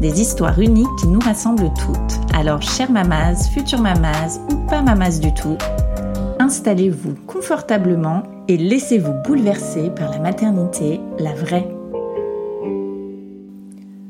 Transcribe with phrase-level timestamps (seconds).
[0.00, 2.34] Des histoires uniques qui nous rassemblent toutes.
[2.34, 5.56] Alors, chère mamas, future mamas ou pas mamas du tout,
[6.38, 11.68] installez-vous confortablement et laissez-vous bouleverser par la maternité, la vraie.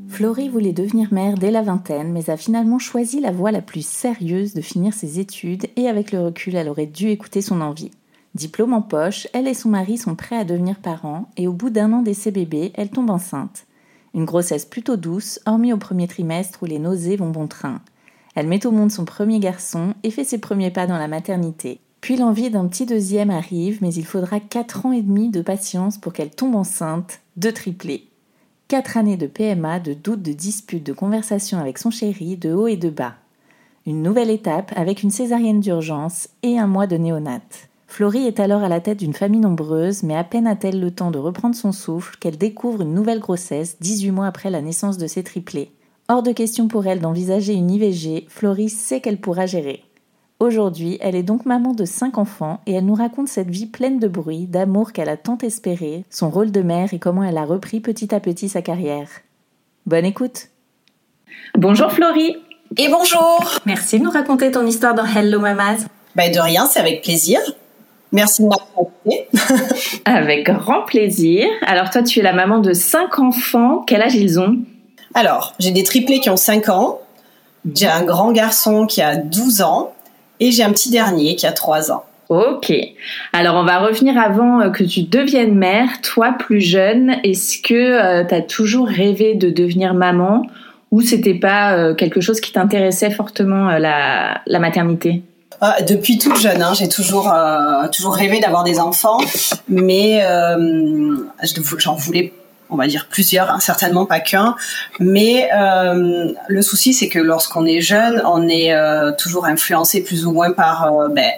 [0.07, 3.85] Florie voulait devenir mère dès la vingtaine, mais a finalement choisi la voie la plus
[3.85, 7.91] sérieuse de finir ses études et avec le recul, elle aurait dû écouter son envie.
[8.35, 11.69] Diplôme en poche, elle et son mari sont prêts à devenir parents et au bout
[11.69, 13.65] d'un an d'essai bébé, elle tombe enceinte.
[14.13, 17.81] Une grossesse plutôt douce, hormis au premier trimestre où les nausées vont bon train.
[18.35, 21.79] Elle met au monde son premier garçon et fait ses premiers pas dans la maternité.
[22.01, 25.97] Puis l'envie d'un petit deuxième arrive, mais il faudra 4 ans et demi de patience
[25.97, 28.07] pour qu'elle tombe enceinte, de triplés.
[28.69, 32.67] 4 années de PMA, de doutes, de disputes, de conversations avec son chéri, de haut
[32.67, 33.15] et de bas.
[33.85, 37.68] Une nouvelle étape avec une césarienne d'urgence et un mois de néonate.
[37.89, 41.09] Florie est alors à la tête d'une famille nombreuse, mais à peine a-t-elle le temps
[41.09, 45.07] de reprendre son souffle qu'elle découvre une nouvelle grossesse 18 mois après la naissance de
[45.07, 45.71] ses triplés.
[46.07, 49.83] Hors de question pour elle d'envisager une IVG, Florie sait qu'elle pourra gérer.
[50.39, 53.99] Aujourd'hui, elle est donc maman de 5 enfants et elle nous raconte cette vie pleine
[53.99, 57.43] de bruit, d'amour qu'elle a tant espéré, son rôle de mère et comment elle a
[57.43, 59.09] repris petit à petit sa carrière.
[59.87, 60.49] Bonne écoute
[61.57, 62.37] Bonjour Florie
[62.77, 65.87] Et bonjour Merci de nous raconter ton histoire dans Hello Mamas.
[66.15, 67.39] Bah de rien, c'est avec plaisir.
[68.11, 68.87] Merci de m'avoir
[70.05, 71.47] Avec grand plaisir.
[71.65, 73.83] Alors toi, tu es la maman de cinq enfants.
[73.85, 74.57] Quel âge ils ont?
[75.13, 76.99] Alors, j'ai des triplés qui ont 5 ans.
[77.73, 79.93] J'ai un grand garçon qui a 12 ans.
[80.39, 82.03] Et j'ai un petit dernier qui a 3 ans.
[82.29, 82.71] Ok.
[83.33, 85.99] Alors on va revenir avant euh, que tu deviennes mère.
[86.01, 90.43] Toi, plus jeune, est-ce que euh, tu as toujours rêvé de devenir maman
[90.91, 95.23] ou c'était pas euh, quelque chose qui t'intéressait fortement la, la maternité?
[95.61, 99.17] Ah, depuis toute jeune, hein, j'ai toujours euh, toujours rêvé d'avoir des enfants,
[99.67, 101.17] mais euh,
[101.77, 102.31] j'en voulais,
[102.69, 104.55] on va dire plusieurs, hein, certainement pas qu'un.
[105.01, 110.25] Mais euh, le souci, c'est que lorsqu'on est jeune, on est euh, toujours influencé plus
[110.25, 111.29] ou moins par euh, ben,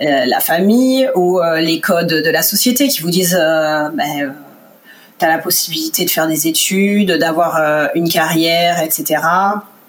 [0.00, 4.34] euh, la famille ou les codes de la société qui vous disent ben,
[5.18, 9.20] tu la possibilité de faire des études, d'avoir une carrière, etc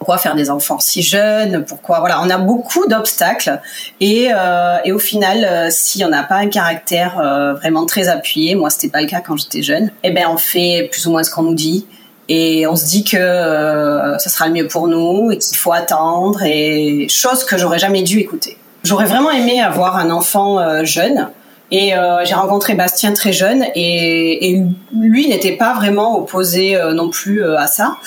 [0.01, 3.61] pourquoi faire des enfants si jeunes Pourquoi Voilà, on a beaucoup d'obstacles.
[3.99, 8.09] Et, euh, et au final, euh, si on n'a pas un caractère euh, vraiment très
[8.09, 11.11] appuyé, moi c'était pas le cas quand j'étais jeune, eh ben on fait plus ou
[11.11, 11.85] moins ce qu'on nous dit.
[12.29, 15.71] Et on se dit que euh, ça sera le mieux pour nous et qu'il faut
[15.71, 18.57] attendre et chose que j'aurais jamais dû écouter.
[18.83, 21.29] J'aurais vraiment aimé avoir un enfant euh, jeune
[21.71, 24.63] et euh, j'ai rencontré Bastien très jeune et, et
[24.99, 27.97] lui n'était pas vraiment opposé euh, non plus euh, à ça.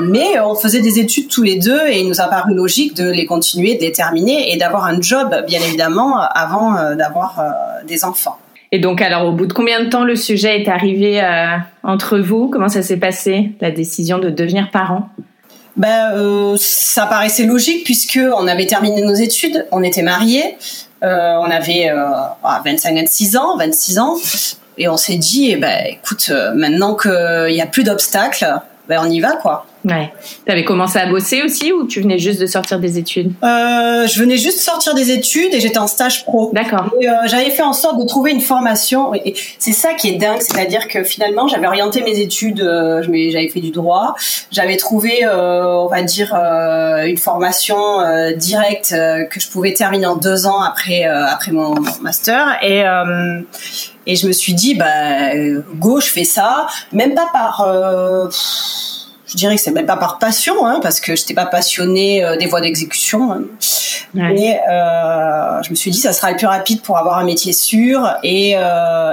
[0.00, 3.10] Mais on faisait des études tous les deux et il nous a paru logique de
[3.10, 7.38] les continuer, de les terminer et d'avoir un job, bien évidemment, avant d'avoir
[7.86, 8.38] des enfants.
[8.72, 11.22] Et donc, alors, au bout de combien de temps le sujet est arrivé
[11.82, 12.48] entre vous?
[12.48, 15.10] Comment ça s'est passé, la décision de devenir parent?
[15.76, 20.56] Ben, euh, ça paraissait logique puisque on avait terminé nos études, on était mariés,
[21.02, 22.10] euh, on avait euh,
[22.64, 24.16] 25, 26 ans, 26 ans,
[24.78, 28.46] et on s'est dit, eh ben, écoute, euh, maintenant qu'il n'y a plus d'obstacles,
[28.88, 29.66] ben, on y va, quoi.
[29.84, 30.12] Ouais.
[30.46, 33.32] Tu avais commencé à bosser aussi ou tu venais juste de sortir des études?
[33.42, 36.50] Euh, Je venais juste de sortir des études et j'étais en stage pro.
[36.52, 36.90] D'accord.
[36.94, 39.14] Euh, j'avais fait en sorte de trouver une formation.
[39.14, 43.48] Et c'est ça qui est dingue, c'est-à-dire que finalement j'avais orienté mes études, euh, j'avais
[43.48, 44.14] fait du droit,
[44.50, 47.76] j'avais trouvé, euh, on va dire, euh, une formation
[48.36, 48.90] directe
[49.30, 52.82] que je pouvais terminer en deux ans après après mon master et
[54.06, 55.34] et je me suis dit bah
[55.76, 57.66] go, je fais ça, même pas par
[59.32, 62.24] je dirais que c'est même pas par passion, hein, parce que je n'étais pas passionnée
[62.38, 63.32] des voies d'exécution.
[63.32, 63.42] Hein.
[64.14, 68.08] Mais je me suis dit, ça sera le plus rapide pour avoir un métier sûr
[68.22, 68.56] et,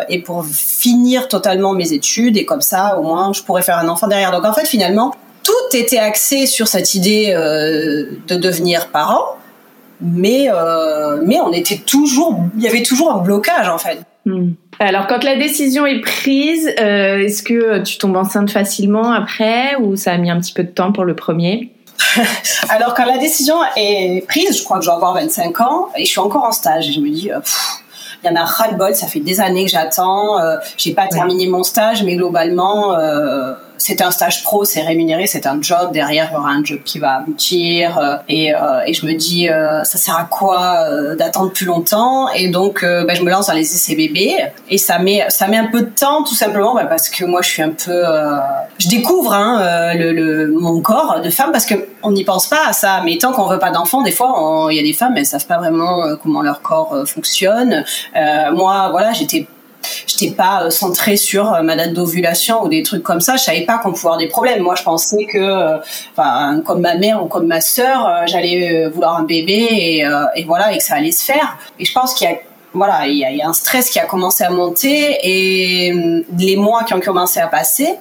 [0.09, 2.37] et pour finir totalement mes études.
[2.37, 4.31] Et comme ça, au moins, je pourrais faire un enfant derrière.
[4.31, 9.39] Donc en fait, finalement, tout était axé sur cette idée de devenir parent
[10.01, 13.99] mais euh, mais on était toujours, il y avait toujours un blocage en fait.
[14.25, 14.51] Hmm.
[14.79, 19.97] Alors quand la décision est prise, euh, est-ce que tu tombes enceinte facilement après ou
[19.97, 21.73] ça a mis un petit peu de temps pour le premier?
[22.69, 26.05] Alors quand la décision est prise, je crois que je vais avoir 25 ans et
[26.05, 26.87] je suis encore en stage.
[26.89, 27.39] Et je me dis euh,
[28.23, 30.93] il y en a ras le bol, ça fait des années que j'attends, euh, j'ai
[30.93, 35.59] pas terminé mon stage mais globalement euh, c'est un stage pro, c'est rémunéré, c'est un
[35.61, 35.91] job.
[35.93, 37.97] Derrière, il y aura un job qui va aboutir.
[37.97, 42.29] Euh, et, euh, et je me dis, euh, ça sert à quoi d'attendre plus longtemps?
[42.29, 44.35] Et donc, bah, je me lance dans les bébés.
[44.69, 47.41] Et ça met, ça met un peu de temps, tout simplement, bah, parce que moi,
[47.41, 48.03] je suis un peu,
[48.77, 52.67] je découvre hein, le, le, mon corps de femme parce que on n'y pense pas
[52.67, 53.01] à ça.
[53.05, 55.47] Mais tant qu'on veut pas d'enfants, des fois, il y a des femmes, elles savent
[55.47, 57.85] pas vraiment comment leur corps fonctionne.
[58.51, 59.47] moi, voilà, j'étais
[60.07, 63.35] j'étais pas euh, centrée sur euh, ma date d'ovulation ou des trucs comme ça.
[63.35, 64.61] Je savais pas qu'on pouvait avoir des problèmes.
[64.61, 65.77] Moi, je pensais que, euh,
[66.15, 70.03] enfin, comme ma mère ou comme ma sœur, j'allais vouloir un bébé
[70.35, 71.57] et, voilà et que ça allait se faire.
[71.79, 72.37] Et je pense qu'il y a
[72.73, 76.93] voilà, y, a, un stress qui a commencé à monter et hum, les mois qui
[76.93, 77.95] ont commencé à passer.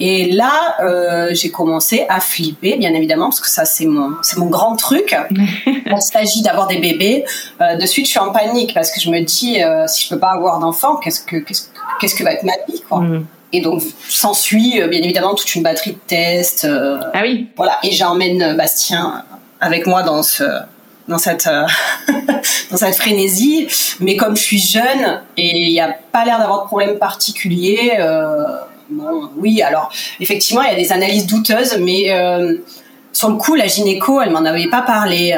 [0.00, 4.38] Et là, euh, j'ai commencé à flipper, bien évidemment, parce que ça, c'est mon, c'est
[4.38, 5.14] mon grand truc.
[5.66, 7.24] il s'agit d'avoir des bébés.
[7.60, 10.08] Euh, de suite, je suis en panique parce que je me dis, euh, si je
[10.08, 11.68] peux pas avoir d'enfant, qu'est-ce que, qu'est-ce,
[12.00, 13.00] qu'est-ce que va être ma vie, quoi.
[13.00, 13.26] Mm.
[13.52, 16.64] Et donc, s'ensuit, euh, bien évidemment, toute une batterie de tests.
[16.64, 17.48] Euh, ah oui.
[17.56, 17.78] Voilà.
[17.82, 19.24] Et j'emmène Bastien
[19.60, 20.44] avec moi dans ce,
[21.08, 21.66] dans cette euh,
[22.70, 23.68] dans cette frénésie
[24.00, 27.92] mais comme je suis jeune et il n'y a pas l'air d'avoir de problème particulier
[27.98, 28.44] euh,
[29.36, 29.90] oui, alors
[30.20, 32.56] effectivement, il y a des analyses douteuses, mais euh,
[33.12, 35.36] sur le coup, la gynéco, elle m'en avait pas parlé.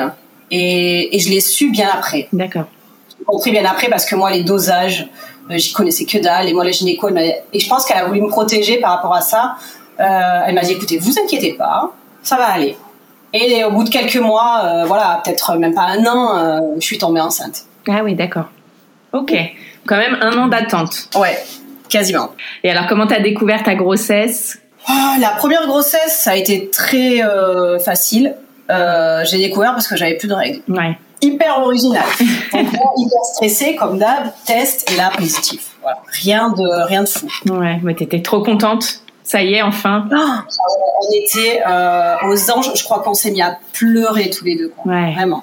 [0.51, 2.29] Et, je l'ai su bien après.
[2.33, 2.67] D'accord.
[3.19, 5.09] J'ai compris bien après parce que moi, les dosages,
[5.51, 6.49] euh, j'y connaissais que dalle.
[6.49, 9.15] Et moi, la gynéco, elle et je pense qu'elle a voulu me protéger par rapport
[9.15, 9.57] à ça.
[10.01, 11.93] Euh, elle m'a dit, écoutez, vous inquiétez pas,
[12.23, 12.77] ça va aller.
[13.33, 17.21] Et au bout de quelques mois, voilà, peut-être même pas un an, je suis tombée
[17.21, 17.65] enceinte.
[17.89, 18.45] Ah oui, d'accord.
[19.13, 19.35] Ok.
[19.87, 21.09] Quand même un an d'attente.
[21.17, 21.37] Ouais.
[21.89, 22.31] Quasiment.
[22.63, 24.59] Et alors, comment t'as découvert ta grossesse?
[24.87, 28.35] Ah, La première grossesse, ça a été très euh, facile.
[28.71, 30.63] Euh, j'ai découvert parce que j'avais plus de règles.
[30.69, 30.99] Ouais.
[31.21, 32.03] Hyper original.
[32.53, 32.67] Donc,
[32.97, 35.73] hyper stressé, comme d'hab, test et là, positif.
[35.83, 35.99] Voilà.
[36.23, 37.29] Rien de, rien de fou.
[37.47, 39.01] Ouais, mais t'étais trop contente.
[39.23, 40.07] Ça y est, enfin.
[40.15, 40.45] Ah,
[41.03, 42.71] on était euh, aux anges.
[42.75, 44.73] Je crois qu'on s'est mis à pleurer tous les deux.
[44.85, 45.13] Ouais.
[45.15, 45.43] Vraiment.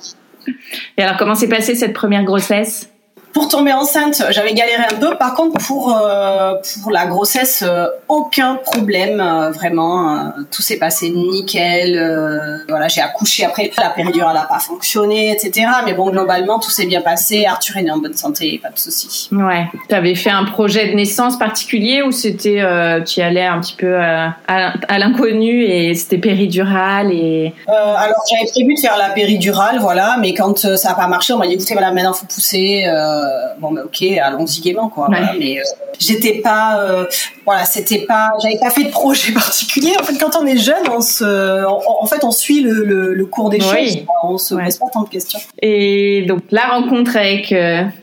[0.97, 2.89] Et alors, comment s'est passée cette première grossesse?
[3.33, 5.15] Pour tomber enceinte, j'avais galéré un peu.
[5.17, 10.31] Par contre, pour euh, pour la grossesse, euh, aucun problème euh, vraiment.
[10.51, 12.65] tout s'est passé nickel.
[12.67, 13.71] voilà, j'ai accouché après.
[13.77, 15.67] La péridurale n'a pas fonctionné, etc.
[15.85, 17.45] Mais bon, globalement, tout s'est bien passé.
[17.45, 19.29] Arthur est né en bonne santé, pas de souci.
[19.31, 19.67] Ouais.
[19.89, 22.61] Tu avais fait un projet de naissance particulier ou c'était
[23.05, 27.53] tu y allais un petit peu à, à l'inconnu et c'était péridurale et.
[27.67, 31.37] alors j'avais prévu de faire la péridurale, voilà, mais quand ça n'a pas marché, on
[31.37, 32.85] m'a dit écoutez, voilà, maintenant faut pousser.
[32.87, 33.20] Euh,
[33.59, 35.09] bon, ben, ok, allons-y gaiement, quoi.
[35.39, 35.63] mais euh,
[35.99, 37.05] j'étais pas, euh,
[37.45, 39.93] voilà, c'était pas, j'avais pas fait de projet particulier.
[39.99, 43.59] En fait, quand on est jeune, on se, en fait, on suit le, cours des
[43.59, 43.99] choses.
[44.23, 45.39] On se pose pas tant de questions.
[45.61, 47.53] Et donc, la rencontre avec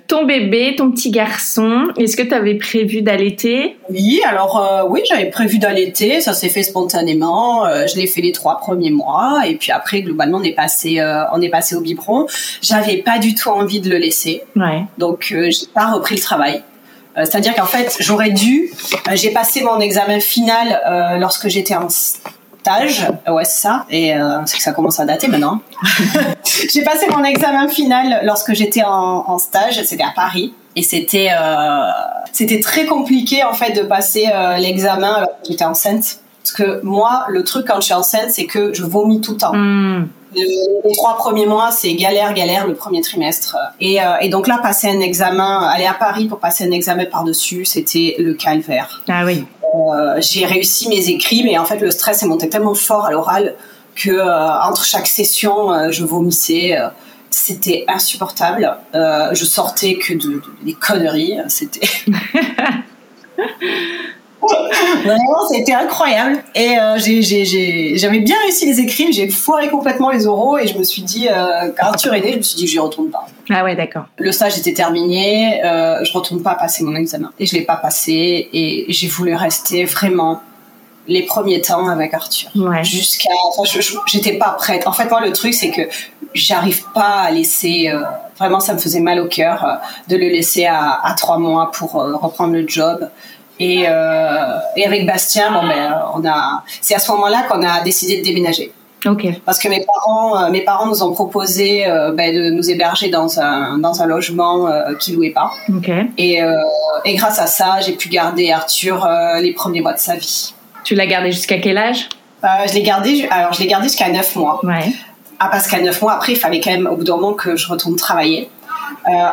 [0.08, 3.76] ton bébé, ton petit garçon, est-ce que tu avais prévu d'allaiter?
[3.90, 6.20] Oui, alors oui, j'avais prévu d'allaiter.
[6.20, 7.64] Ça s'est fait spontanément.
[7.86, 11.00] je l'ai fait les trois premiers mois, et puis après, globalement, on est passé,
[11.32, 12.26] on est passé au biberon.
[12.62, 14.42] J'avais pas du tout envie de le laisser.
[14.56, 14.84] Ouais.
[14.98, 16.62] Donc, euh, j'ai pas repris le travail.
[17.16, 18.70] Euh, c'est-à-dire qu'en fait, j'aurais dû.
[19.08, 21.88] Euh, j'ai passé mon examen final lorsque j'étais en
[22.60, 23.06] stage.
[23.28, 23.86] Ouais, c'est ça.
[23.90, 24.12] Et
[24.46, 25.60] c'est que ça commence à dater maintenant.
[26.72, 29.82] j'ai passé mon examen final lorsque j'étais en, stage.
[29.84, 30.54] C'était à Paris.
[30.76, 31.30] Et c'était
[32.32, 36.20] c'était très compliqué en fait de passer l'examen alors que j'étais enceinte.
[36.42, 39.38] Parce que moi, le truc quand je suis enceinte, c'est que je vomis tout le
[39.38, 39.54] temps.
[39.54, 40.08] Hmm.
[40.34, 43.56] Les trois premiers mois, c'est galère, galère le premier trimestre.
[43.80, 47.06] Et, euh, et, donc là, passer un examen, aller à Paris pour passer un examen
[47.06, 49.02] par-dessus, c'était le calvaire.
[49.08, 49.44] Ah oui.
[49.74, 53.10] Euh, j'ai réussi mes écrits, mais en fait, le stress est monté tellement fort à
[53.10, 53.54] l'oral
[53.98, 56.78] que euh, entre chaque session, euh, je vomissais.
[56.78, 56.88] Euh,
[57.30, 58.74] c'était insupportable.
[58.94, 61.36] je sortais que de, de des conneries.
[61.48, 61.86] C'était.
[65.04, 66.42] Vraiment, c'était incroyable.
[66.54, 70.82] Et euh, j'avais bien réussi les écrits, j'ai foiré complètement les oraux et je me
[70.84, 73.26] suis dit, euh, quand Arthur est né, je me suis dit, je n'y retourne pas.
[73.50, 74.04] Ah ouais, d'accord.
[74.18, 77.30] Le stage était terminé, euh, je retourne pas passer mon examen.
[77.38, 80.40] Et je l'ai pas passé et j'ai voulu rester vraiment
[81.06, 82.50] les premiers temps avec Arthur.
[82.54, 82.84] Ouais.
[82.84, 83.62] Jusqu'à, enfin,
[84.06, 84.86] j'étais pas prête.
[84.86, 85.82] En fait, moi, le truc, c'est que
[86.34, 87.88] j'arrive pas à laisser.
[87.88, 88.02] euh,
[88.38, 89.74] vraiment, ça me faisait mal au cœur euh,
[90.08, 93.08] de le laisser à, à trois mois pour euh, reprendre le job.
[93.60, 96.62] Et, euh, et avec Bastien, bon ben, on a.
[96.80, 98.72] C'est à ce moment-là qu'on a décidé de déménager
[99.06, 99.26] Ok.
[99.44, 103.10] parce que mes parents, euh, mes parents nous ont proposé euh, ben, de nous héberger
[103.10, 105.52] dans un dans un logement euh, qui louait pas.
[105.68, 105.90] Ok.
[106.18, 106.52] Et, euh,
[107.04, 109.06] et grâce à ça, j'ai pu garder Arthur
[109.40, 110.52] les premiers mois de sa vie.
[110.84, 112.08] Tu l'as gardé jusqu'à quel âge?
[112.42, 114.60] Je l'ai gardé, alors je l'ai gardé jusqu'à 9 mois.
[114.64, 114.92] Ouais.
[115.40, 117.56] Ah, parce qu'à 9 mois après, il fallait quand même au bout d'un moment que
[117.56, 118.48] je retourne travailler.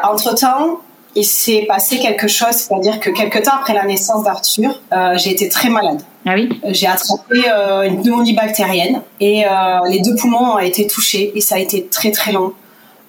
[0.03, 0.79] Entre temps,
[1.15, 5.31] il s'est passé quelque chose, c'est-à-dire que quelques temps après la naissance d'Arthur, euh, j'ai
[5.31, 6.01] été très malade.
[6.25, 9.50] Ah oui J'ai attrapé euh, une pneumonie bactérienne et euh,
[9.88, 12.53] les deux poumons ont été touchés et ça a été très très long.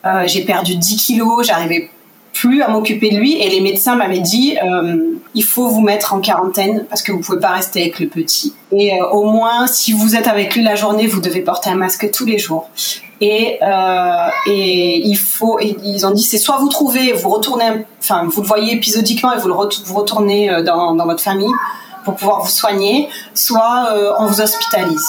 [0.04, 1.90] Euh, j'ai perdu 10 kilos, j'arrivais
[2.36, 3.40] plus à m'occuper de lui.
[3.40, 7.20] Et les médecins m'avaient dit euh, il faut vous mettre en quarantaine parce que vous
[7.20, 8.54] pouvez pas rester avec le petit.
[8.72, 11.76] Et euh, au moins si vous êtes avec lui la journée vous devez porter un
[11.76, 12.68] masque tous les jours.
[13.20, 17.86] Et euh, et il faut et ils ont dit c'est soit vous trouvez vous retournez
[17.98, 21.52] enfin vous le voyez épisodiquement et vous le retournez dans, dans votre famille
[22.04, 23.88] pour pouvoir vous soigner soit
[24.18, 25.06] on vous hospitalise.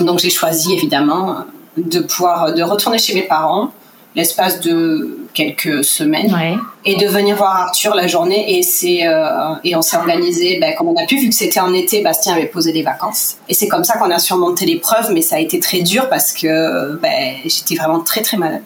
[0.00, 1.44] Donc j'ai choisi évidemment
[1.76, 3.70] de pouvoir de retourner chez mes parents.
[4.16, 6.54] L'espace de quelques semaines Ouais.
[6.84, 10.74] et de venir voir Arthur la journée et c'est euh, et on s'est organisé ben,
[10.76, 13.54] comme on a pu vu que c'était en été Bastien avait posé des vacances et
[13.54, 16.98] c'est comme ça qu'on a surmonté l'épreuve mais ça a été très dur parce que
[17.04, 18.62] ben, j'étais vraiment très très malade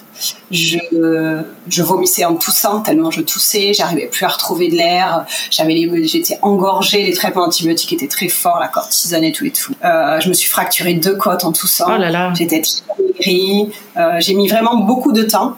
[0.50, 0.78] je
[1.68, 6.06] je vomissais en toussant tellement je toussais j'arrivais plus à retrouver de l'air j'avais les
[6.06, 10.20] j'étais engorgée les traitements antibiotiques étaient très forts la cortisone et tout et tout Euh,
[10.20, 12.32] je me suis fracturé deux côtes en toussant Oh là là.
[12.38, 13.70] J'étais très maigrie.
[13.96, 15.56] Euh, j'ai mis vraiment beaucoup de temps.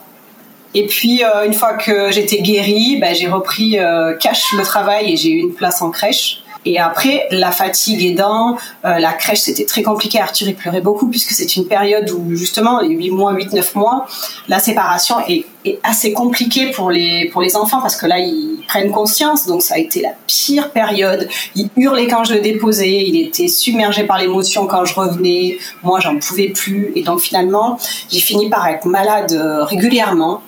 [0.74, 5.12] Et puis, euh, une fois que j'étais guérie, ben, j'ai repris euh, cash le travail
[5.12, 6.42] et j'ai eu une place en crèche.
[6.64, 10.20] Et après, la fatigue aidant, euh, la crèche, c'était très compliqué.
[10.20, 13.74] Arthur, il pleurait beaucoup puisque c'est une période où, justement, les 8 mois, 8, 9
[13.74, 14.06] mois,
[14.48, 18.62] la séparation est, est assez compliquée pour les, pour les enfants parce que là, ils
[18.68, 19.46] prennent conscience.
[19.46, 21.28] Donc, ça a été la pire période.
[21.56, 23.06] Il hurlait quand je le déposais.
[23.08, 25.58] Il était submergé par l'émotion quand je revenais.
[25.82, 26.92] Moi, j'en pouvais plus.
[26.94, 27.76] Et donc, finalement,
[28.08, 30.42] j'ai fini par être malade euh, régulièrement.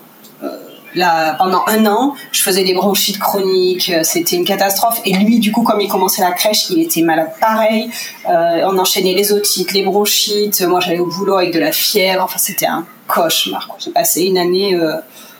[0.94, 5.00] Là, pendant un an, je faisais des bronchites chroniques, euh, c'était une catastrophe.
[5.04, 7.90] Et lui, du coup, comme il commençait la crèche, il était malade pareil.
[8.28, 10.62] Euh, on enchaînait les otites, les bronchites.
[10.62, 12.22] Moi, j'allais au boulot avec de la fièvre.
[12.22, 13.68] Enfin, c'était un cauchemar.
[13.84, 14.94] J'ai passé une année, euh,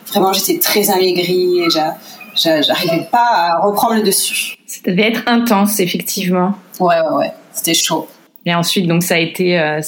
[0.07, 1.95] vraiment, j'étais très amaigrie et j'a-
[2.35, 4.57] j'a- j'arrivais pas à reprendre le dessus.
[4.67, 6.53] Ça devait être intense, effectivement.
[6.81, 8.07] Ouais, ouais, ouais, c'était chaud.
[8.45, 9.57] Et ensuite, donc, ça a été.
[9.57, 9.79] euh,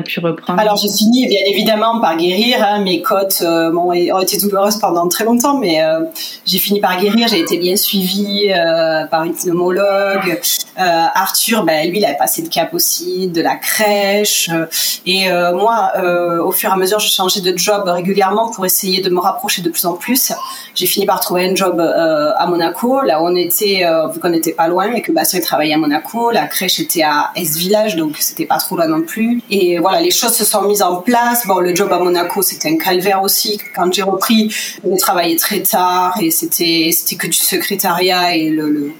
[0.00, 0.58] Pu reprendre.
[0.58, 2.64] Alors j'ai fini bien évidemment par guérir.
[2.64, 2.80] hein.
[2.82, 6.00] Mes côtes euh, ont été douloureuses pendant très longtemps, mais euh,
[6.46, 7.28] j'ai fini par guérir.
[7.28, 10.40] J'ai été bien suivie euh, par une pneumologue.
[10.76, 14.48] Arthur, ben, lui, il avait passé le cap aussi de la crèche.
[15.04, 15.92] Et moi,
[16.42, 19.60] au fur et à mesure, je changeais de job régulièrement pour essayer de me rapprocher
[19.60, 20.32] de plus en plus.
[20.74, 24.52] J'ai fini par trouver un job à Monaco, là où on était, vu qu'on n'était
[24.54, 26.30] pas loin et que Bastien travaillait à Monaco.
[26.30, 29.42] La crèche était à Est-Village, donc c'était pas trop loin non plus.
[29.50, 31.46] Et voilà, les choses se sont mises en place.
[31.46, 33.60] Bon, le job à Monaco, c'était un calvaire aussi.
[33.74, 34.48] Quand j'ai repris,
[34.84, 38.92] j'ai travaillé très tard et c'était c'était que du secrétariat et le, le-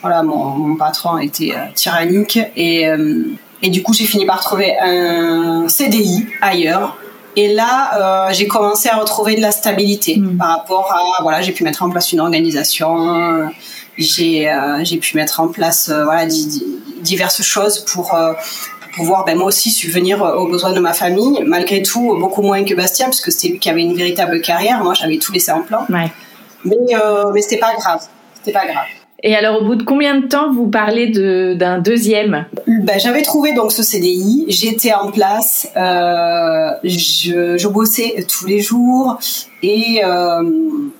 [0.00, 3.24] voilà, mon, mon patron était euh, tyrannique et euh,
[3.64, 6.96] et du coup, j'ai fini par trouver un CDI ailleurs.
[7.36, 10.36] Et là, euh, j'ai commencé à retrouver de la stabilité Mm.
[10.36, 13.48] par rapport à voilà, j'ai pu mettre en place une organisation,
[13.96, 16.66] j'ai j'ai pu mettre en place voilà di- di-
[17.02, 18.14] diverses choses pour
[18.94, 22.74] pouvoir ben, moi aussi subvenir aux besoins de ma famille, malgré tout beaucoup moins que
[22.74, 25.84] Bastien puisque c'était lui qui avait une véritable carrière, moi j'avais tout laissé en plan,
[25.90, 26.10] Ouais.
[26.64, 28.00] mais euh, mais c'était pas grave,
[28.34, 28.84] c'était pas grave.
[29.24, 32.44] Et alors, au bout de combien de temps vous parlez de- d'un deuxième?
[32.66, 38.58] Ben, j'avais trouvé donc ce CDI, j'étais en place, euh, je, je bossais tous les
[38.60, 39.18] jours
[39.62, 40.42] et euh,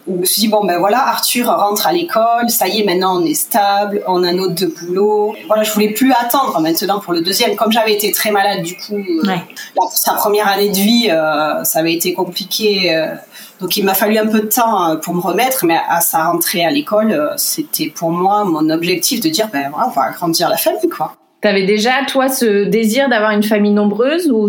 [0.07, 3.21] je me suis dit bon ben voilà Arthur rentre à l'école, ça y est maintenant
[3.21, 5.35] on est stable, on a un autre de boulot.
[5.47, 8.77] Voilà je voulais plus attendre maintenant pour le deuxième, comme j'avais été très malade du
[8.77, 9.43] coup, euh, Ouais.
[9.95, 12.95] sa première année de vie euh, ça avait été compliqué.
[12.95, 13.15] euh,
[13.61, 16.65] donc il m'a fallu un peu de temps pour me remettre, mais à sa rentrée
[16.65, 20.57] à l'école, c'était pour moi mon objectif de dire ben voilà, on va agrandir la
[20.57, 21.15] famille quoi.
[21.41, 24.47] T'avais déjà, toi, ce désir d'avoir une famille nombreuse ou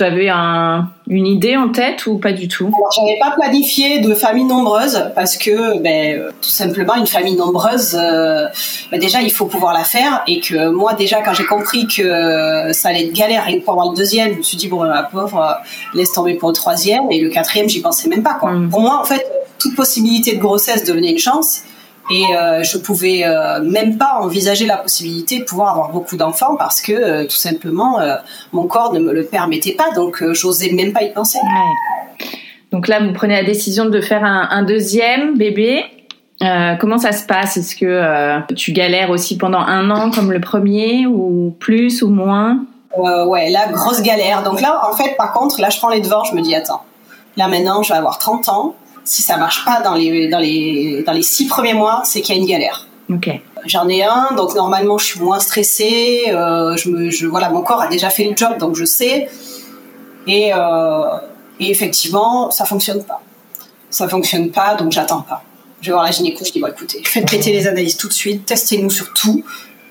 [0.00, 2.72] t'avais un, une idée en tête ou pas du tout?
[2.74, 7.36] Alors, j'avais pas planifié de famille nombreuse parce que, ben, euh, tout simplement, une famille
[7.36, 8.46] nombreuse, euh,
[8.90, 12.00] ben, déjà, il faut pouvoir la faire et que moi, déjà, quand j'ai compris que
[12.00, 14.82] euh, ça allait être galère que pour avoir le deuxième, je me suis dit, bon,
[14.84, 18.34] la pauvre, euh, laisse tomber pour le troisième et le quatrième, j'y pensais même pas,
[18.34, 18.52] quoi.
[18.52, 18.70] Mm.
[18.70, 19.26] Pour moi, en fait,
[19.58, 21.60] toute possibilité de grossesse devenait une chance
[22.10, 26.56] Et euh, je pouvais euh, même pas envisager la possibilité de pouvoir avoir beaucoup d'enfants
[26.56, 28.16] parce que euh, tout simplement euh,
[28.52, 31.38] mon corps ne me le permettait pas, donc j'osais même pas y penser.
[31.38, 32.26] Ouais.
[32.72, 35.84] Donc là, vous prenez la décision de faire un, un deuxième bébé.
[36.80, 37.58] Comment ça se passe?
[37.58, 42.64] Est-ce que tu galères aussi pendant un an comme le premier ou plus ou moins?
[42.96, 44.42] Ouais, la grosse galère.
[44.42, 46.82] Donc là, en fait, par contre, là, je prends les devants, je me dis attends,
[47.36, 48.74] là maintenant, je vais avoir 30 ans.
[49.04, 52.34] Si ça marche pas dans les dans les dans les six premiers mois, c'est qu'il
[52.34, 52.86] y a une galère.
[53.12, 53.28] Ok.
[53.66, 56.24] J'en ai un, donc normalement je suis moins stressée.
[56.28, 59.28] Euh, je me, je, voilà, mon corps a déjà fait le job, donc je sais.
[60.26, 61.02] Et, euh,
[61.58, 63.20] et effectivement, ça fonctionne pas.
[63.90, 65.42] Ça fonctionne pas, donc j'attends pas.
[65.80, 68.12] Je vais voir la gynéco, je dis bon écoutez, faites péter les analyses tout de
[68.12, 69.42] suite, testez-nous sur tout,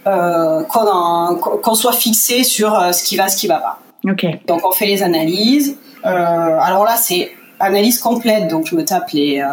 [0.08, 3.80] euh, qu'on qu'on soit fixé sur euh, ce qui va, ce qui va pas.
[4.10, 4.26] Ok.
[4.48, 5.78] Donc on fait les analyses.
[6.04, 9.48] Alors là, c'est analyse complète, donc je me tape les, euh,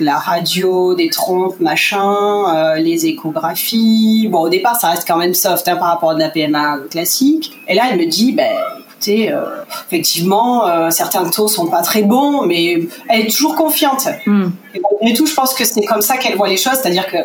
[0.00, 4.28] la radio, des trompes, machin, euh, les échographies.
[4.30, 6.78] Bon, au départ, ça reste quand même soft hein, par rapport à de la PMA
[6.90, 7.52] classique.
[7.68, 8.50] Et là, elle me dit, ben,
[8.88, 9.42] écoutez, euh,
[9.86, 14.08] effectivement, euh, certains taux sont pas très bons, mais elle est toujours confiante.
[14.26, 14.48] Hmm.
[14.74, 17.18] Et malgré tout, je pense que c'est comme ça qu'elle voit les choses, c'est-à-dire que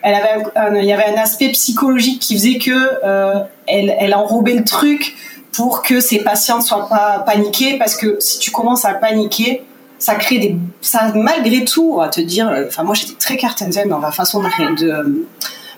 [0.00, 2.70] elle avait un- un- il y avait un aspect psychologique qui faisait que
[3.04, 3.34] euh,
[3.66, 5.16] elle, elle enrobait le truc
[5.52, 9.62] pour que ses patients ne soient pas paniqués, parce que si tu commences à paniquer,
[9.98, 13.36] ça crée des, ça malgré tout, on va te dire, euh, enfin moi j'étais très
[13.36, 15.26] cartésienne dans ma façon de, de,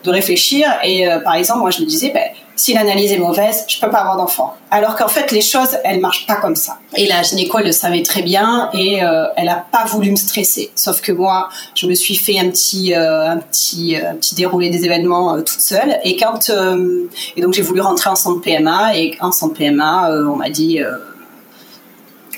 [0.05, 2.25] de réfléchir, et euh, par exemple moi je me disais, ben,
[2.61, 4.55] si l'analyse est mauvaise, je peux pas avoir d'enfant.
[4.71, 6.77] Alors qu'en fait les choses elles marchent pas comme ça.
[6.95, 10.17] Et la gynéco elle le savait très bien et euh, elle a pas voulu me
[10.17, 10.71] stresser.
[10.75, 14.35] Sauf que moi je me suis fait un petit euh, un petit euh, un petit
[14.35, 16.51] déroulé des événements euh, toute seule et quand
[17.35, 20.81] et donc j'ai voulu rentrer en centre PMA et en centre PMA on m'a dit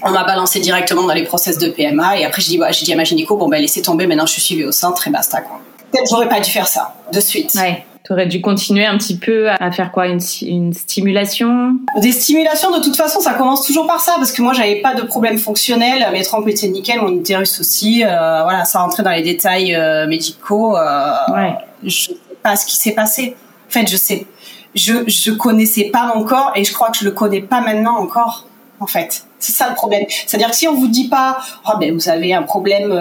[0.05, 2.93] on m'a balancé directement dans les process de PMA et après j'ai dit bah, dit
[2.93, 5.41] à ma gynéco bon ben laissez tomber maintenant je suis suivie au centre et basta
[5.41, 5.61] quoi.
[5.91, 7.53] Peut-être j'aurais pas dû faire ça de suite.
[7.57, 7.85] Ouais.
[8.05, 11.77] Tu aurais dû continuer un petit peu à faire quoi une, une stimulation?
[12.01, 14.95] Des stimulations, de toute façon, ça commence toujours par ça, parce que moi, j'avais pas
[14.95, 16.05] de problème fonctionnel.
[16.13, 18.03] Mes trompes étaient nickel, mon utérus aussi.
[18.05, 20.77] Euh, voilà, ça rentrait dans les détails euh, médicaux.
[20.77, 21.55] Euh, Ouais.
[21.85, 23.37] Je sais pas ce qui s'est passé.
[23.69, 24.27] En fait, je sais,
[24.75, 27.99] je je connaissais pas mon corps et je crois que je le connais pas maintenant
[27.99, 28.47] encore.
[28.81, 30.05] En fait, c'est ça le problème.
[30.27, 32.93] C'est-à-dire que si on vous dit pas, oh ben vous avez un problème.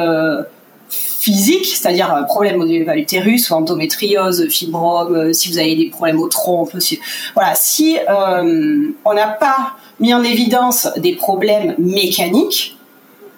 [1.22, 5.58] Euh, physique, c'est-à-dire un problème au niveau de l'utérus ou endométriose, fibrome, euh, si vous
[5.58, 7.00] avez des problèmes au trompe, si,
[7.36, 12.78] voilà, si euh, on n'a pas mis en évidence des problèmes mécaniques,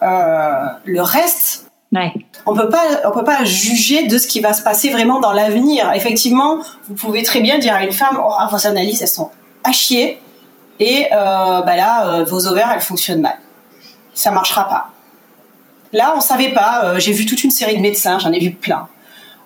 [0.01, 2.11] euh, le reste, Ouais.
[2.47, 5.31] on peut pas, on peut pas juger de ce qui va se passer vraiment dans
[5.31, 5.91] l'avenir.
[5.93, 9.29] Effectivement, vous pouvez très bien dire à une femme, oh, ah, vos analyses elles sont
[9.63, 10.19] à chier
[10.79, 13.37] et euh, bah là, euh, vos ovaires elles fonctionnent mal.
[14.15, 14.92] Ça marchera pas.
[15.93, 16.85] Là, on savait pas.
[16.85, 18.87] euh, j'ai vu toute une série de médecins, j'en ai vu plein.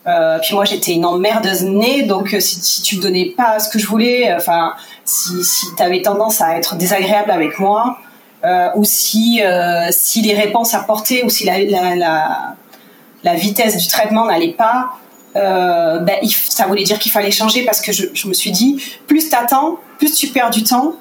[0.07, 3.69] Euh, puis moi, j'étais une emmerdeuse née, donc euh, si, tu me donnais pas ce
[3.69, 7.99] que je voulais, enfin, si, si tu avais tendance à être désagréable avec moi,
[8.75, 9.41] ou si,
[9.89, 11.65] si les réponses apportées, ou si la,
[13.23, 14.93] la, vitesse du traitement n'allait pas,
[15.35, 16.15] ben,
[16.47, 19.79] ça voulait dire qu'il fallait changer parce que je, je me suis dit, plus t'attends,
[19.97, 20.93] plus tu perds du temps,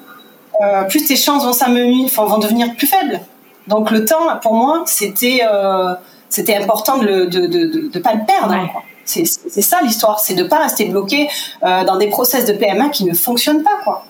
[0.89, 3.21] plus tes chances vont vont devenir plus faibles.
[3.67, 5.93] Donc le temps, pour moi, c'était euh,
[6.29, 8.53] c'était important de ne de, de, pas le perdre.
[8.53, 8.69] Ouais.
[8.71, 8.83] quoi.
[9.05, 11.29] C'est c'est ça l'histoire, c'est de pas rester bloqué
[11.63, 13.79] euh, dans des process de PMA qui ne fonctionnent pas.
[13.83, 14.05] quoi.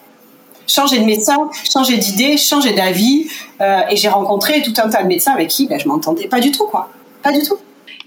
[0.67, 3.28] Changer de médecin, changer d'idée, changer d'avis.
[3.62, 6.39] euh, et j'ai rencontré tout un tas de médecins avec qui ben, je m'entendais pas
[6.39, 6.65] du tout.
[6.67, 6.89] quoi.
[7.24, 7.56] Pas du tout.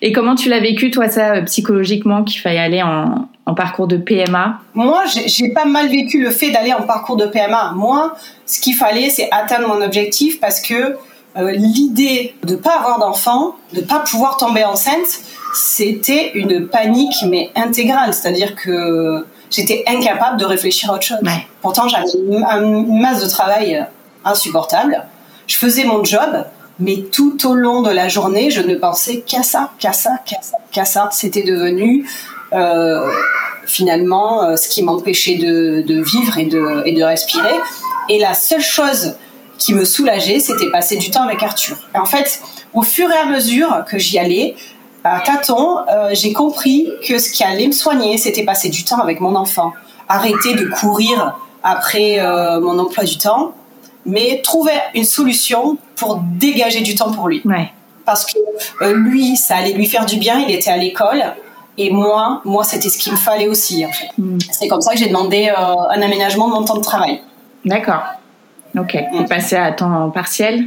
[0.02, 3.96] Et comment tu l'as vécu, toi, ça, psychologiquement, qu'il fallait aller en, en parcours de
[3.98, 7.72] PMA Moi, j'ai- j'ai pas mal vécu le fait d'aller en parcours de PMA.
[7.76, 8.14] Moi,
[8.46, 10.96] ce qu'il fallait, c'est atteindre mon objectif parce que
[11.36, 15.20] euh, l'idée de pas avoir d'enfant, de pas pouvoir tomber enceinte,
[15.54, 18.12] c'était une panique mais intégrale.
[18.14, 21.18] C'est-à-dire que j'étais incapable de réfléchir à autre chose.
[21.22, 21.46] Ouais.
[21.62, 23.86] Pourtant, j'avais une, masse de travail
[24.24, 25.04] insupportable.
[25.46, 26.44] Je faisais mon job,
[26.78, 30.40] mais tout au long de la journée, je ne pensais qu'à ça, qu'à ça, qu'à
[30.42, 31.08] ça, qu'à ça.
[31.12, 32.08] C'était devenu
[32.52, 33.08] euh,
[33.66, 37.54] finalement euh, ce qui m'empêchait de, de vivre et de, et de respirer.
[38.08, 39.14] Et la seule chose
[39.60, 41.76] qui me soulageait, c'était passer du temps avec Arthur.
[41.94, 42.40] Et en fait,
[42.72, 44.56] au fur et à mesure que j'y allais,
[45.04, 48.98] à tâtons, euh, j'ai compris que ce qui allait me soigner, c'était passer du temps
[48.98, 49.72] avec mon enfant.
[50.08, 53.52] Arrêter de courir après euh, mon emploi du temps,
[54.06, 57.70] mais trouver une solution pour dégager du temps pour lui Ouais.
[58.06, 58.38] parce que
[58.82, 61.22] euh, lui, ça allait lui faire du bien, il était à l'école,
[61.76, 63.84] et moi, moi, c'était ce qu'il me fallait aussi.
[63.86, 64.08] En fait.
[64.18, 64.38] Mm.
[64.50, 67.20] C'est comme ça que j'ai demandé un aménagement de mon temps de travail.
[67.64, 68.02] D'accord.
[68.78, 68.92] Ok.
[68.92, 70.66] T'es passé à temps partiel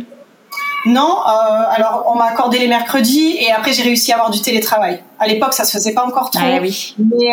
[0.85, 5.01] Non, alors on m'a accordé les mercredis et après j'ai réussi à avoir du télétravail.
[5.19, 6.43] À l'époque, ça se faisait pas encore trop.
[6.43, 6.95] Ah, oui.
[6.97, 7.31] Mais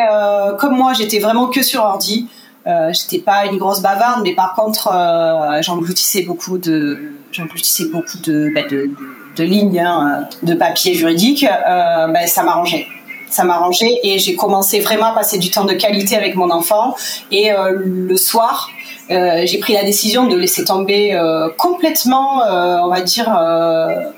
[0.59, 2.29] comme moi, j'étais vraiment que sur ordi.
[2.67, 8.19] Euh, j'étais pas une grosse bavarde, mais par contre, euh, j'engloutissais beaucoup de, j'engloutissais beaucoup
[8.19, 8.91] de, bah, de,
[9.37, 11.45] de, lignes, hein, de papier juridique.
[11.45, 12.87] Euh, bah, ça m'arrangeait.
[13.31, 16.95] Ça m'arrangeait et j'ai commencé vraiment à passer du temps de qualité avec mon enfant.
[17.31, 18.71] Et euh, le soir,
[19.11, 21.19] euh, j'ai pris la décision de laisser tomber
[21.57, 22.43] complètement,
[22.85, 23.29] on va dire,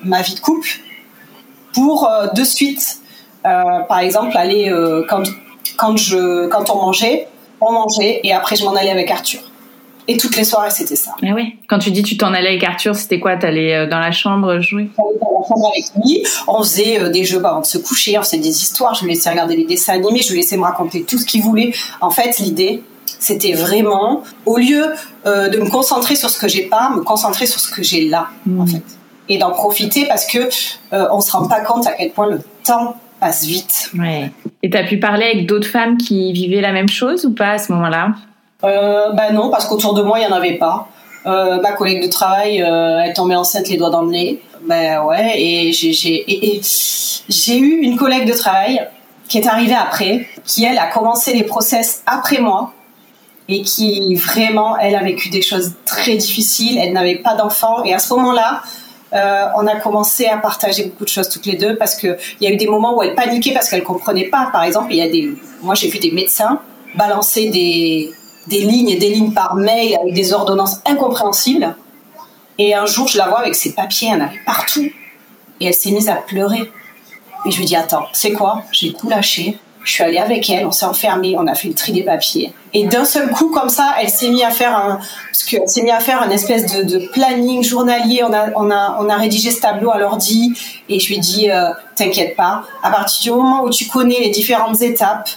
[0.05, 0.81] ma vie de couple
[1.75, 2.99] pour de suite,
[3.43, 4.73] par exemple, aller
[5.09, 5.25] quand
[5.77, 7.29] quand je quand on mangeait
[7.63, 9.41] on mangeait et après je m'en allais avec Arthur.
[10.09, 11.15] Et toutes les soirées, c'était ça.
[11.23, 11.59] Mais oui.
[11.69, 13.37] Quand tu dis tu t'en allais avec Arthur, c'était quoi?
[13.37, 14.89] T'allais euh, dans la chambre jouer?
[14.97, 16.25] J'allais dans la chambre avec lui.
[16.49, 18.95] On faisait euh, des jeux avant de se coucher, on faisait des histoires.
[18.95, 21.43] Je lui laissais regarder les dessins animés, je lui laissais me raconter tout ce qu'il
[21.43, 21.73] voulait.
[22.01, 22.83] En fait, l'idée,
[23.23, 24.93] c'était vraiment, au lieu
[25.27, 28.09] euh, de me concentrer sur ce que j'ai pas, me concentrer sur ce que j'ai
[28.09, 28.69] là, en hmm.
[28.69, 28.83] fait.
[29.29, 30.49] Et d'en profiter parce que
[30.91, 33.91] on se rend pas compte à quel point le temps passe vite.
[33.97, 34.31] Ouais.
[34.63, 37.53] Et tu as pu parler avec d'autres femmes qui vivaient la même chose ou pas
[37.53, 38.15] à ce moment-là?
[38.65, 40.89] Euh, Bah non, parce qu'autour de moi, il n'y en avait pas.
[41.27, 44.43] Euh, ma collègue de travail, euh, elle tombait enceinte les doigts dans le nez.
[44.69, 48.81] Ben ouais, et j'ai eu une collègue de travail
[49.29, 52.73] qui est arrivée après, qui elle a commencé les process après moi
[53.49, 56.79] et qui vraiment, elle a vécu des choses très difficiles.
[56.79, 58.63] Elle n'avait pas d'enfant et à ce moment-là,
[59.13, 62.47] euh, on a commencé à partager beaucoup de choses toutes les deux parce qu'il y
[62.47, 64.49] a eu des moments où elle paniquait parce qu'elle comprenait pas.
[64.53, 66.61] Par exemple, il y a des, moi j'ai vu des médecins
[66.95, 68.11] balancer des,
[68.47, 71.75] des lignes et des lignes par mail avec des ordonnances incompréhensibles.
[72.59, 74.89] Et un jour, je la vois avec ses papiers, elle en avait partout.
[75.61, 76.71] Et elle s'est mise à pleurer.
[77.45, 78.63] Et je lui dis, attends, c'est quoi?
[78.73, 79.59] J'ai tout lâché.
[79.85, 82.53] Je suis allée avec elle, on s'est enfermé, on a fait le tri des papiers.
[82.73, 84.99] Et d'un seul coup, comme ça, elle s'est mise à faire un,
[85.31, 88.23] parce qu'elle s'est mise à faire un espèce de, de, planning journalier.
[88.25, 90.55] On a, on a, on a rédigé ce tableau à l'ordi.
[90.88, 92.62] Et je lui dis, euh, t'inquiète pas.
[92.83, 95.29] À partir du moment où tu connais les différentes étapes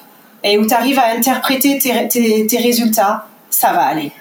[0.43, 4.11] et où tu arrives à interpréter tes, tes, tes, résultats, ça va aller.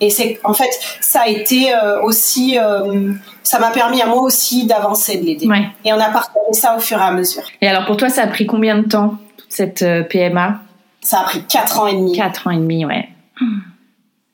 [0.00, 4.20] Et c'est, en fait, ça a été euh, aussi, euh, ça m'a permis à moi
[4.20, 5.46] aussi d'avancer, de l'aider.
[5.46, 5.68] Ouais.
[5.84, 7.44] Et on a partagé ça au fur et à mesure.
[7.62, 9.16] Et alors pour toi, ça a pris combien de temps?
[9.48, 10.60] Cette euh, PMA
[11.00, 12.16] Ça a pris 4 ans et demi.
[12.16, 13.08] 4 ans et demi, ouais.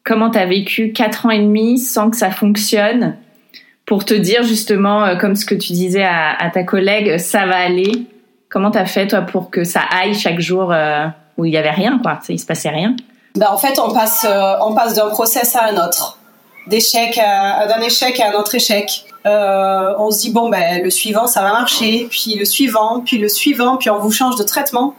[0.04, 3.16] Comment tu as vécu 4 ans et demi sans que ça fonctionne?
[3.86, 7.56] Pour te dire justement, euh, comme ce que tu disais à, ta collègue, ça va
[7.56, 8.06] aller
[8.48, 11.06] Comment tu as fait toi pour que ça aille chaque jour euh,
[11.38, 12.18] où il n'y avait rien, quoi?
[12.28, 12.94] Il se passait rien
[13.34, 14.26] ben, En fait, on passe,
[14.60, 16.18] on passe d'un process à un autre.
[16.66, 19.04] D'échec d'un échec à un autre échec.
[19.24, 23.18] Euh, on se dit bon ben le suivant ça va marcher, puis le suivant, puis
[23.18, 24.94] le suivant, puis on vous change de traitement.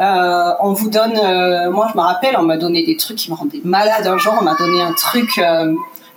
[0.00, 3.30] Euh, on vous donne, euh, moi je me rappelle, on m'a donné des trucs qui
[3.30, 4.06] me rendaient malade.
[4.06, 5.40] Un jour, on m'a donné un truc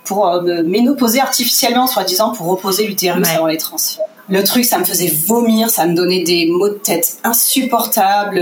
[0.06, 4.06] pour me ménopauser artificiellement, soi-disant pour reposer l'utérus avant les transferts.
[4.30, 8.40] Le truc, ça me faisait vomir, ça me donnait des maux de tête insupportables,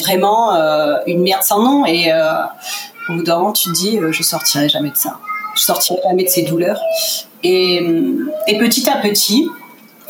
[0.00, 0.52] vraiment
[1.06, 1.84] une merde sans nom.
[1.86, 2.10] Et
[3.10, 5.18] au bout d'un moment, tu te dis, je sortirai jamais de ça
[5.54, 6.80] je sortirai jamais de ces douleurs.
[7.42, 7.76] Et,
[8.46, 9.48] et petit à petit,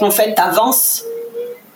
[0.00, 1.04] en fait, tu avances.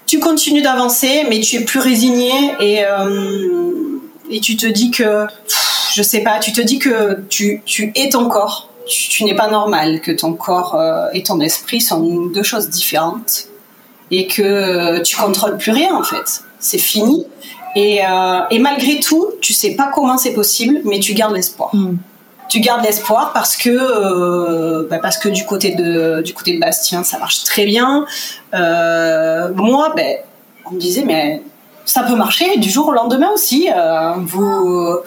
[0.07, 3.99] Tu continues d'avancer, mais tu es plus résigné et, euh,
[4.31, 5.27] et tu te dis que,
[5.95, 8.69] je sais pas, tu te dis que tu, tu es ton corps.
[8.87, 13.47] Tu, n'es pas normal, que ton corps euh, et ton esprit sont deux choses différentes
[14.11, 16.43] et que tu contrôles plus rien en fait.
[16.59, 17.25] C'est fini.
[17.77, 21.75] Et, euh, et, malgré tout, tu sais pas comment c'est possible, mais tu gardes l'espoir.
[21.75, 21.97] Mm
[22.49, 26.61] tu gardes l'espoir parce que euh, bah parce que du côté de du côté de
[26.61, 28.07] Bastien ça marche très bien.
[28.55, 30.19] Euh, moi ben
[30.67, 31.43] on me disait mais
[31.85, 34.99] ça peut marcher du jour au lendemain aussi euh, vous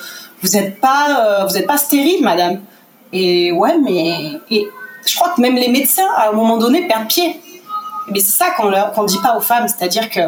[0.41, 2.61] vous êtes pas vous êtes pas stérile madame.
[3.13, 4.67] Et ouais mais et
[5.05, 7.39] je crois que même les médecins à un moment donné perdent pied.
[8.11, 10.21] Mais c'est ça qu'on leur qu'on dit pas aux femmes c'est-à-dire que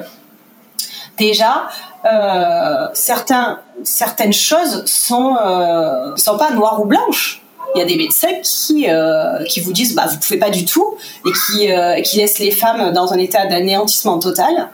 [1.17, 1.67] déjà
[2.05, 7.41] euh, certains, certaines choses sont, euh, sont pas noires ou blanches.
[7.75, 10.63] Il y a des médecins qui, euh, qui vous disent bah, vous pouvez pas du
[10.65, 11.69] tout et qui,
[12.03, 14.69] qui laissent les femmes dans un état d'anéantissement total.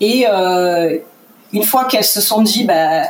[0.00, 0.26] Et
[1.52, 3.02] une fois qu'elles se sont dit bah,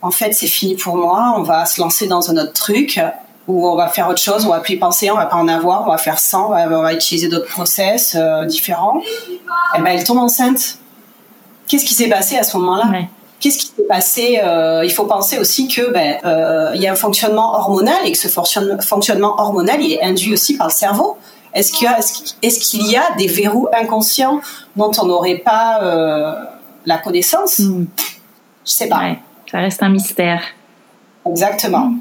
[0.00, 3.00] en fait c'est fini pour moi, on va se lancer dans un autre truc
[3.48, 5.48] où on va faire autre chose, on va plus y penser, on va pas en
[5.48, 8.16] avoir, on va faire ça, on va, utiliser d'autres process
[8.46, 9.02] différents.
[9.76, 10.78] Et ben elles tombent enceintes
[11.66, 12.84] Qu'est-ce qui s'est passé à ce moment-là
[13.40, 16.92] Qu'est-ce qui s'est passé euh, Il faut penser aussi que ben, euh, il y a
[16.92, 21.18] un fonctionnement hormonal et que ce fonctionnement hormonal il est induit aussi par le cerveau.
[21.52, 24.40] Est-ce qu'il y a, est-ce qu'il y a des verrous inconscients
[24.76, 26.34] dont on n'aurait pas euh,
[26.86, 27.56] la connaissance?
[27.58, 27.86] Je hmm.
[28.64, 29.16] Je sais pas.
[29.50, 30.42] ça reste un mystère.
[31.28, 31.92] Exactement.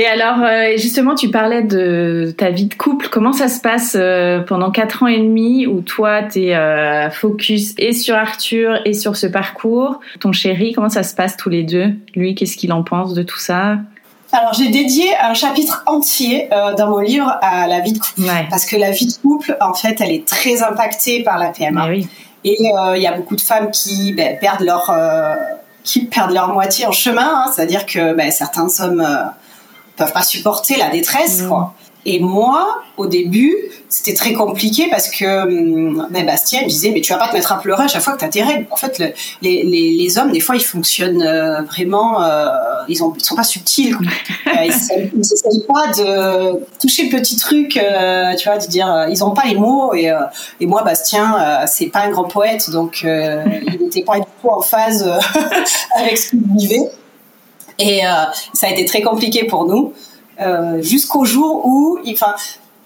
[0.00, 3.08] Et alors, euh, justement, tu parlais de ta vie de couple.
[3.10, 7.10] Comment ça se passe euh, pendant quatre ans et demi où toi, tu es euh,
[7.10, 9.98] focus et sur Arthur et sur ce parcours?
[10.20, 11.96] Ton chéri, comment ça se passe tous les deux?
[12.14, 13.78] Lui, qu'est-ce qu'il en pense de tout ça?
[14.30, 18.66] Alors j'ai dédié un chapitre entier dans mon livre à la vie de couple parce
[18.66, 22.06] que la vie de couple en fait elle est très impactée par la PMA oui.
[22.44, 24.94] et il y a beaucoup de femmes qui ben, perdent leur
[25.82, 27.50] qui perdent leur moitié en chemin hein.
[27.50, 29.02] c'est-à-dire que ben, certains hommes
[29.98, 31.48] peuvent pas supporter la détresse, mm.
[31.48, 31.74] quoi.
[32.10, 33.54] Et moi, au début,
[33.90, 37.34] c'était très compliqué parce que hum, ben Bastien me disait mais tu vas pas te
[37.34, 38.66] mettre à pleurer à chaque fois que tu as tes règles.
[38.70, 38.98] En fait,
[39.42, 42.46] les, les, les, hommes, des fois, ils fonctionnent euh, vraiment, euh,
[42.88, 43.94] ils, ont, ils sont pas subtils.
[44.46, 49.22] Euh, ils ne s'essayent pas de toucher le petit truc, tu vois, de dire ils
[49.22, 49.92] ont pas les mots.
[49.94, 50.10] Et,
[50.60, 54.62] et moi, Bastien, c'est pas un grand poète, donc il n'était pas du tout en
[54.62, 55.06] phase
[55.96, 56.90] avec ce qu'il vivait.
[57.78, 58.10] Et euh,
[58.52, 59.92] ça a été très compliqué pour nous
[60.40, 62.34] euh, jusqu'au jour où, enfin,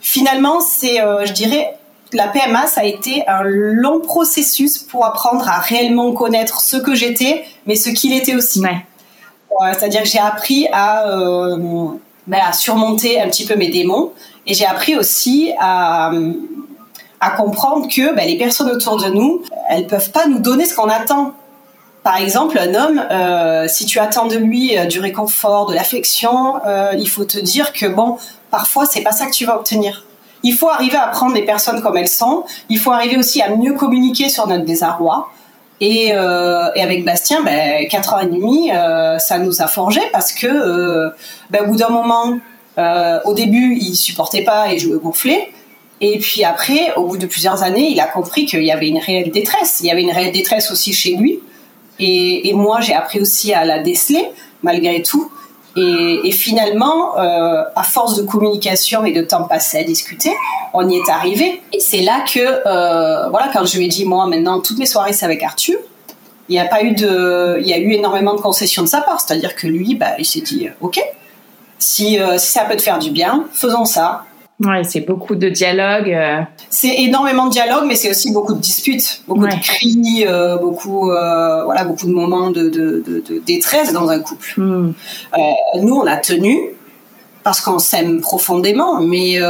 [0.00, 1.76] finalement, c'est, euh, je dirais,
[2.12, 6.94] la PMA, ça a été un long processus pour apprendre à réellement connaître ce que
[6.94, 8.60] j'étais, mais ce qu'il était aussi.
[8.60, 9.72] Ouais.
[9.72, 11.06] C'est-à-dire que j'ai appris à,
[12.26, 14.12] ben, à, surmonter un petit peu mes démons,
[14.46, 16.10] et j'ai appris aussi à,
[17.22, 20.74] à comprendre que ben, les personnes autour de nous, elles peuvent pas nous donner ce
[20.74, 21.32] qu'on attend.
[22.02, 26.56] Par exemple, un homme, euh, si tu attends de lui euh, du réconfort, de l'affection,
[26.66, 28.18] euh, il faut te dire que bon,
[28.50, 30.04] parfois c'est pas ça que tu vas obtenir.
[30.42, 32.44] Il faut arriver à prendre les personnes comme elles sont.
[32.68, 35.28] Il faut arriver aussi à mieux communiquer sur notre désarroi.
[35.80, 38.70] Et, avec Bastien, ben, quatre ans et demi,
[39.18, 41.12] ça nous a forgé parce que,
[41.50, 42.38] ben, au bout d'un moment,
[43.24, 45.52] au début, il supportait pas et je me gonflais.
[46.00, 48.98] Et puis après, au bout de plusieurs années, il a compris qu'il y avait une
[48.98, 49.78] réelle détresse.
[49.80, 51.38] Il y avait une réelle détresse aussi chez lui.
[52.02, 54.26] Et, moi, j'ai appris aussi à la déceler,
[54.62, 55.30] malgré tout.
[55.76, 60.32] Et, finalement, euh, à force de communication et de temps passé à discuter,
[60.74, 61.62] on y est arrivé.
[61.72, 64.86] Et c'est là que, euh, voilà, quand je lui ai dit, moi, maintenant, toutes mes
[64.86, 65.78] soirées, c'est avec Arthur,
[66.48, 69.00] il n'y a pas eu de, il y a eu énormément de concessions de sa
[69.00, 69.20] part.
[69.20, 71.00] C'est-à-dire que lui, bah, il s'est dit, euh, ok,
[71.78, 74.24] si, si ça peut te faire du bien, faisons ça.
[74.60, 76.10] Ouais, c'est beaucoup de dialogue.
[76.10, 76.42] Euh.
[76.70, 81.10] C'est énormément de dialogue, mais c'est aussi beaucoup de disputes, beaucoup de cris, euh, beaucoup,
[81.10, 84.54] euh, voilà, beaucoup de moments de, de, de, détresse dans un couple.
[84.56, 84.92] Hmm.
[85.80, 86.60] nous, on a tenu
[87.42, 89.40] parce qu'on s'aime profondément, mais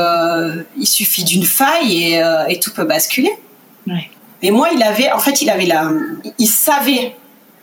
[0.79, 3.33] il suffit d'une faille et, et, tout peut basculer.
[3.87, 4.09] Ouais.
[4.43, 5.91] Mais moi, il avait, en fait, il avait la,
[6.38, 7.15] il savait.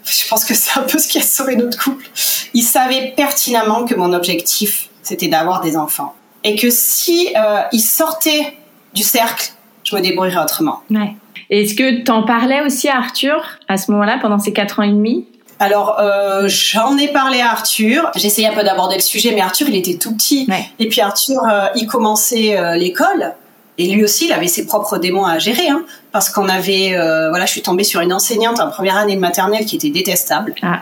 [0.06, 2.06] Je pense que c'est un peu ce qui a sauvé notre couple.
[2.54, 7.82] Il savait pertinemment que mon objectif, c'était d'avoir des enfants et que si euh, il
[7.82, 8.58] sortait
[8.94, 9.52] du cercle,
[9.84, 10.82] je me débrouillerais autrement.
[10.90, 11.16] Ouais.
[11.50, 14.84] Est-ce que tu en parlais aussi à Arthur à ce moment-là, pendant ces quatre ans
[14.84, 15.26] et demi?
[15.60, 18.10] Alors, euh, j'en ai parlé à Arthur.
[18.16, 20.48] J'essayais un peu d'aborder le sujet, mais Arthur, il était tout petit.
[20.80, 23.34] Et puis Arthur, euh, il commençait euh, l'école.
[23.78, 26.90] Et lui aussi, il avait ses propres démons à gérer, hein, parce qu'on avait,
[27.30, 30.54] voilà, je suis tombée sur une enseignante en première année de maternelle qui était détestable,
[30.62, 30.82] ah.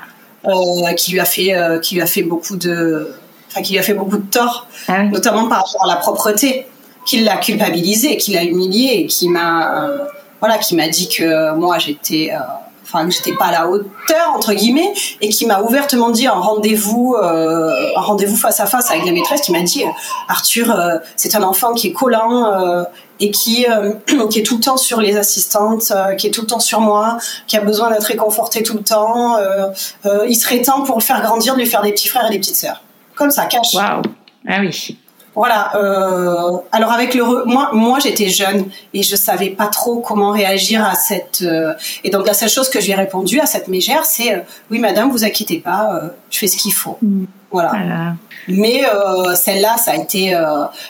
[0.96, 3.13] qui lui a fait, qui lui a fait beaucoup de,
[3.50, 6.66] enfin, qui lui a fait beaucoup de tort, ah notamment par rapport à la propreté,
[7.08, 9.98] qui l'a culpabilisé, qui l'a humilié, et qui m'a, euh,
[10.40, 12.40] voilà, qui m'a dit que moi j'étais, euh,
[12.84, 16.42] enfin que j'étais pas à la hauteur entre guillemets, et qui m'a ouvertement dit en
[16.42, 19.84] rendez-vous, euh, un rendez-vous face à face avec la maîtresse, qui m'a dit
[20.28, 20.78] Arthur,
[21.16, 22.86] c'est un enfant qui est collant
[23.22, 23.66] et qui,
[24.30, 27.18] qui est tout le temps sur les assistantes, qui est tout le temps sur moi,
[27.48, 29.38] qui a besoin d'être réconforté tout le temps.
[30.28, 32.40] il serait temps pour le faire grandir, de lui faire des petits frères et des
[32.40, 32.82] petites sœurs
[33.17, 33.73] comme ça, cache.
[33.73, 34.01] Waouh
[34.47, 34.97] Ah oui.
[35.38, 35.71] Voilà.
[35.75, 40.84] Euh, alors avec le moi, moi j'étais jeune et je savais pas trop comment réagir
[40.84, 41.43] à cette.
[41.43, 44.39] Euh, et donc la seule chose que j'ai répondu à cette mégère, c'est euh,
[44.71, 46.01] oui madame, vous inquiétez pas,
[46.32, 46.97] je fais ce qu'il faut.
[47.03, 47.25] Mm.
[47.51, 48.15] Voilà.
[48.47, 48.84] Mais
[49.36, 50.36] celle-là, ça a été.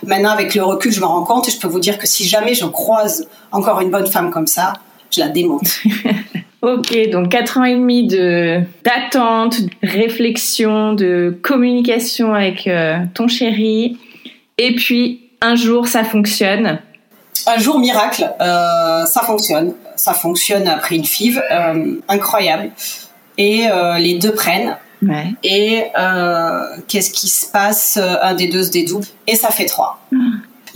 [0.06, 2.28] maintenant avec le recul, je me rends compte et je peux vous dire que si
[2.28, 4.74] jamais je croise encore une bonne femme comme ça,
[5.12, 5.68] je la démonte.
[6.62, 13.28] Ok, donc quatre ans et demi de d'attente, de réflexion, de communication avec euh, ton
[13.28, 13.98] chéri,
[14.58, 16.80] et puis un jour ça fonctionne.
[17.46, 19.74] Un jour miracle, euh, ça fonctionne.
[19.96, 22.72] Ça fonctionne après une FIV euh, incroyable,
[23.38, 23.68] et
[24.00, 24.78] les deux prennent.
[25.04, 25.28] Ouais.
[25.44, 25.84] Et
[26.88, 30.00] qu'est-ce qui se passe Un des deux se dédouble, et ça fait trois.
[30.12, 30.18] Ah.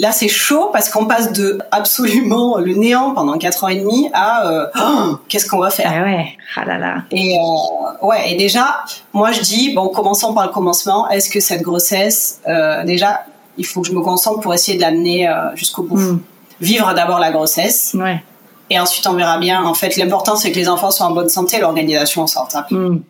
[0.02, 4.10] Là, c'est chaud parce qu'on passe de absolument le néant pendant quatre ans et demi
[4.14, 5.94] à euh, oh, qu'est-ce qu'on va faire?
[5.96, 7.04] Ah ouais, ah là là.
[7.12, 8.84] Et euh, ouais, et déjà,
[9.14, 11.08] moi je dis bon, commençons par le commencement.
[11.10, 13.26] Est-ce que cette grossesse, euh, déjà,
[13.58, 16.00] il faut que je me concentre pour essayer de l'amener jusqu'au bout?
[16.00, 16.22] Mm.
[16.62, 17.96] Vivre d'abord la grossesse.
[17.96, 18.24] Ouais.
[18.72, 19.64] Et ensuite, on verra bien.
[19.64, 22.56] En fait, l'important, c'est que les enfants soient en bonne santé, l'organisation en sorte.
[22.72, 23.02] Mm.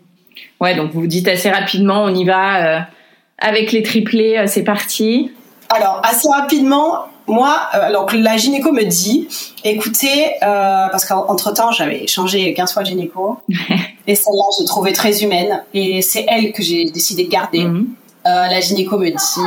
[0.60, 2.86] Ouais, donc vous dites assez rapidement, on y va
[3.38, 5.32] avec les triplés, c'est parti
[5.74, 9.28] Alors, assez rapidement, moi, alors la gynéco me dit,
[9.64, 13.38] écoutez, parce qu'entre temps j'avais changé 15 fois de gynéco,
[14.08, 17.64] et celle-là je trouvais très humaine, et c'est elle que j'ai décidé de garder.
[17.64, 17.88] Mhm.
[18.26, 19.42] la gynéco me dit,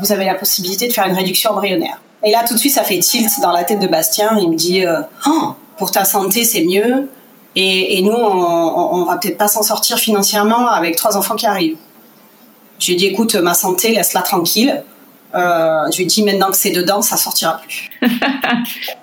[0.00, 1.98] vous avez la possibilité de faire une réduction embryonnaire.
[2.24, 4.38] Et là, tout de suite, ça fait tilt dans la tête de Bastien.
[4.40, 7.08] Il me dit, euh, oh, pour ta santé, c'est mieux.
[7.56, 11.46] Et, et, nous, on, on va peut-être pas s'en sortir financièrement avec trois enfants qui
[11.46, 11.76] arrivent.
[12.82, 14.82] Je lui ai dit, écoute, ma santé, laisse-la tranquille.
[15.36, 17.90] Euh, je lui ai dit, maintenant que c'est dedans, ça sortira plus.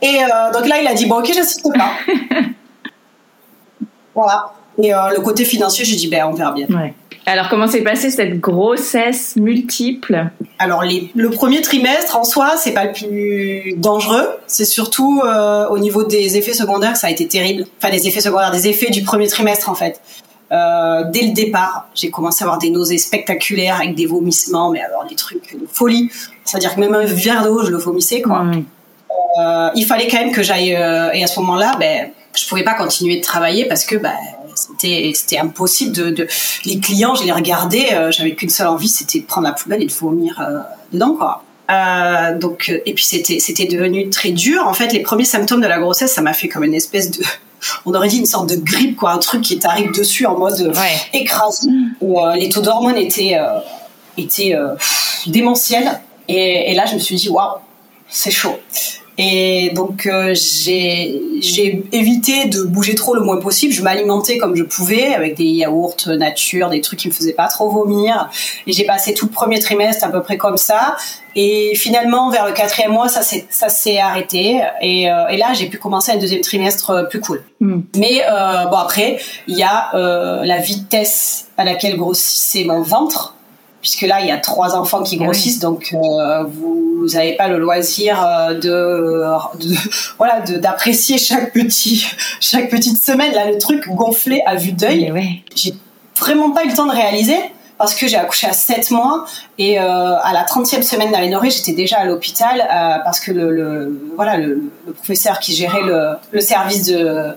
[0.01, 1.91] et euh, donc là, il a dit, bon, ok, j'assiste pas.
[4.13, 4.51] voilà.
[4.83, 6.67] Et euh, le côté financier, j'ai dit, ben, on verra bien.
[6.67, 6.93] Ouais.
[7.25, 10.29] Alors, comment s'est passée cette grossesse multiple?
[10.57, 14.27] Alors, le premier trimestre, en soi, c'est pas le plus dangereux.
[14.45, 15.21] C'est surtout
[15.69, 17.63] au niveau des effets secondaires que ça a été terrible.
[17.81, 20.01] Enfin, des effets secondaires, des effets du premier trimestre, en fait.
[20.51, 24.81] Euh, dès le départ, j'ai commencé à avoir des nausées spectaculaires avec des vomissements, mais
[24.81, 26.09] alors des trucs de folie.
[26.43, 28.45] C'est-à-dire que même un verre d'eau, je le vomissais, quoi.
[29.39, 30.69] Euh, il fallait quand même que j'aille...
[30.69, 34.15] et à ce moment-là, ben, je pouvais pas continuer de travailler parce que ben,
[34.55, 36.27] c'était c'était impossible de, de,
[36.65, 39.81] les clients je les regardais euh, j'avais qu'une seule envie c'était de prendre la poubelle
[39.81, 40.59] et de vomir euh,
[40.91, 45.25] dedans quoi euh, donc et puis c'était c'était devenu très dur en fait les premiers
[45.25, 47.23] symptômes de la grossesse ça m'a fait comme une espèce de
[47.85, 50.59] on aurait dit une sorte de grippe quoi un truc qui t'arrive dessus en mode
[50.59, 51.01] ouais.
[51.13, 51.69] écrasé
[52.01, 53.37] où les taux d'hormones étaient
[54.17, 54.55] étaient
[55.27, 57.57] démentiels et, et là je me suis dit waouh
[58.07, 58.57] c'est chaud
[59.21, 63.73] et donc euh, j'ai évité de bouger trop le moins possible.
[63.73, 67.49] Je m'alimentais comme je pouvais avec des yaourts nature, des trucs qui me faisaient pas
[67.49, 68.29] trop vomir.
[68.65, 70.95] Et j'ai passé tout le premier trimestre à peu près comme ça.
[71.36, 74.62] Et finalement, vers le quatrième mois, ça s'est ça s'est arrêté.
[74.82, 77.43] Et, euh, et là, j'ai pu commencer un deuxième trimestre euh, plus cool.
[77.60, 77.82] Mm.
[77.97, 83.36] Mais euh, bon après, il y a la vitesse à laquelle grossissait mon ventre
[83.81, 87.57] puisque là il y a trois enfants qui grossissent, donc euh, vous n'avez pas le
[87.59, 89.75] loisir euh, de, de
[90.17, 92.05] voilà d'apprécier chaque petit
[92.39, 93.33] chaque petite semaine.
[93.33, 95.43] Là le truc gonflé à vue d'œil.
[95.55, 95.73] J'ai
[96.19, 97.39] vraiment pas eu le temps de réaliser
[97.79, 99.25] parce que j'ai accouché à 7 mois
[99.57, 99.83] et euh,
[100.21, 104.37] à la 30e semaine d'aménorrhée, j'étais déjà à l'hôpital euh, parce que le, le voilà
[104.37, 107.29] le, le, professeur qui gérait le, le service de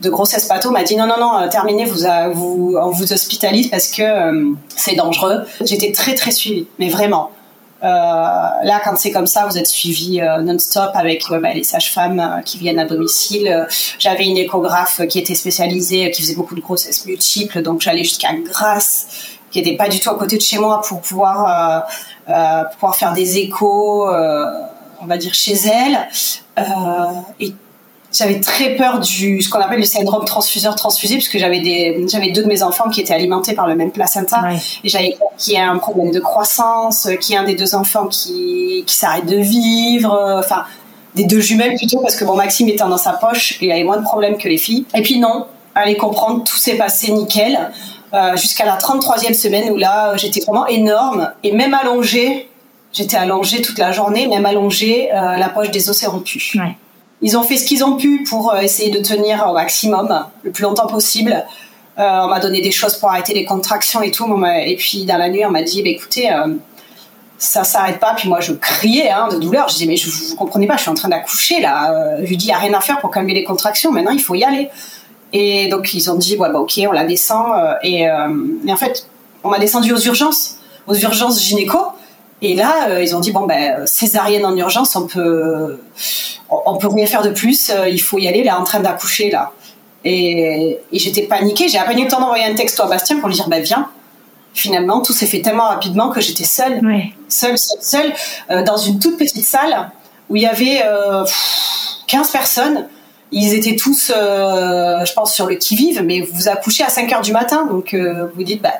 [0.00, 3.68] de grossesse pato m'a dit non non non euh, terminez vous, vous on vous hospitalise
[3.68, 5.44] parce que euh, c'est dangereux.
[5.62, 7.30] J'étais très très suivie mais vraiment.
[7.82, 12.58] Euh, là quand c'est comme ça vous êtes suivi non-stop avec bah, les sages-femmes qui
[12.58, 13.66] viennent à domicile.
[13.98, 18.34] J'avais une échographe qui était spécialisée qui faisait beaucoup de grossesses multiples donc j'allais jusqu'à
[18.34, 19.06] Grasse
[19.50, 21.86] qui était pas du tout à côté de chez moi pour pouvoir
[22.26, 24.06] pouvoir faire des échos
[25.02, 26.08] on va dire chez elle.
[27.38, 27.54] Et
[28.12, 32.32] j'avais très peur du ce qu'on appelle le syndrome transfuseur transfusé puisque j'avais des j'avais
[32.32, 34.42] deux de mes enfants qui étaient alimentés par le même placenta.
[34.84, 38.84] Et j'avais qui a un problème de croissance qui a un des deux enfants qui
[38.86, 40.64] qui s'arrête de vivre enfin
[41.14, 43.98] des deux jumelles plutôt parce que bon Maxime était dans sa poche il avait moins
[43.98, 44.84] de problèmes que les filles.
[44.94, 47.58] Et puis non allez comprendre tout s'est passé nickel
[48.12, 51.30] euh, jusqu'à la 33e semaine où là j'étais vraiment énorme.
[51.44, 52.48] Et même allongée
[52.92, 56.52] j'étais allongée toute la journée même allongée euh, la poche des os s'est rompue.
[56.56, 56.76] Ouais.
[57.22, 60.50] Ils ont fait ce qu'ils ont pu pour euh, essayer de tenir au maximum, le
[60.50, 61.44] plus longtemps possible.
[61.98, 64.26] Euh, on m'a donné des choses pour arrêter les contractions et tout.
[64.64, 66.54] Et puis dans la nuit, on m'a dit, bah, écoutez, euh,
[67.36, 68.14] ça s'arrête pas.
[68.14, 69.68] Puis moi, je criais hein, de douleur.
[69.68, 71.92] Je disais, mais je, vous comprenez pas, je suis en train d'accoucher là.
[71.92, 73.92] Euh, je lui dis, il n'y a rien à faire pour calmer les contractions.
[73.92, 74.70] Maintenant, il faut y aller.
[75.32, 77.52] Et donc ils ont dit, ouais, bah, ok, on la descend.
[77.82, 79.06] Et, et en fait,
[79.44, 80.56] on m'a descendu aux urgences,
[80.86, 81.78] aux urgences gynéco.
[82.42, 85.78] Et là, euh, ils ont dit bon ben césarienne en urgence, on peut
[86.50, 89.30] on peut rien faire de plus, euh, il faut y aller, là en train d'accoucher
[89.30, 89.52] là.
[90.04, 93.18] Et, et j'étais paniquée, j'ai à peine eu le temps d'envoyer un texte à Bastien
[93.18, 93.88] pour lui dire ben viens.
[94.52, 96.80] Finalement, tout s'est fait tellement rapidement que j'étais seule,
[97.28, 98.12] seule, seule, seule,
[98.50, 99.90] euh, dans une toute petite salle
[100.28, 101.24] où il y avait euh,
[102.08, 102.88] 15 personnes.
[103.30, 107.30] Ils étaient tous, je pense, sur le qui-vive, mais vous accouchez à 5 heures du
[107.30, 108.72] matin, donc vous dites, bah,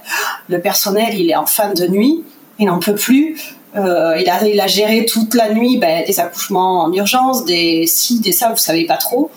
[0.49, 2.25] le personnel, il est en fin de nuit,
[2.61, 3.37] il n'en peut plus.
[3.75, 7.87] Euh, il, a, il a géré toute la nuit ben, des accouchements en urgence, des
[7.87, 9.31] ci, des ça, vous savez pas trop.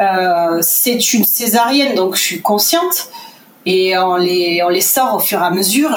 [0.00, 3.08] Euh, c'est une césarienne, donc je suis consciente.
[3.66, 5.96] Et on les, on les sort au fur et à mesure.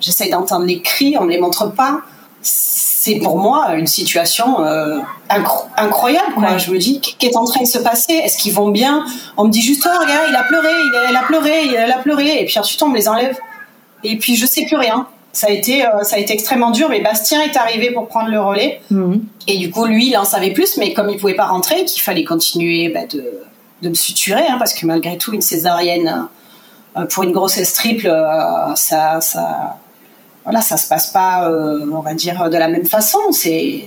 [0.00, 2.00] J'essaye d'entendre les cris, on ne les montre pas.
[2.42, 4.98] C'est pour moi une situation euh,
[5.76, 6.34] incroyable.
[6.34, 6.58] Quoi.
[6.58, 8.12] Je me dis, qu'est-ce en train de se passer?
[8.12, 9.04] Est-ce qu'ils vont bien?
[9.36, 10.68] On me dit juste, oh, regarde, il a pleuré,
[11.10, 12.42] il a pleuré, il a pleuré.
[12.42, 13.36] Et puis ensuite, on me les enlève.
[14.04, 16.88] Et puis, je sais plus rien ça a été euh, ça a été extrêmement dur
[16.88, 19.24] mais Bastien est arrivé pour prendre le relais mhm.
[19.48, 22.02] et du coup lui il en savait plus mais comme il pouvait pas rentrer qu'il
[22.02, 23.24] fallait continuer bah, de,
[23.82, 26.28] de me suturer hein, parce que malgré tout une césarienne
[26.96, 29.78] euh, pour une grossesse triple euh, ça ça
[30.44, 33.20] voilà, ça se passe pas, on va dire, de la même façon.
[33.30, 33.84] C'est,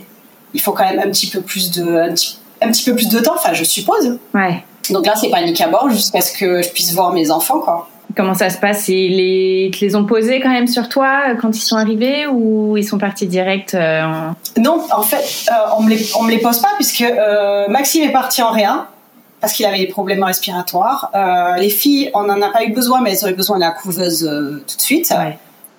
[0.53, 3.33] il faut quand même un petit peu plus de, un petit, peu plus de temps.
[3.35, 4.17] Enfin, je suppose.
[4.33, 4.63] Ouais.
[4.89, 7.89] Donc là, c'est panique à bord jusqu'à ce que je puisse voir mes enfants, quoi.
[8.15, 8.87] Comment ça se passe?
[8.87, 12.27] Ils les, te les ont posés quand même sur toi euh, quand ils sont arrivés
[12.27, 14.03] ou ils sont partis direct euh,
[14.57, 17.03] Non, en fait, euh, on me les, on me les pose pas puisque
[17.67, 18.87] Maxime est parti en réa
[19.41, 21.11] parce qu'il avait des problèmes respiratoires.
[21.59, 24.21] les filles, on n'en a pas eu besoin, mais elles auraient besoin de la couveuse
[24.67, 25.13] tout de suite.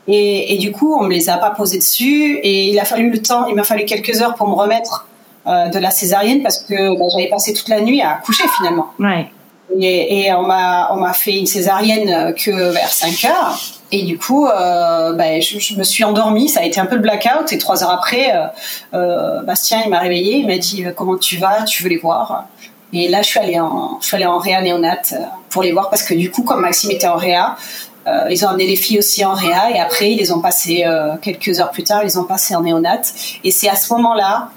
[0.07, 3.11] Et, et, du coup, on me les a pas posées dessus et il a fallu
[3.11, 5.09] le temps, il m'a fallu quelques heures pour me remettre
[5.47, 8.93] de la césarienne parce que bah, j'avais passé toute la nuit à coucher finalement.
[9.01, 9.27] Ouais.
[9.79, 13.59] Et, on m'a on m'a fait une césarienne que vers 5 heures.
[13.93, 16.49] Et du coup, euh, bah, je, me suis endormie.
[16.49, 17.53] Ça a été un peu le blackout.
[17.53, 18.47] Et trois heures après, euh,
[18.95, 20.39] euh, Bastien il m'a réveillé.
[20.39, 21.63] Il m'a dit comment tu vas?
[21.63, 22.47] Tu veux les voir?
[22.93, 25.15] Et là, je suis allée en je suis allée en réa néonate
[25.51, 27.57] pour les voir parce que du coup, comme Maxime était en réa,
[28.31, 29.71] ils ont amené les filles aussi en réa.
[29.73, 30.85] Et après, ils les ont passé
[31.23, 32.03] quelques heures plus tard.
[32.03, 33.13] Ils les ont passé en néonate.
[33.45, 34.51] Et c'est à ce moment-là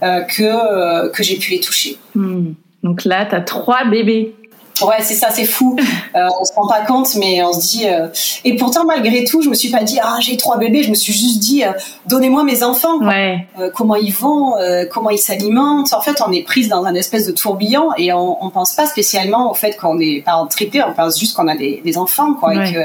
[0.00, 1.98] que que j'ai pu les toucher.
[2.14, 2.52] Hmm.
[2.82, 4.34] Donc là, tu as trois bébés.
[4.82, 5.76] Ouais, c'est ça, c'est fou.
[6.14, 7.88] Euh, on se rend pas compte, mais on se dit.
[7.88, 8.08] Euh,
[8.42, 10.82] et pourtant, malgré tout, je me suis pas dit ah j'ai trois bébés.
[10.82, 11.72] Je me suis juste dit euh,
[12.06, 12.98] donnez-moi mes enfants.
[13.00, 13.46] Ouais.
[13.60, 14.54] Euh, comment ils vont,
[14.90, 15.92] comment ils s'alimentent.
[15.92, 18.86] En fait, on est prise dans un espèce de tourbillon et on, on pense pas
[18.86, 20.82] spécialement au fait qu'on est pas en triplé.
[20.88, 22.78] On pense juste qu'on a des, des, enfants, quoi, et que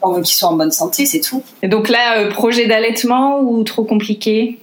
[0.00, 1.42] on veut qu'ils soient en bonne santé, c'est tout.
[1.62, 4.58] Et donc là, projet d'allaitement ou trop compliqué?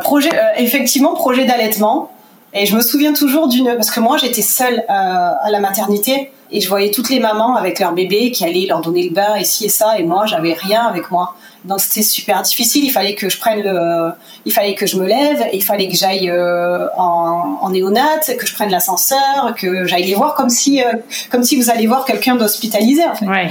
[0.00, 2.11] Projet, effectivement, projet d'allaitement.
[2.54, 6.30] Et je me souviens toujours d'une parce que moi j'étais seule euh, à la maternité
[6.50, 9.38] et je voyais toutes les mamans avec leur bébé qui allaient leur donner le bain
[9.38, 11.34] ici et ça et moi j'avais rien avec moi.
[11.64, 12.84] Donc c'était super difficile.
[12.84, 14.12] Il fallait que je prenne le,
[14.44, 18.46] il fallait que je me lève, il fallait que j'aille euh, en, en néonate, que
[18.46, 20.92] je prenne l'ascenseur, que j'aille les voir comme si, euh,
[21.30, 23.26] comme si vous allez voir quelqu'un d'hospitalisé en fait.
[23.26, 23.50] Ouais.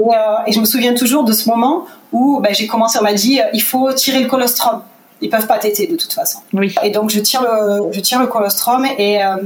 [0.00, 0.02] Et,
[0.46, 3.38] et, je me souviens toujours de ce moment où ben, j'ai commencé, on m'a dit,
[3.52, 4.82] il faut tirer le colostrum
[5.20, 6.40] ils peuvent pas téter de toute façon.
[6.52, 6.74] Oui.
[6.82, 9.36] Et donc je tire le, je tire le colostrum et, euh,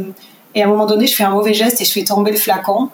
[0.55, 2.37] et à un moment donné je fais un mauvais geste et je fais tomber le
[2.37, 2.91] flacon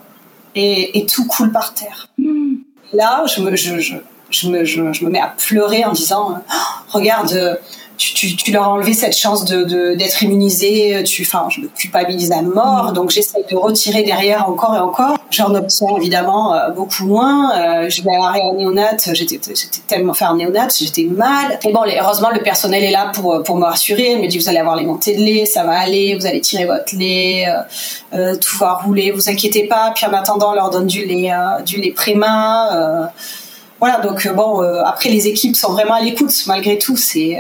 [0.55, 2.09] et, et tout coule par terre.
[2.19, 2.57] Hmm.
[2.93, 3.95] Là je me, je, je,
[4.31, 6.57] je, me, je, me mets à pleurer en disant oh,
[6.89, 7.59] regarde
[8.01, 11.05] tu, tu, leur as enlevé cette chance de, d'être immunisé.
[11.05, 12.95] Tu, enfin, je me culpabilise à mort, mm.
[12.95, 15.19] donc j'essaie de retirer derrière encore et encore.
[15.31, 17.53] J'en obtiens évidemment euh, beaucoup moins.
[17.53, 19.11] Euh, je vais arrêter en néonate.
[19.13, 21.59] J'étais, j'étais tellement fait en néonate, j'étais mal.
[21.63, 24.13] Et bon, heureusement, le personnel est là pour pour me rassurer.
[24.13, 26.17] Il me dit vous allez avoir les montées de lait, ça va aller.
[26.19, 27.47] Vous allez tirer votre lait,
[28.15, 29.11] euh, tout va rouler.
[29.11, 29.93] Vous inquiétez pas.
[29.95, 31.31] Puis en attendant, on leur donne du lait,
[31.67, 33.11] du lait préma.
[33.79, 36.97] voilà, donc bon, après les équipes sont vraiment à l'écoute malgré tout.
[36.97, 37.39] C'est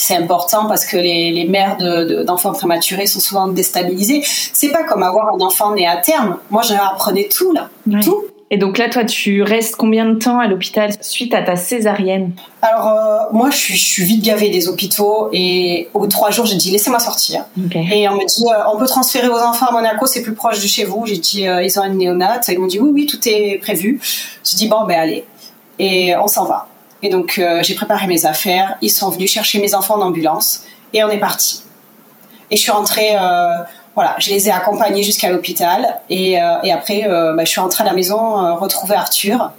[0.00, 1.76] c'est important parce que les, les mères
[2.24, 4.22] d'enfants prématurés sont souvent déstabilisées.
[4.24, 6.38] C'est pas comme avoir un enfant né à terme.
[6.48, 7.68] Moi, j'apprenais tout là,
[8.02, 8.24] tout.
[8.52, 12.32] Et donc là, toi, tu restes combien de temps à l'hôpital suite à ta césarienne?
[12.62, 16.10] Alors, euh, moi, je suis, je suis, vite gavée des hôpitaux et au bout de
[16.10, 17.44] trois jours, j'ai dit laissez-moi sortir.
[17.92, 20.62] Et on me dit euh, on peut transférer vos enfants à Monaco, c'est plus proche
[20.62, 21.04] de chez vous.
[21.04, 22.48] J'ai dit euh, ils ont une néonate.
[22.48, 24.00] Ils m'ont dit oui, oui, tout est prévu.
[24.44, 25.26] J'ai dit bon, ben allez.
[25.78, 26.69] Et on s'en va.
[27.02, 28.76] Et donc, euh, j'ai préparé mes affaires.
[28.82, 31.62] Ils sont venus chercher mes enfants en ambulance et on est parti.
[32.50, 33.58] Et je suis rentrée, euh,
[33.94, 36.00] voilà, je les ai accompagnés jusqu'à l'hôpital.
[36.10, 39.52] Et, euh, après, bah, je suis rentrée à la maison retrouver Arthur.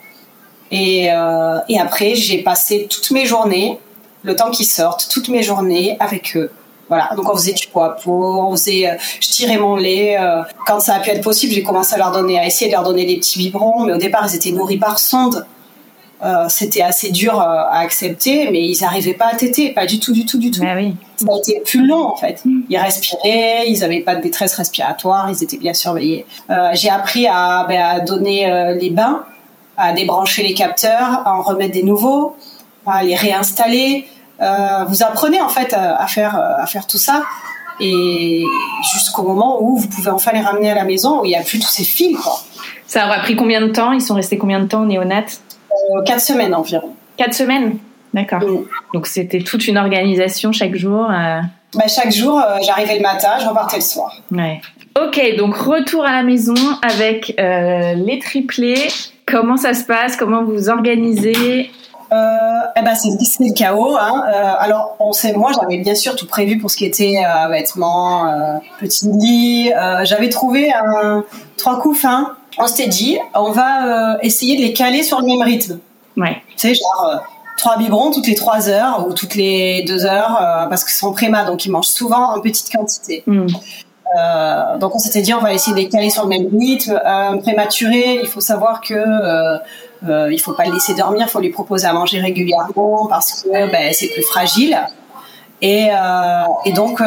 [0.71, 3.79] Et, après, j'ai passé toutes mes journées,
[4.23, 6.51] le temps qu'ils sortent, toutes mes journées avec eux.
[6.89, 10.17] Voilà, donc on faisait du poids on faisait, je tirais mon lait.
[10.67, 12.83] quand ça a pu être possible, j'ai commencé à leur donner, à essayer de leur
[12.83, 15.45] donner des petits biberons, mais au départ, ils étaient nourris par sonde.
[16.23, 19.99] Euh, c'était assez dur euh, à accepter, mais ils n'arrivaient pas à téter, pas du
[19.99, 20.61] tout, du tout, du tout.
[20.61, 20.95] Oui.
[21.15, 22.43] Ça a été plus long en fait.
[22.69, 26.25] Ils respiraient, ils n'avaient pas de détresse respiratoire, ils étaient bien surveillés.
[26.49, 29.23] Euh, j'ai appris à, ben, à donner les bains,
[29.77, 32.35] à débrancher les capteurs, à en remettre des nouveaux,
[32.85, 34.05] à les réinstaller.
[34.87, 37.23] vous apprenez en fait à, faire, à faire tout ça
[37.79, 38.43] et
[38.93, 41.41] jusqu'au moment où vous pouvez enfin les ramener à la maison où il n'y a
[41.41, 42.17] plus tous ces fils.
[42.17, 42.39] Quoi.
[42.85, 43.91] Ça aura pris combien de temps?
[43.91, 45.41] Ils sont restés combien de temps néonates
[46.05, 46.89] quatre semaines environ.
[47.17, 47.77] Quatre semaines
[48.13, 48.41] D'accord.
[48.93, 51.39] Donc c'était toute une organisation chaque jour euh.
[51.75, 54.17] bah, Chaque jour, euh, j'arrivais le matin, je repartais le soir.
[54.31, 54.59] Ouais.
[55.01, 58.89] Ok, donc retour à la maison avec les triplés.
[59.25, 60.17] Comment ça se passe?
[60.17, 61.71] Comment vous vous organisez?
[62.13, 63.95] Eh ben c'est le chaos.
[63.97, 64.21] Hein.
[64.59, 69.07] alors on sait, moi j'avais bien sûr tout prévu pour ce qui était vêtements, petit
[69.07, 69.71] lit.
[70.03, 71.23] j'avais trouvé un
[71.55, 75.25] trois coups fins on s'était dit, on va euh, essayer de les caler sur le
[75.25, 75.79] même rythme.
[76.17, 76.41] Ouais.
[76.57, 77.17] Tu sais, genre euh,
[77.57, 81.13] trois biberons toutes les trois heures ou toutes les deux heures euh, parce que sont
[81.13, 83.23] préma, donc ils mangent souvent en petite quantité.
[83.25, 83.47] Mm.
[84.79, 86.99] donc on s'était dit, on va essayer de les caler sur le même rythme.
[87.41, 88.99] prématuré, il faut savoir que
[90.03, 93.71] il faut pas le laisser dormir, il faut lui proposer à manger régulièrement parce que
[93.71, 94.77] ben, c'est plus fragile.
[95.61, 95.89] Et,
[96.65, 97.01] et donc,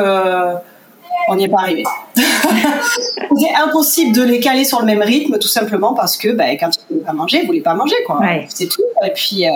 [1.29, 1.85] on n'y est pas arrivé.
[2.17, 6.71] c'est impossible de les caler sur le même rythme, tout simplement parce que ben, quand
[6.91, 7.97] ils ne voulaient pas manger, ils ne voulaient pas manger.
[8.07, 8.21] Quoi.
[8.49, 8.83] C'est tout.
[9.05, 9.51] Et puis, euh,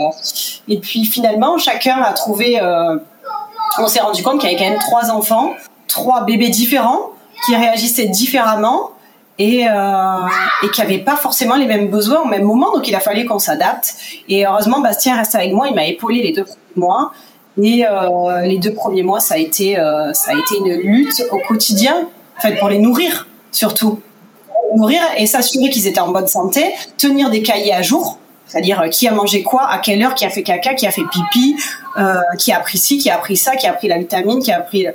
[0.69, 2.61] et puis finalement, chacun a trouvé...
[2.61, 2.97] Euh,
[3.79, 5.55] on s'est rendu compte qu'il y avait quand même trois enfants,
[5.87, 7.11] trois bébés différents
[7.47, 8.91] qui réagissaient différemment
[9.39, 10.27] et, euh,
[10.65, 12.73] et qui n'avaient pas forcément les mêmes besoins au même moment.
[12.73, 13.95] Donc il a fallu qu'on s'adapte.
[14.29, 15.69] Et heureusement, Bastien reste avec moi.
[15.69, 17.13] Il m'a épaulé les deux mois.
[17.63, 21.25] Et euh, les deux premiers mois, ça a été euh, ça a été une lutte
[21.31, 24.01] au quotidien, en fait, pour les nourrir surtout,
[24.77, 28.19] nourrir et s'assurer qu'ils étaient en bonne santé, tenir des cahiers à jour.
[28.47, 30.91] C'est-à-dire euh, qui a mangé quoi, à quelle heure, qui a fait caca, qui a
[30.91, 31.57] fait pipi,
[31.99, 34.53] euh, qui a pris ci, qui a pris ça, qui a pris la vitamine, qui
[34.53, 34.87] a pris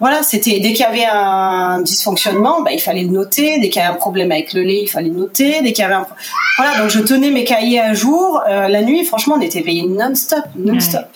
[0.00, 3.60] voilà, c'était dès qu'il y avait un dysfonctionnement, bah, il fallait le noter.
[3.60, 5.62] Dès qu'il y avait un problème avec le lait, il fallait le noter.
[5.62, 6.06] Dès qu'il y avait un...
[6.58, 8.42] voilà, donc je tenais mes cahiers à jour.
[8.46, 11.06] La nuit, franchement, on était veillés non-stop, non-stop.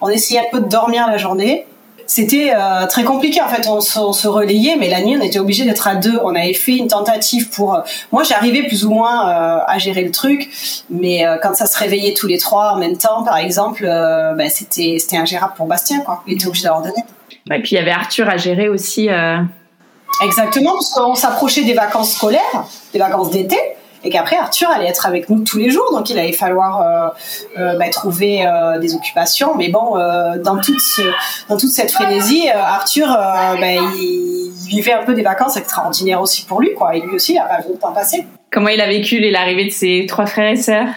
[0.00, 1.66] On essayait un peu de dormir la journée.
[2.06, 3.66] C'était euh, très compliqué en fait.
[3.66, 6.18] On se, relayait, mais la nuit, on était obligé d'être à deux.
[6.22, 7.74] On avait fait une tentative pour.
[7.74, 7.80] Euh,
[8.12, 9.26] moi, j'arrivais plus ou moins
[9.66, 10.50] à gérer le truc,
[10.90, 14.98] mais quand ça se réveillait tous les trois en même temps, par exemple, bah, c'était
[14.98, 16.00] c'était ingérable pour Bastien.
[16.00, 16.22] Quoi.
[16.26, 17.04] Il était obligé l'aide.
[17.50, 19.08] Et puis il y avait Arthur à gérer aussi.
[19.08, 19.38] Euh...
[20.22, 23.58] Exactement, parce qu'on s'approchait des vacances scolaires, des vacances d'été,
[24.04, 27.08] et qu'après Arthur allait être avec nous tous les jours, donc il allait falloir euh,
[27.58, 29.54] euh, bah, trouver euh, des occupations.
[29.56, 29.96] Mais bon,
[30.42, 31.02] dans toute ce,
[31.48, 36.44] dans toute cette frénésie, Arthur, bah, il, il, vivait un peu des vacances extraordinaires aussi
[36.44, 36.96] pour lui, quoi.
[36.96, 38.26] Et lui aussi, il a pas le temps passer.
[38.50, 40.88] Comment il a vécu l'arrivée de ses trois frères et sœurs?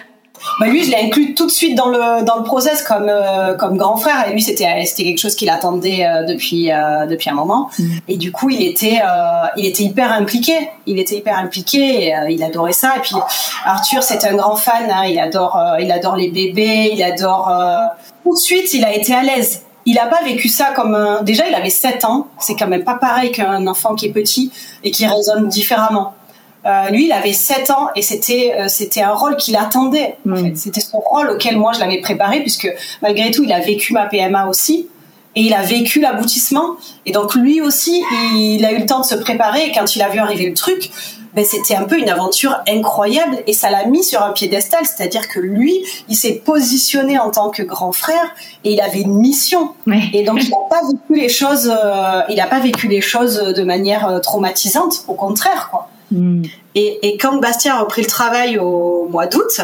[0.60, 3.54] Bah lui, je l'ai inclus tout de suite dans le dans le process comme euh,
[3.54, 4.28] comme grand frère.
[4.28, 7.70] Et lui, c'était c'était quelque chose qu'il attendait euh, depuis euh, depuis un moment.
[7.78, 7.98] Mm.
[8.08, 9.00] Et du coup, il était
[9.56, 10.70] il était hyper impliqué.
[10.86, 12.14] Il était hyper impliqué.
[12.28, 12.94] il adorait ça.
[12.96, 13.16] Et puis
[13.64, 14.90] Arthur, c'est un grand fan.
[14.90, 15.04] Hein.
[15.06, 16.90] il adore il adore les bébés.
[16.92, 17.52] Il adore
[18.24, 18.74] tout de suite.
[18.74, 19.62] Il a été à l'aise.
[19.86, 21.22] Il n'a pas vécu ça comme un...
[21.22, 22.26] Déjà, il avait 7 ans.
[22.38, 24.52] C'est quand même pas pareil qu'un enfant qui est petit
[24.84, 26.12] et qui raisonne différemment.
[26.66, 30.16] Euh, lui, il avait 7 ans et c'était euh, c'était un rôle qu'il attendait.
[30.24, 30.54] Mm.
[30.54, 32.68] C'était son rôle auquel moi je l'avais préparé puisque
[33.00, 34.88] malgré tout, il a vécu ma PMA aussi
[35.36, 36.76] et il a vécu l'aboutissement.
[37.06, 38.02] Et donc lui aussi,
[38.34, 40.54] il, a eu le temps de se préparer et quand il a vu arriver le
[40.54, 40.90] truc,
[41.34, 44.84] ben, c'était un peu une aventure incroyable et ça l'a mis sur un piédestal.
[44.84, 48.34] C'est-à-dire que lui, il s'est positionné en tant que grand frère
[48.64, 49.74] et il avait une mission.
[50.12, 53.36] Et donc il n'a pas vécu les choses, euh, il n'a pas vécu les choses
[53.36, 55.04] de manière traumatisante.
[55.06, 55.88] Au contraire, quoi.
[56.10, 56.42] Mm.
[56.74, 59.60] Et, quand Bastien a repris le travail au mois d'août,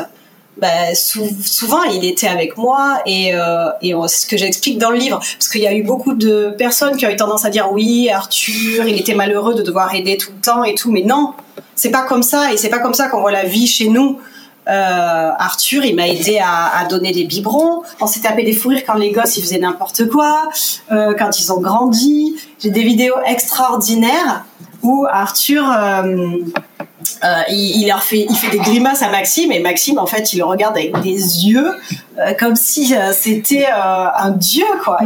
[0.56, 3.70] bah, souvent il était avec moi et, euh,
[4.06, 6.96] c'est ce que j'explique dans le livre parce qu'il y a eu beaucoup de personnes
[6.96, 10.30] qui ont eu tendance à dire oui Arthur il était malheureux de devoir aider tout
[10.30, 11.32] le temps et tout mais non
[11.74, 14.20] c'est pas comme ça et c'est pas comme ça qu'on voit la vie chez nous
[14.66, 17.82] euh, Arthur, il m'a aidé à, à, donner des biberons.
[18.00, 20.48] On s'est tapé des fous rires quand les gosses ils faisaient n'importe quoi,
[20.90, 22.34] euh, quand ils ont grandi.
[22.58, 24.44] J'ai des vidéos extraordinaires
[24.84, 26.02] où Arthur, euh,
[27.24, 30.38] euh, il, leur fait, il fait des grimaces à Maxime et Maxime, en fait, il
[30.38, 31.74] le regarde avec des yeux
[32.18, 34.98] euh, comme si c'était un dieu, quoi.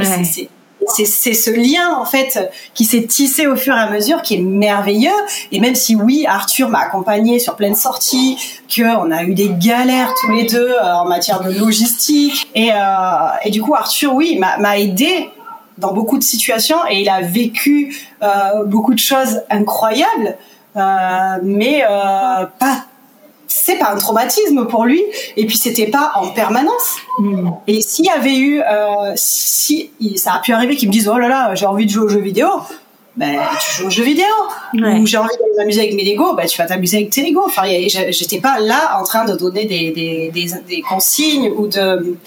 [0.87, 4.41] C'est ce lien en fait qui s'est tissé au fur et à mesure, qui est
[4.41, 5.11] merveilleux.
[5.53, 8.39] Et même si oui, Arthur m'a accompagné sur plein de sorties,
[8.75, 12.71] que on a eu des galères tous les deux en matière de logistique, et,
[13.45, 15.29] et du coup Arthur, oui, m'a aidé
[15.79, 20.37] dans beaucoup de situations et il a vécu euh, beaucoup de choses incroyables,
[20.77, 20.81] euh,
[21.43, 22.85] mais euh, pas.
[23.51, 25.03] C'est pas un traumatisme pour lui,
[25.39, 26.97] et puis c'était pas en permanence.
[27.19, 27.51] Mm.
[27.67, 31.17] Et s'il y avait eu, euh, si ça a pu arriver qu'il me dise oh
[31.17, 32.47] là là, j'ai envie de jouer aux jeux vidéo,
[33.17, 34.27] ben tu joues aux jeux vidéo.
[34.75, 37.43] Ou j'ai envie de m'amuser avec mes Lego, ben tu vas t'amuser avec tes Lego.
[37.47, 37.63] Enfin,
[38.11, 42.19] j'étais pas là en train de donner des, des, des, des consignes ou de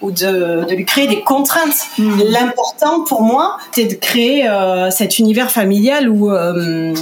[0.00, 1.88] ou de, de, lui créer des contraintes.
[1.98, 2.20] Hmm.
[2.24, 6.94] L'important pour moi, c'est de créer euh, cet univers familial où euh,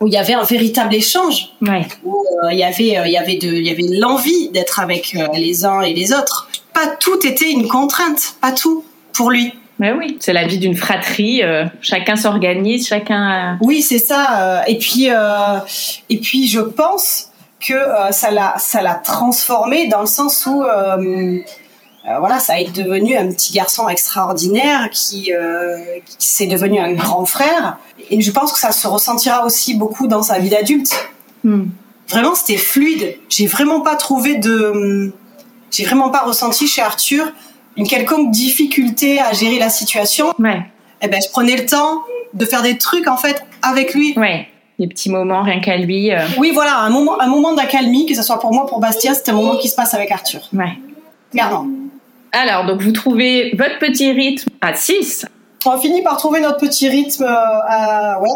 [0.00, 1.86] où il y avait un véritable échange, ouais.
[2.04, 5.16] où euh, il y avait il y avait de il y avait l'envie d'être avec
[5.34, 6.48] les uns et les autres.
[6.72, 9.54] Pas tout était une contrainte, pas tout pour lui.
[9.78, 11.42] Mais oui, c'est la vie d'une fratrie.
[11.80, 13.58] chacun s'organise, chacun.
[13.60, 14.64] Oui, c'est ça.
[14.66, 15.08] et puis
[16.10, 17.30] et puis je pense
[17.60, 17.74] que
[18.10, 20.64] ça l'a ça l'a transformé dans le sens où
[22.08, 25.78] euh, voilà, ça est devenu un petit garçon extraordinaire qui, euh,
[26.18, 27.78] qui s'est devenu un grand frère.
[28.10, 30.94] Et je pense que ça se ressentira aussi beaucoup dans sa vie d'adulte.
[31.44, 31.64] Hmm.
[32.08, 33.16] Vraiment, c'était fluide.
[33.30, 35.12] J'ai vraiment pas trouvé de,
[35.70, 37.32] j'ai vraiment pas ressenti chez Arthur
[37.76, 40.32] une quelconque difficulté à gérer la situation.
[40.38, 40.62] Ouais.
[41.02, 42.02] Eh ben, je prenais le temps
[42.34, 44.16] de faire des trucs en fait avec lui.
[44.18, 44.46] Ouais.
[44.78, 46.12] des petits moments rien qu'à lui.
[46.12, 46.20] euh.
[46.38, 49.28] Oui, voilà, un moment, un moment d'accalmie, que ce soit pour moi, pour Bastien, c'est
[49.30, 50.40] un moment qui se passe avec Arthur.
[50.52, 50.78] Ouais.
[51.32, 51.66] Clairement.
[52.36, 55.24] Alors, donc vous trouvez votre petit rythme à 6.
[55.66, 57.22] On finit par trouver notre petit rythme.
[57.22, 57.28] euh,
[57.68, 58.28] à- ouais.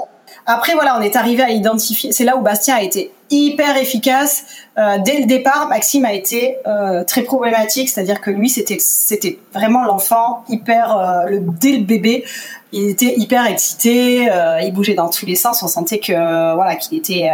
[0.47, 2.13] Après, voilà, on est arrivé à identifier.
[2.13, 4.45] C'est là où Bastien a été hyper efficace.
[4.79, 9.85] Euh, dès le départ, Maxime a été euh, très problématique, c'est-à-dire que lui, c'était vraiment
[9.85, 11.25] l'enfant hyper.
[11.29, 12.25] le, dès le bébé,
[12.73, 14.29] il était hyper excité.
[14.63, 15.63] il bougeait dans tous les sens.
[15.63, 17.29] On sentait que voilà, qu'il était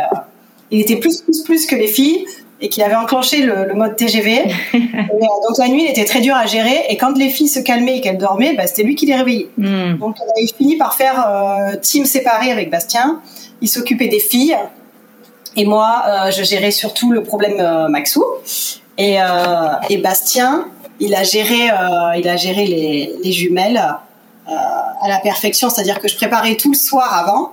[0.70, 2.24] il était plus plus plus que les filles
[2.60, 4.32] et qu'il avait enclenché le, le mode TGV.
[4.74, 6.84] Et, euh, donc la nuit, il était très dur à gérer.
[6.88, 9.48] Et quand les filles se calmaient et qu'elles dormaient, bah, c'était lui qui les réveillait.
[9.58, 9.96] Hmm.
[9.98, 13.20] Donc on avait fini par faire euh, team séparé avec Bastien.
[13.60, 14.56] Il s'occupait des filles
[15.56, 18.24] et moi euh, je gérais surtout le problème euh, Maxou
[18.98, 19.18] et,
[19.90, 20.66] et Bastien
[21.00, 21.68] il a géré
[22.16, 23.82] il a géré les, les jumelles
[24.46, 27.52] à la perfection, c'est-à-dire que je préparais tout le soir avant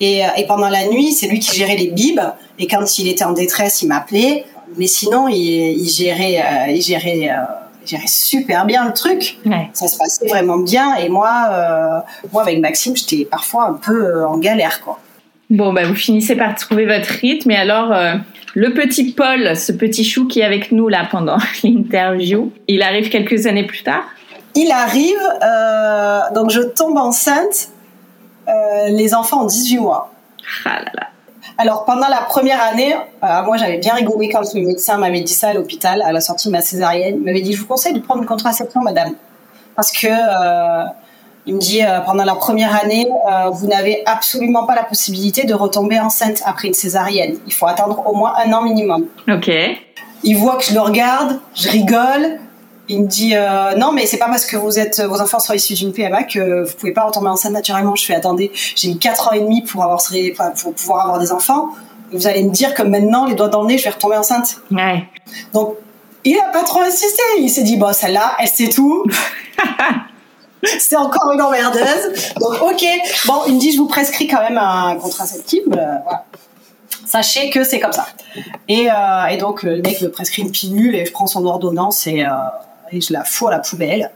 [0.00, 2.20] et, euh, et pendant la nuit c'est lui qui gérait les bibes
[2.58, 4.44] et quand il était en détresse il m'appelait
[4.76, 7.42] mais sinon il, il gérait euh, il gérait euh,
[7.84, 9.68] il gérait super bien le truc Ouais.
[9.72, 12.00] ça se passait vraiment bien et moi euh,
[12.32, 14.98] moi avec Maxime j'étais parfois un peu euh, en galère quoi
[15.50, 17.50] Bon, bah, vous finissez par trouver votre rythme.
[17.50, 18.14] Et alors, euh,
[18.54, 23.10] le petit Paul, ce petit chou qui est avec nous là pendant l'interview, il arrive
[23.10, 24.04] quelques années plus tard?
[24.56, 27.68] il arrive euh, donc je tombe enceinte
[28.48, 30.12] euh, les enfants ont 18 mois
[30.64, 31.06] Ah là là.
[31.58, 35.32] alors pendant la première année euh, moi j'avais bien rigolé quand le médecin m'avait dit
[35.32, 37.94] ça à l'hôpital à la sortie de ma césarienne il m'avait dit je vous conseille
[37.94, 39.14] de prendre une contraception madame
[39.76, 40.84] parce que euh,
[41.46, 45.44] il me dit euh, pendant la première année, euh, vous n'avez absolument pas la possibilité
[45.44, 47.36] de retomber enceinte après une césarienne.
[47.46, 49.06] Il faut attendre au moins un an minimum.
[49.28, 49.50] Ok.
[50.22, 52.38] Il voit que je le regarde, je rigole.
[52.88, 55.54] Il me dit euh, non mais c'est pas parce que vous êtes vos enfants sont
[55.54, 57.96] issus d'une PMA que vous pouvez pas retomber enceinte naturellement.
[57.96, 61.18] Je fais attendez, j'ai mis quatre ans et demi pour avoir enfin, pour pouvoir avoir
[61.18, 61.70] des enfants.
[62.12, 64.16] Et vous allez me dire que maintenant les doigts dans le nez je vais retomber
[64.16, 64.58] enceinte.
[64.70, 65.04] Ouais.
[65.54, 65.76] Donc
[66.24, 67.22] il a pas trop insisté.
[67.38, 69.04] Il s'est dit bon celle-là elle sait tout.
[70.78, 72.32] C'est encore une emmerdeuse.
[72.38, 72.84] Donc ok
[73.26, 75.62] bon il me dit je vous prescris quand même un contraceptif.
[75.68, 75.70] Euh,
[76.04, 76.24] voilà.
[77.06, 78.06] Sachez que c'est comme ça.
[78.68, 82.06] Et, euh, et donc le mec me prescrit une pilule et je prends son ordonnance
[82.06, 82.30] et, euh,
[82.94, 84.10] et je la fous à la poubelle.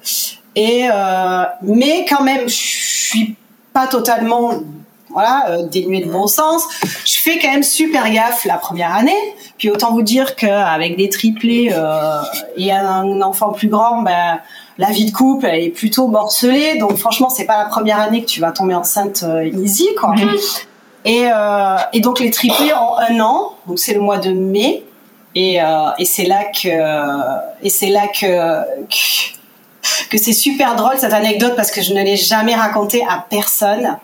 [0.54, 3.36] Et euh, mais quand même, je suis
[3.72, 4.52] pas totalement
[5.10, 6.64] voilà euh, dénuée de bon sens.
[7.04, 9.18] Je fais quand même super gaffe la première année.
[9.56, 12.20] Puis autant vous dire qu'avec des triplés euh,
[12.56, 14.40] et un enfant plus grand, ben
[14.78, 16.78] la vie de couple elle est plutôt morcelée.
[16.78, 20.14] Donc franchement, c'est pas la première année que tu vas tomber enceinte euh, easy quoi.
[21.04, 21.28] Et,
[21.92, 24.84] et donc les triplés en un an, donc c'est le mois de mai,
[25.34, 26.68] et, euh, et c'est là que
[27.62, 32.02] et c'est là que que, que c'est super drôle cette anecdote parce que je ne
[32.02, 33.98] l'ai jamais racontée à personne,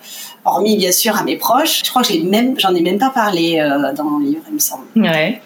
[0.44, 1.82] hormis bien sûr à mes proches.
[1.84, 4.54] Je crois que j'ai même j'en ai même pas parlé euh, dans mon livre, il
[4.54, 5.40] me semble, Ouais.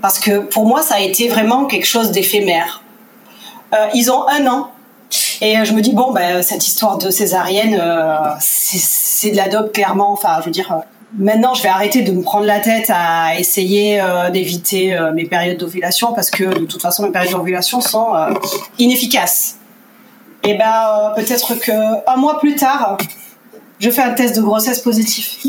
[0.00, 2.82] parce que pour moi ça a été vraiment quelque chose d'éphémère.
[3.74, 4.70] Euh, ils ont un an.
[5.40, 9.48] Et euh, je me dis bon ben cette histoire de césarienne euh, c'est de la
[9.48, 10.76] dope clairement enfin je veux dire euh,
[11.14, 15.24] maintenant je vais arrêter de me prendre la tête à essayer euh, d'éviter euh, mes
[15.24, 18.34] périodes d'ovulation parce que de toute façon mes périodes d'ovulation sont euh,
[18.78, 19.58] inefficaces.
[20.42, 21.72] Et ben euh, peut-être que
[22.10, 22.98] un mois plus tard
[23.78, 25.38] je fais un test de grossesse positif.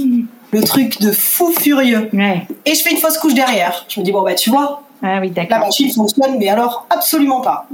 [0.53, 2.10] Le truc de fou furieux.
[2.14, 2.47] Ouais.
[2.66, 3.86] Et je fais une fausse couche derrière.
[3.89, 7.41] Je me dis bon bah tu vois Ah oui, la machine fonctionne mais alors absolument
[7.41, 7.68] pas.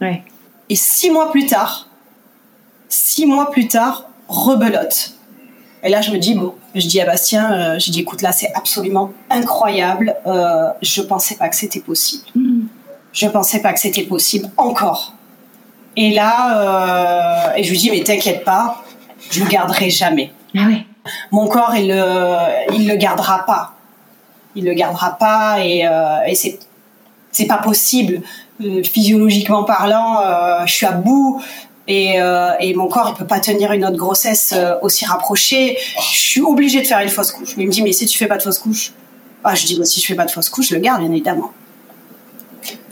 [0.00, 0.22] Ouais.
[0.68, 1.88] Et six mois plus tard,
[2.88, 5.14] six mois plus tard, rebelote.
[5.82, 8.32] Et là, je me dis, bon, je dis à Bastien, euh, j'ai dit, écoute, là,
[8.32, 10.14] c'est absolument incroyable.
[10.26, 12.24] Euh, je pensais pas que c'était possible.
[13.12, 15.14] Je pensais pas que c'était possible encore.
[15.96, 18.82] Et là, euh, et je lui dis, mais t'inquiète pas,
[19.30, 20.32] je le garderai jamais.
[20.56, 20.86] Ah ouais.
[21.32, 23.74] Mon corps, il le, il le gardera pas.
[24.54, 25.86] Il le gardera pas et,
[26.26, 26.58] et c'est,
[27.32, 28.22] c'est pas possible.
[28.84, 31.42] Physiologiquement parlant, euh, je suis à bout
[31.92, 35.76] et, euh, et mon corps, il peut pas tenir une autre grossesse euh, aussi rapprochée.
[36.12, 37.54] Je suis obligée de faire une fausse couche.
[37.58, 38.92] Il me dit, mais si tu fais pas de fausse couche,
[39.42, 41.10] ah, je dis, bah, si je fais pas de fausse couche, je le garde, bien
[41.10, 41.50] évidemment.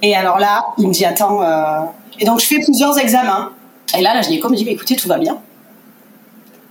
[0.03, 1.81] Et alors là, il me dit, attends, euh...
[2.19, 3.53] et donc je fais plusieurs examens.
[3.97, 5.39] Et là, la gynéco me dit, mais écoutez, tout va bien.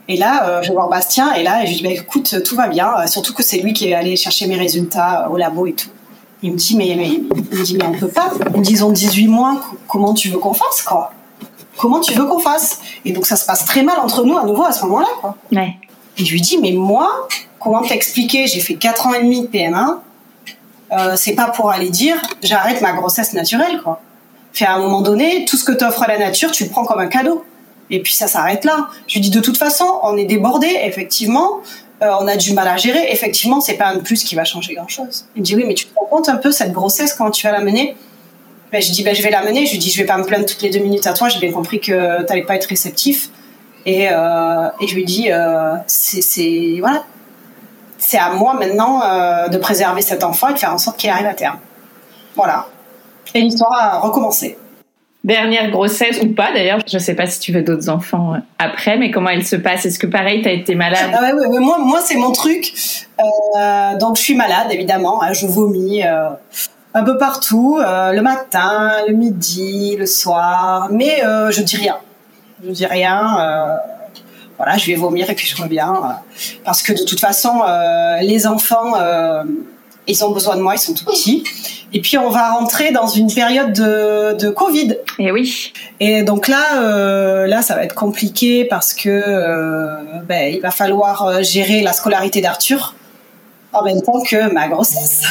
[0.10, 2.68] Et là, je vais voir Bastien, et là, je lui dis, bah, écoute, tout va
[2.68, 5.90] bien, surtout que c'est lui qui est allé chercher mes résultats au labo et tout.
[6.44, 7.24] Il me dit, mais, mais, il
[7.58, 8.32] me dit, mais on peut pas.
[8.54, 11.12] Ils me disent, ont 18 mois, co- comment tu veux qu'on fasse, quoi?
[11.78, 12.80] Comment tu veux qu'on fasse?
[13.06, 15.36] Et donc, ça se passe très mal entre nous à nouveau à ce moment-là, quoi.
[15.52, 15.76] Ouais.
[16.18, 17.28] Et je lui dis, mais moi,
[17.60, 18.48] comment t'expliquer?
[18.48, 20.02] J'ai fait 4 ans et demi de PMA.
[20.92, 24.02] Euh, c'est pas pour aller dire, j'arrête ma grossesse naturelle, quoi.
[24.54, 27.00] Fait à un moment donné, tout ce que t'offre la nature, tu le prends comme
[27.00, 27.44] un cadeau.
[27.90, 28.88] Et puis ça s'arrête là.
[29.08, 31.60] Je lui dis, de toute façon, on est débordé, effectivement.
[32.02, 33.12] euh, on a du mal à gérer.
[33.12, 35.26] Effectivement, c'est pas un plus qui va changer grand-chose.
[35.36, 37.46] Il me dit oui, mais tu te rends compte un peu cette grossesse quand tu
[37.46, 37.96] vas la mener
[38.72, 39.66] ben, Je dis ben, je vais la mener.
[39.66, 41.30] Je lui dis je vais pas me plaindre toutes les deux minutes à toi.
[41.30, 43.30] J'ai bien compris que tu n'allais pas être réceptif.
[43.88, 47.06] Et, euh, et je lui dis euh, c'est voilà,
[47.98, 51.10] c'est à moi maintenant euh, de préserver cet enfant et de faire en sorte qu'il
[51.10, 51.58] arrive à terme.
[52.36, 52.68] Voilà.
[53.34, 54.58] Et l'histoire a recommencé
[55.24, 56.80] dernière grossesse ou pas d'ailleurs.
[56.88, 59.86] Je sais pas si tu veux d'autres enfants après, mais comment elle se passe?
[59.86, 61.12] Est-ce que pareil, tu as été malade?
[61.14, 62.74] Ah ouais, Moi, moi c'est mon truc.
[64.00, 65.24] Donc je suis malade évidemment.
[65.24, 66.04] Hein, je vomis
[66.94, 71.98] un peu partout, le matin, le midi, le soir, mais je dis rien.
[72.64, 73.78] Je dis rien.
[74.58, 75.94] voilà, je vais vomir et puis je reviens
[76.66, 77.62] parce que de toute façon,
[78.22, 78.94] les enfants,
[80.08, 81.44] ils ont besoin de moi, ils sont tout petits.
[81.94, 84.98] Et puis on va rentrer dans une période de, de Covid.
[85.20, 85.74] Et oui.
[86.00, 89.96] Et donc là, euh, là, ça va être compliqué parce que euh,
[90.28, 92.96] ben, il va falloir euh, gérer la scolarité d'Arthur
[93.74, 95.24] en même temps que ma grossesse.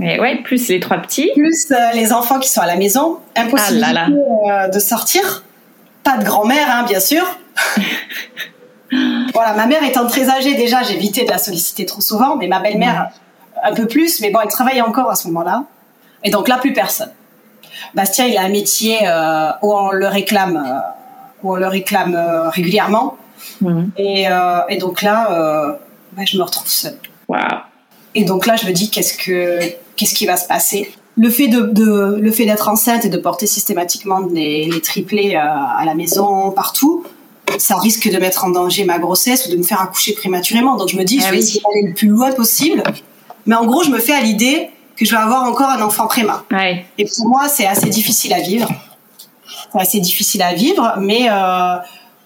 [0.00, 1.30] Et ouais, plus les trois petits.
[1.34, 3.18] Plus euh, les enfants qui sont à la maison.
[3.36, 5.44] Impossible ah de sortir.
[6.02, 7.24] Pas de grand-mère, hein, bien sûr.
[9.34, 12.60] voilà, ma mère étant très âgée déjà, évité de la solliciter trop souvent, mais ma
[12.60, 13.10] belle-mère
[13.62, 14.20] un peu plus.
[14.20, 15.64] Mais bon, elle travaille encore à ce moment-là.
[16.24, 17.10] Et donc là, plus personne.
[17.94, 20.78] Bastien, il a un métier euh, où on le réclame, euh,
[21.42, 23.16] où on le réclame euh, régulièrement.
[23.60, 23.90] Mhm.
[23.96, 24.26] Et,
[24.68, 25.78] et, donc là,
[26.12, 26.98] bah, je me retrouve seule.
[27.28, 27.38] Wow.
[28.14, 29.60] Et donc là, je me dis qu'est-ce que
[30.00, 33.18] qu'est-ce qui va se passer Le fait de, de le fait d'être enceinte et de
[33.18, 37.04] porter systématiquement les, les triplés à la maison, partout,
[37.58, 40.76] ça risque de mettre en danger ma grossesse ou de me faire accoucher prématurément.
[40.76, 42.82] Donc je me dis, ah je vais essayer d'aller le plus loin possible.
[43.46, 46.06] Mais en gros, je me fais à l'idée que je vais avoir encore un enfant
[46.06, 46.44] préma.
[46.98, 48.68] Et pour moi, c'est assez difficile à vivre.
[49.72, 51.76] C'est assez difficile à vivre, mais euh,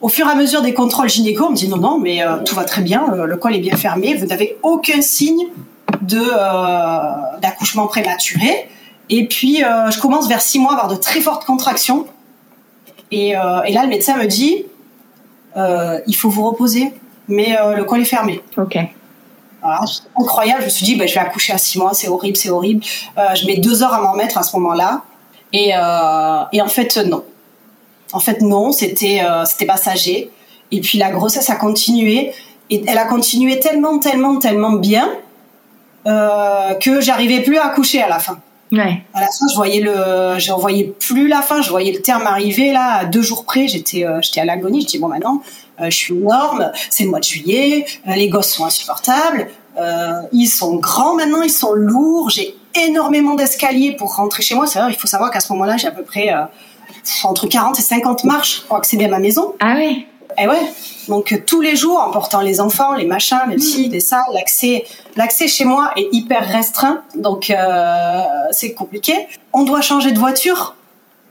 [0.01, 2.39] au fur et à mesure des contrôles gynéco, on me dit non, non, mais euh,
[2.45, 5.47] tout va très bien, euh, le col est bien fermé, vous n'avez aucun signe
[6.07, 8.69] de d'accouchement prématuré.
[9.11, 12.07] Et puis, je commence vers six mois à avoir de très fortes contractions.
[13.11, 14.65] Et, et là, le médecin me dit,
[15.57, 16.93] il faut vous reposer,
[17.29, 18.43] mais le col est fermé.
[18.57, 18.79] Ok
[20.17, 20.61] incroyable.
[20.61, 22.85] Je me suis dit, bah, je vais accoucher à six mois, c'est horrible, c'est horrible.
[23.19, 25.03] Euh, je mets deux heures à m'en mettre à ce moment-là.
[25.53, 27.25] Et, euh, et en fait, non.
[28.13, 30.31] En fait, non, c'était euh, c'était passager.
[30.71, 32.33] Et puis la grossesse a continué.
[32.71, 35.11] Et elle a continué tellement, tellement, tellement bien
[36.05, 38.39] que j'arrivais plus à accoucher à la fin.
[38.73, 39.03] Ouais.
[39.15, 41.63] À la fin, je voyais le, je voyais plus la fin.
[41.63, 43.69] Je voyais le terme arriver là, à deux jours près.
[43.69, 44.83] J'étais, j'étais à l'agonie.
[44.83, 45.43] Je dis bon maintenant,
[45.81, 50.23] euh, je suis énorme, c'est le mois de juillet, euh, les gosses sont insupportables, euh,
[50.33, 54.67] ils sont grands maintenant, ils sont lourds, j'ai énormément d'escaliers pour rentrer chez moi.
[54.67, 56.33] C'est vrai, il faut savoir qu'à ce moment-là, j'ai à peu près
[57.25, 59.55] entre 40 et 50 marches pour accéder à ma maison.
[59.61, 60.73] Ah oui et ouais,
[61.09, 64.85] donc tous les jours, en portant les enfants, les machins, les filles, les salles, l'accès,
[65.17, 69.15] l'accès chez moi est hyper restreint, donc euh, c'est compliqué.
[69.53, 70.77] On doit changer de voiture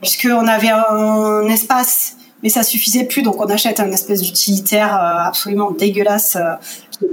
[0.00, 5.28] puisqu'on avait un espace mais ça suffisait plus, donc on achète un espèce d'utilitaire euh,
[5.28, 6.52] absolument dégueulasse, euh,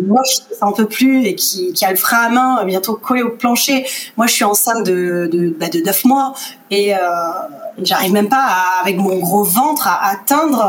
[0.05, 2.95] moche, qui un peu plus et qui, qui, a le frein à main euh, bientôt
[2.95, 3.85] collé au plancher.
[4.17, 6.33] Moi, je suis enceinte de de, bah, de 9 mois
[6.69, 6.93] et
[7.81, 8.45] j'arrive même pas
[8.81, 10.65] avec mon gros ventre à atteindre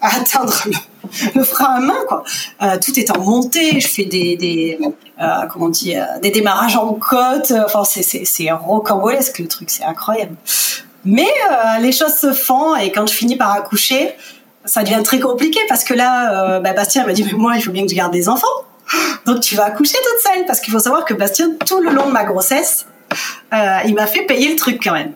[0.00, 0.54] à atteindre
[1.34, 2.22] le, frein à main quoi.
[2.84, 4.78] tout est en montée, je fais des, des
[5.50, 7.52] comment on dit des démarrages en côte.
[7.64, 10.36] Enfin c'est c'est rocambolesque le truc, c'est incroyable.
[11.06, 14.10] Mais euh, les choses se font et quand je finis par accoucher,
[14.64, 17.62] ça devient très compliqué parce que là, euh, bah, Bastien m'a dit mais moi il
[17.62, 18.46] faut bien que je garde des enfants.
[19.24, 22.06] Donc tu vas accoucher toute seule parce qu'il faut savoir que Bastien tout le long
[22.06, 22.86] de ma grossesse,
[23.54, 25.12] euh, il m'a fait payer le truc quand même.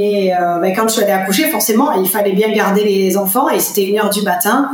[0.00, 3.58] Et bah, quand je suis allée accoucher, forcément, il fallait bien garder les enfants et
[3.58, 4.70] c'était une heure du matin.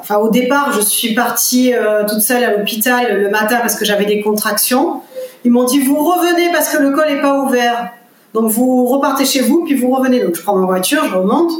[0.00, 1.72] Enfin, au départ, je suis partie
[2.08, 5.00] toute seule à l'hôpital le matin parce que j'avais des contractions.
[5.44, 7.92] Ils m'ont dit vous revenez parce que le col n'est pas ouvert.
[8.34, 10.24] Donc vous repartez chez vous, puis vous revenez.
[10.24, 11.52] Donc je prends ma voiture, je remonte.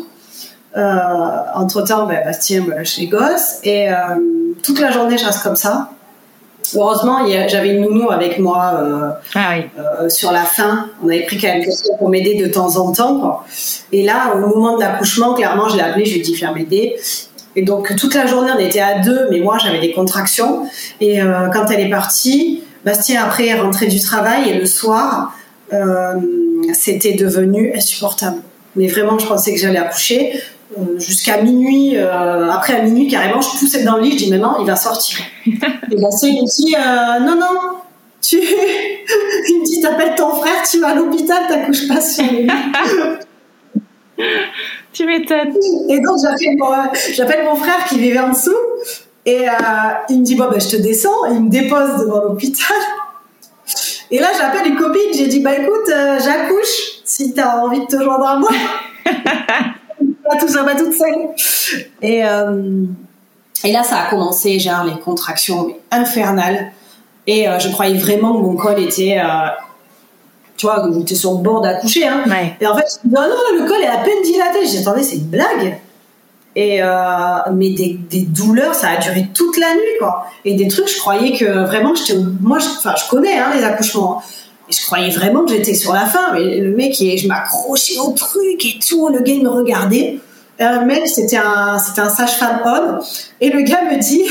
[0.76, 0.99] Euh,
[1.55, 3.95] entre temps, ben, Bastien me lâche les gosses et euh,
[4.62, 5.91] toute la journée je reste comme ça.
[6.74, 9.64] Heureusement, j'avais une nounou avec moi euh, ah oui.
[9.78, 10.88] euh, sur la fin.
[11.02, 13.20] On avait pris quand même quelqu'un pour m'aider de temps en temps.
[13.20, 13.44] Quoi.
[13.92, 16.52] Et là, au moment de l'accouchement, clairement, je l'ai appelé, je lui ai dit viens
[16.52, 16.96] m'aider.
[17.54, 20.66] Et donc toute la journée, on était à deux, mais moi j'avais des contractions.
[21.00, 25.34] Et euh, quand elle est partie, Bastien après est rentré du travail et le soir,
[26.74, 28.42] c'était devenu insupportable.
[28.76, 30.32] Mais vraiment, je pensais que j'allais accoucher.
[30.79, 34.31] Euh, jusqu'à minuit, euh, après à minuit carrément, je poussais dans le lit, je dis
[34.31, 35.18] maintenant il va sortir.
[35.47, 36.75] Et la il me dit
[37.25, 37.61] non non,
[38.23, 42.47] tu, il me dit t'appelles ton frère, tu vas à l'hôpital, t'accouches pas sur lui.
[44.93, 45.55] tu m'étonnes.
[45.89, 46.68] Et donc j'appelle mon,
[47.12, 48.51] j'appelle mon frère qui vivait en dessous
[49.27, 49.53] Et euh,
[50.09, 52.77] il me dit bon ben je te descends, et il me dépose devant l'hôpital.
[54.11, 57.87] Et là j'appelle une copine, j'ai dit bah écoute euh, j'accouche si t'as envie de
[57.87, 58.51] te joindre à moi.
[60.33, 61.85] Pas tout ça, pas toute seule.
[62.01, 62.85] Et euh,
[63.64, 66.72] et là ça a commencé genre les contractions infernales.
[67.26, 69.20] Et je croyais vraiment que mon col était
[70.57, 72.07] tu vois, j'étais sur le bord d'accoucher.
[72.07, 72.22] Hein.
[72.61, 74.64] Et en fait, non, non, le col est à peine dilaté.
[74.64, 75.78] J'ai attendez, c'est une blague.
[76.55, 80.26] Et euh, mais des, des, douleurs, ça a duré toute la nuit, quoi.
[80.45, 84.18] Et des trucs, je croyais que vraiment, j'étais, moi, enfin, je, connais hein, les accouchements.
[84.18, 84.22] Hein.
[84.68, 86.32] Et je croyais vraiment que j'étais sur la fin.
[86.34, 89.08] Mais le mec, je m'accrochais au truc et tout.
[89.08, 90.18] Le gars, il me regardait.
[90.58, 93.00] Un mec, c'était un, un sage-femme homme.
[93.40, 94.22] Et le gars me dit,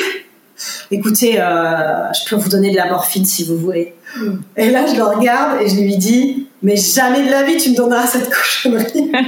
[0.92, 3.94] écoutez, euh, je peux vous donner de la morphine si vous voulez.
[4.58, 7.72] Et là, je le regarde et je lui dis, mais jamais de la vie, tu
[7.72, 9.12] me donneras cette cochonnerie.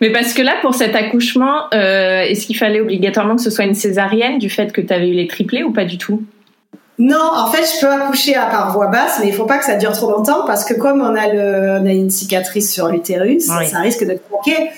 [0.00, 3.64] Mais parce que là, pour cet accouchement, euh, est-ce qu'il fallait obligatoirement que ce soit
[3.64, 6.22] une césarienne du fait que tu avais eu les triplés ou pas du tout?
[6.98, 9.64] Non, en fait, je peux accoucher à par voie basse, mais il faut pas que
[9.64, 12.88] ça dure trop longtemps parce que comme on a, le, on a une cicatrice sur
[12.88, 14.70] l'utérus, ça risque de croquer.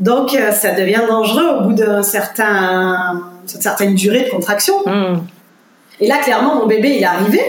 [0.00, 4.74] Donc, euh, ça devient dangereux au bout d'un certain, certaine durée de contraction.
[4.84, 5.20] Hmm.
[6.00, 7.40] Et là, clairement, mon bébé, il est arrivé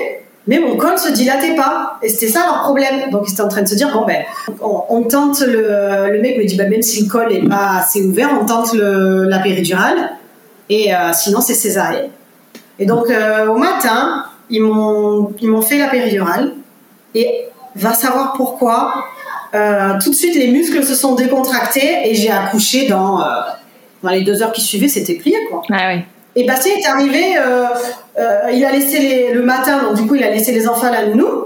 [0.46, 3.48] mais mon col se dilatait pas et c'était ça leur problème donc ils étaient en
[3.48, 4.24] train de se dire bon ben
[4.62, 8.02] on, tente le le mec me dit bah, même si le col est pas assez
[8.02, 10.12] ouvert on tente le, la péridurale
[10.70, 12.10] et euh, sinon c'est césarienne
[12.80, 16.54] et donc euh, au matin ils m'ont ils m'ont fait la péridurale.
[17.16, 17.46] Et
[17.76, 19.06] va savoir pourquoi.
[19.54, 23.24] Euh, tout de suite les muscles se sont décontractés et j'ai accouché dans
[24.02, 24.88] dans les deux heures qui suivaient.
[24.88, 25.62] C'était plié quoi.
[25.72, 25.94] Ah
[26.36, 27.66] et Bastien est arrivé, euh,
[28.18, 30.88] euh, il a laissé les, le matin, donc du coup il a laissé les enfants
[30.88, 31.46] à la nounou.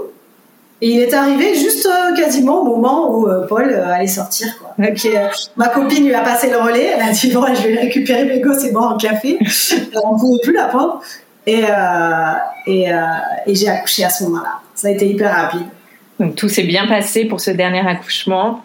[0.80, 4.46] Et il est arrivé juste euh, quasiment au moment où Paul allait sortir.
[4.60, 4.74] Quoi.
[4.78, 5.08] Donc,
[5.56, 6.92] ma copine lui a passé le relais.
[6.94, 9.38] Elle a dit bon, je vais récupérer mes gosses et boire un café.
[10.04, 11.00] On ne pouvait plus la pauvre.
[11.46, 11.64] Et,
[12.66, 12.90] et,
[13.46, 14.60] et j'ai accouché à ce moment-là.
[14.74, 15.66] Ça a été hyper rapide.
[16.20, 18.60] Donc tout s'est bien passé pour ce dernier accouchement.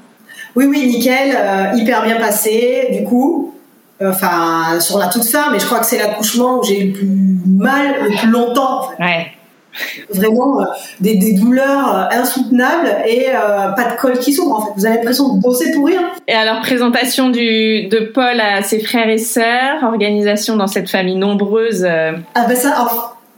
[0.56, 1.38] Oui, oui, nickel,
[1.76, 2.90] hyper bien passé.
[2.92, 3.56] Du coup,
[4.02, 6.94] enfin sur la toute fin, mais je crois que c'est l'accouchement où j'ai eu le
[6.94, 7.08] plus
[7.48, 8.90] mal le plus longtemps.
[10.10, 10.66] Vraiment euh,
[11.00, 14.72] des, douleurs euh, insoutenables et euh, pas de col qui s'ouvre en fait.
[14.78, 16.12] Vous avez l'impression de bosser pour rien.
[16.28, 21.16] Et alors présentation du, de Paul à ses frères et sœurs, organisation dans cette famille
[21.16, 21.86] nombreuse.
[21.86, 22.88] Ah ben ça,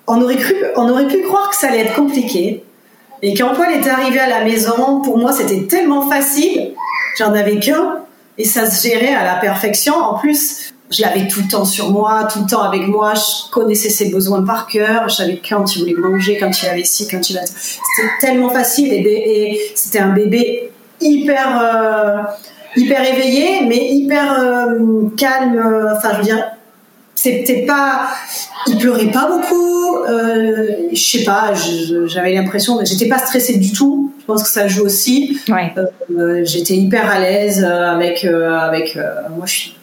[0.07, 2.63] on aurait cru, on aurait pu croire que ça allait être compliqué.
[3.21, 6.73] Et quand Paul était arrivé à la maison, pour moi c'était tellement facile.
[7.17, 7.99] J'en avais qu'un
[8.37, 9.95] et ça se gérait à la perfection.
[9.95, 13.13] En plus, je l'avais tout le temps sur moi, tout le temps avec moi.
[13.15, 15.09] Je connaissais ses besoins par cœur.
[15.09, 17.47] Je savais quand il voulait manger, quand il avait ci, quand il avait.
[17.47, 20.71] C'était tellement facile et, c'était un bébé
[21.01, 22.23] hyper euh,
[22.75, 25.91] hyper éveillé, mais hyper euh, calme.
[25.95, 26.43] Enfin, je veux dire,
[27.15, 28.09] c'était pas
[28.67, 31.53] il pleurait pas beaucoup euh, je sais pas
[32.05, 36.75] j'avais l'impression j'étais pas stressée du tout je pense que ça joue aussi euh, j'étais
[36.75, 38.99] hyper à l'aise avec avec
[39.35, 39.75] moi je suis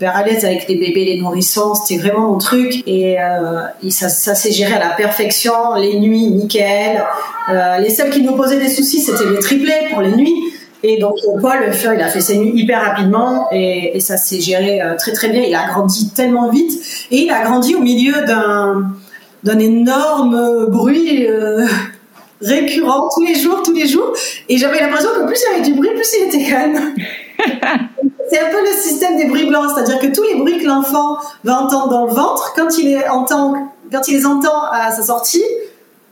[0.00, 3.16] hyper à l'aise avec les bébés les nourrissons c'était vraiment mon truc et,
[3.90, 7.04] ça, ça s'est géré à la perfection les nuits nickel
[7.78, 10.50] les seuls qui nous posaient des soucis c'était les triplés pour les nuits
[10.82, 11.58] et donc Paul,
[11.94, 15.42] il a fait ses nuits hyper rapidement et, ça s'est géré euh, très très bien.
[15.42, 16.72] Il a grandi tellement vite
[17.10, 18.92] et il a grandi au milieu d'un
[19.42, 21.66] d'un énorme bruit euh,
[22.42, 24.12] récurrent tous les jours, tous les jours.
[24.48, 26.94] Et j'avais l'impression que plus il y avait du bruit, plus il était calme.
[28.30, 31.18] c'est un peu le système des bruits blancs, c'est-à-dire que tous les bruits que l'enfant
[31.44, 35.02] va entendre dans le ventre, quand il, les entend, quand il les entend à sa
[35.02, 35.44] sortie,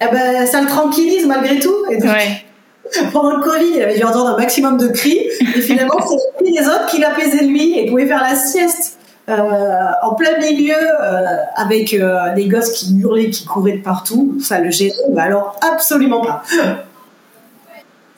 [0.00, 1.74] eh ben, ça le tranquillise malgré tout.
[1.90, 2.44] Et ouais.
[3.12, 5.28] pendant le Covid, il avait dû entendre un maximum de cris.
[5.54, 8.98] Et finalement, c'est les autres qui l'apaisaient lui et pouvait faire la sieste
[9.28, 11.22] euh, en plein milieu euh,
[11.56, 14.38] avec euh, des gosses qui hurlaient, qui couraient de partout.
[14.42, 16.42] Ça le gênait, mais alors absolument pas.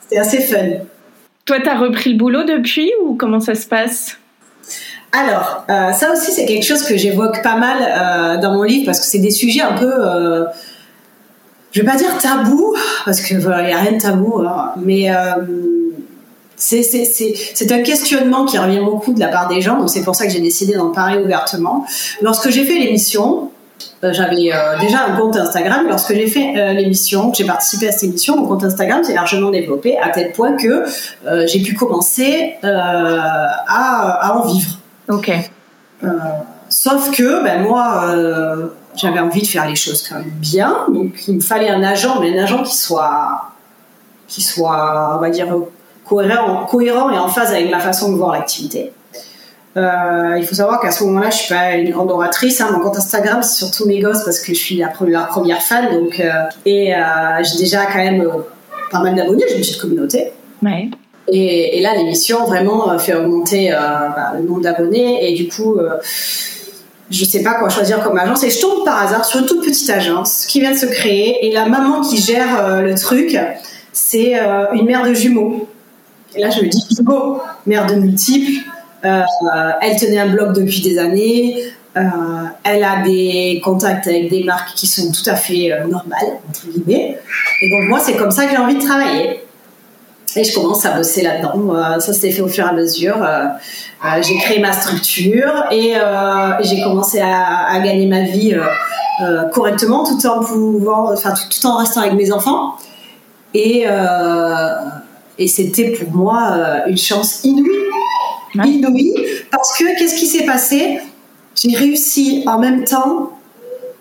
[0.01, 0.85] C'était assez fun.
[1.45, 4.17] Toi, t'as repris le boulot depuis ou comment ça se passe?
[5.11, 9.05] Alors, ça aussi, c'est quelque chose que j'évoque pas mal dans mon livre parce que
[9.05, 9.91] c'est des sujets un peu
[11.71, 12.75] je vais pas dire tabou
[13.05, 15.35] parce que voilà, y a rien de tabou, hein, mais euh,
[16.57, 20.25] c'est un questionnement qui revient beaucoup de la part des gens, donc c'est pour ça
[20.25, 21.85] que j'ai décidé d'en parler ouvertement.
[22.21, 23.60] Lorsque j'ai fait l'émission, euh,
[24.03, 25.85] j'avais euh, déjà un compte Instagram.
[25.87, 29.13] Lorsque j'ai fait euh, l'émission, que j'ai participé à cette émission, mon compte Instagram s'est
[29.13, 30.85] largement développé à tel point que
[31.47, 34.77] j'ai pu commencer à, à, en vivre.
[35.09, 35.31] Ok.
[36.69, 38.15] sauf que, ben moi
[38.95, 40.85] j'avais envie de faire les choses quand même bien.
[40.89, 43.51] Donc, il me fallait un agent, mais un agent qui soit,
[44.27, 45.47] qui soit, on va dire,
[46.05, 48.91] cohérent, cohérent et en phase avec ma façon de voir l'activité.
[49.77, 52.59] Euh, il faut savoir qu'à ce moment-là, je suis pas une grande oratrice.
[52.59, 52.69] Hein.
[52.73, 55.89] Mon compte Instagram, c'est surtout mes gosses parce que je suis la première, première fan.
[55.91, 56.29] Donc, euh,
[56.65, 56.99] et euh,
[57.41, 58.27] j'ai déjà quand même
[58.91, 59.45] pas mal d'abonnés.
[59.47, 60.33] J'ai une petite communauté.
[60.61, 60.89] Ouais.
[61.31, 65.29] Et, et là, l'émission vraiment fait augmenter bah, le nombre d'abonnés.
[65.29, 65.77] Et du coup,
[67.09, 68.43] je sais pas quoi choisir comme agence.
[68.43, 71.47] Et je tombe par hasard sur une toute petite agence qui vient de se créer.
[71.47, 73.37] Et la maman qui gère le truc,
[73.93, 74.37] c'est
[74.73, 75.69] une mère de jumeaux.
[76.35, 78.65] Et là, je me dis, bingo, mère de multiples.
[79.03, 81.63] Euh, elle tenait un blog depuis des années.
[81.97, 82.01] Euh,
[82.63, 86.67] elle a des contacts avec des marques qui sont tout à fait euh, normales, entre
[86.67, 87.17] guillemets.
[87.61, 89.41] Et donc, moi, c'est comme ça que j'ai envie de travailler.
[90.35, 91.99] Et je commence à bosser là-dedans.
[91.99, 93.17] Ça s'est fait au fur et à mesure.
[94.21, 95.95] J'ai créé ma structure et,
[96.61, 98.55] j'ai commencé à, gagner ma vie
[99.51, 102.77] correctement tout en pouvant, enfin tout, en restant avec mes enfants.
[103.53, 103.85] Et,
[105.37, 107.67] et c'était pour moi une chance inouïe,
[108.55, 108.67] Ouais.
[108.67, 109.13] inouïe,
[109.51, 110.99] parce que qu'est-ce qui s'est passé?
[111.55, 113.31] J'ai réussi en même temps,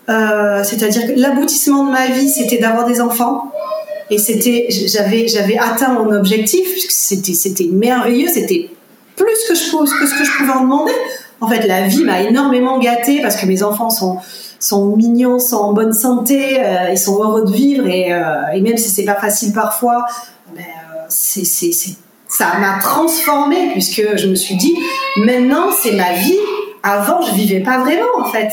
[0.09, 3.53] euh, c'est-à-dire que l'aboutissement de ma vie, c'était d'avoir des enfants.
[4.13, 8.69] Et c'était, j'avais, j'avais atteint mon objectif, c'était, c'était merveilleux, c'était
[9.15, 10.93] plus que, je, que ce que je pouvais en demander.
[11.41, 14.19] En fait, la vie m'a énormément gâtée parce que mes enfants sont,
[14.59, 18.61] sont mignons, sont en bonne santé, euh, ils sont heureux de vivre et, euh, et
[18.61, 20.05] même si c'est pas facile parfois,
[20.57, 20.65] ben,
[21.09, 21.73] c'est, c'est-
[22.31, 24.75] ça m'a transformée puisque je me suis dit
[25.17, 26.39] maintenant c'est ma vie.
[26.83, 28.51] Avant je vivais pas vraiment en fait.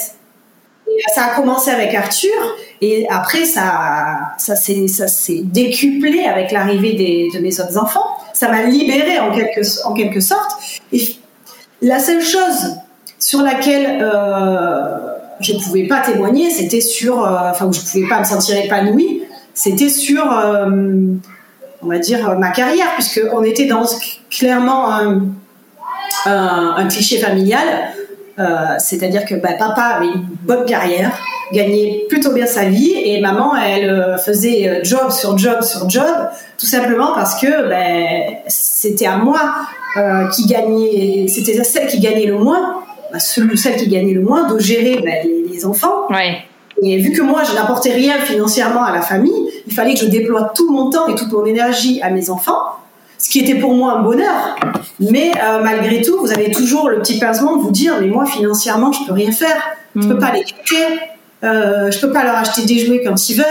[1.13, 7.29] Ça a commencé avec Arthur et après ça, ça s'est, ça s'est décuplé avec l'arrivée
[7.33, 8.17] de mes autres enfants.
[8.33, 10.51] Ça m'a libérée en quelque, en quelque sorte.
[11.81, 12.75] La seule chose
[13.19, 14.97] sur laquelle euh,
[15.39, 18.25] je ne pouvais pas témoigner, c'était sur, euh, enfin où je ne pouvais pas me
[18.25, 19.23] sentir épanouie,
[19.53, 20.65] c'était sur, euh,
[21.81, 23.85] on va dire, ma carrière, puisque on était dans
[24.29, 25.21] clairement un,
[26.25, 27.67] un, un cliché familial,
[28.39, 31.11] euh, c'est-à-dire que bah, papa avait une bonne carrière,
[31.51, 35.89] gagnait plutôt bien sa vie, et maman, elle euh, faisait euh, job sur job sur
[35.89, 36.15] job,
[36.57, 39.39] tout simplement parce que ben, c'était à moi
[39.97, 44.47] euh, qui gagnait, c'était celle qui gagnait le moins, bah, celle qui gagnait le moins,
[44.51, 46.07] de gérer les, les enfants.
[46.09, 46.39] Ouais.
[46.83, 50.05] Et vu que moi, je n'apportais rien financièrement à la famille, il fallait que je
[50.05, 52.61] déploie tout mon temps et toute mon énergie à mes enfants,
[53.17, 54.55] ce qui était pour moi un bonheur.
[54.99, 58.25] Mais euh, malgré tout, vous avez toujours le petit pincement de vous dire, mais moi,
[58.25, 59.61] financièrement, je peux rien faire.
[59.95, 60.99] Je peux pas les quitter.
[61.43, 63.45] Euh, je peux pas leur acheter des jouets quand ils veulent.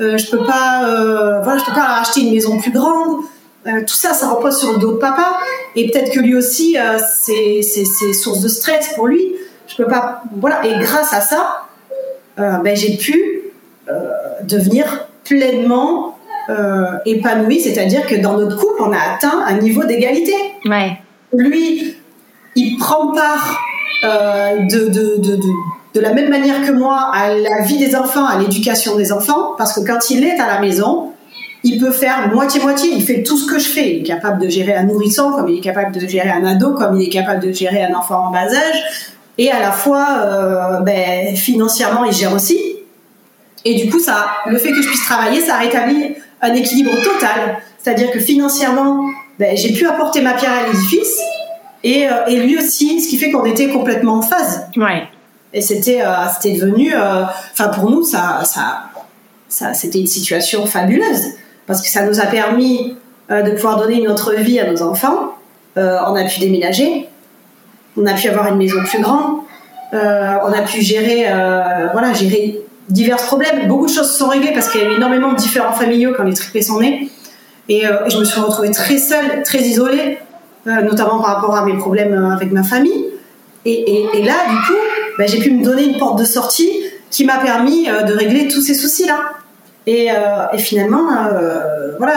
[0.00, 3.18] Euh, je peux pas, euh, voilà, je peux pas leur acheter une maison plus grande.
[3.66, 5.38] Euh, tout ça, ça repose sur le dos de papa.
[5.76, 9.34] Et peut-être que lui aussi, euh, c'est source de stress pour lui.
[9.68, 10.64] Je peux pas, voilà.
[10.64, 11.62] Et grâce à ça,
[12.38, 13.42] euh, ben, j'ai pu
[14.44, 16.16] devenir pleinement
[16.48, 20.34] euh, épanouie, c'est-à-dire que dans notre couple, on a atteint un niveau d'égalité.
[20.64, 20.98] Ouais.
[21.32, 21.94] Lui,
[22.56, 23.60] il prend part
[24.04, 25.48] euh, de, de, de, de,
[25.94, 29.54] de la même manière que moi à la vie des enfants, à l'éducation des enfants,
[29.56, 31.12] parce que quand il est à la maison,
[31.62, 33.96] il peut faire moitié-moitié, il fait tout ce que je fais.
[33.96, 36.74] Il est capable de gérer un nourrisson, comme il est capable de gérer un ado,
[36.74, 39.10] comme il est capable de gérer un enfant en bas âge.
[39.36, 42.69] Et à la fois, euh, ben, financièrement, il gère aussi.
[43.64, 47.58] Et du coup, ça, le fait que je puisse travailler, ça rétablit un équilibre total.
[47.78, 49.04] C'est-à-dire que financièrement,
[49.38, 51.18] ben, j'ai pu apporter ma pierre à l'édifice.
[51.82, 54.66] Et, euh, et lui aussi, ce qui fait qu'on était complètement en phase.
[54.76, 55.04] Ouais.
[55.52, 58.84] Et c'était, euh, c'était devenu, euh, enfin pour nous, ça, ça,
[59.48, 61.34] ça, c'était une situation fabuleuse
[61.66, 62.96] parce que ça nous a permis
[63.30, 65.34] de pouvoir donner une autre vie à nos enfants.
[65.76, 67.08] On a pu déménager,
[67.96, 69.38] on a pu avoir une maison plus grande,
[69.92, 69.96] on
[70.52, 71.26] a pu gérer,
[71.92, 73.68] voilà, gérer divers problèmes.
[73.68, 76.24] Beaucoup de choses se sont réglées parce qu'il y a énormément de différents familiaux quand
[76.24, 77.10] les triplés sont nés.
[77.70, 80.18] Et, euh, et je me suis retrouvée très seule, très isolée,
[80.66, 83.06] euh, notamment par rapport à mes problèmes euh, avec ma famille.
[83.64, 84.78] Et, là, du coup,
[85.18, 86.70] ben, j'ai pu me donner une porte de sortie
[87.10, 89.20] qui m'a permis de régler tous ces soucis-là.
[89.86, 90.08] Et,
[90.56, 91.08] finalement,
[91.98, 92.14] voilà,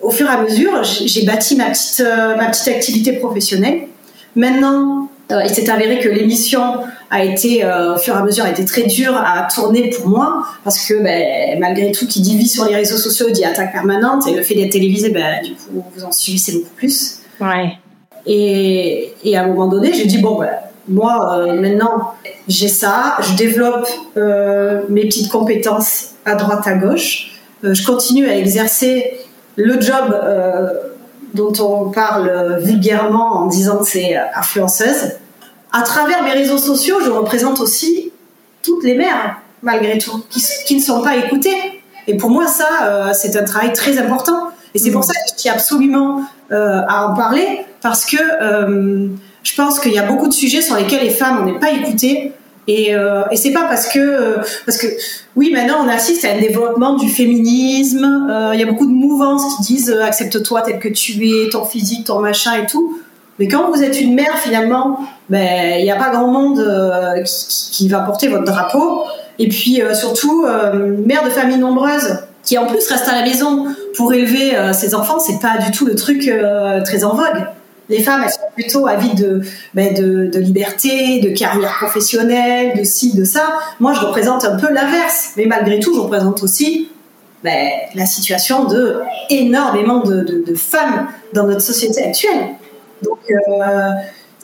[0.00, 2.04] au fur et à mesure, j'ai bâti ma petite,
[2.36, 3.88] ma petite activité professionnelle.
[4.36, 6.74] Maintenant, il s'est avéré que l'émission
[7.10, 10.08] a été, euh, au fur et à mesure, a été très dure à tourner pour
[10.08, 13.72] moi parce que ben, malgré tout, qui dit vie sur les réseaux sociaux dit attaque
[13.72, 17.18] permanente et le fait d'être télévisé, ben, du coup, vous en suivez beaucoup plus.
[17.40, 17.72] Ouais.
[18.26, 20.50] Et, et à un moment donné, j'ai dit bon, ben,
[20.86, 22.14] moi euh, maintenant
[22.48, 28.36] j'ai ça, je développe euh, mes petites compétences à droite à gauche, je continue à
[28.36, 29.18] exercer
[29.56, 30.16] le job
[31.34, 35.12] dont on parle vulgairement en disant que c'est influenceuse.
[35.72, 38.10] À travers mes réseaux sociaux, je représente aussi
[38.62, 41.82] toutes les mères, malgré tout, qui, qui ne sont pas écoutées.
[42.06, 44.50] Et pour moi, ça, euh, c'est un travail très important.
[44.74, 49.08] Et c'est pour ça que je tiens absolument euh, à en parler, parce que euh,
[49.42, 51.70] Je pense qu'il y a beaucoup de sujets sur lesquels les femmes, on n'est pas
[51.70, 52.32] écoutées.
[52.66, 52.92] Et,
[53.32, 54.86] et c'est pas parce que parce que
[55.34, 58.28] oui maintenant on assiste à un développement du féminisme.
[58.52, 62.06] Il y a beaucoup de mouvances qui disent accepte-toi tel que tu es, ton physique,
[62.06, 63.00] ton machin et tout.
[63.40, 66.62] Mais quand vous êtes une mère finalement, ben il n'y a pas grand monde
[67.24, 69.04] qui, qui, va porter votre drapeau.
[69.40, 70.46] Et puis surtout
[71.06, 73.66] mère de famille nombreuse qui en plus reste à la maison
[73.96, 76.30] pour élever ses enfants, c'est pas du tout le truc
[76.84, 77.46] très en vogue
[77.90, 79.42] les femmes, elles sont plutôt avides
[79.74, 83.58] ben, de, de, liberté, de carrière professionnelle, de ci, de ça.
[83.80, 85.32] Moi, je représente un peu l'inverse.
[85.36, 86.88] Mais malgré tout, je représente aussi
[87.42, 92.54] ben, la situation de de, femmes dans notre société actuelle.
[93.02, 93.90] Donc, euh,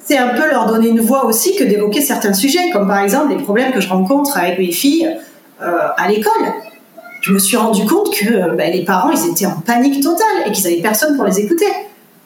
[0.04, 3.34] c'est un peu leur donner une voix aussi que d'évoquer certains sujets, comme par exemple
[3.36, 5.16] les problèmes que je rencontre avec mes filles
[5.62, 6.32] euh, à l'école.
[7.22, 10.52] Je me suis rendu compte que ben, les parents, ils étaient en panique totale et
[10.52, 11.66] qu'ils n'avaient personne pour les écouter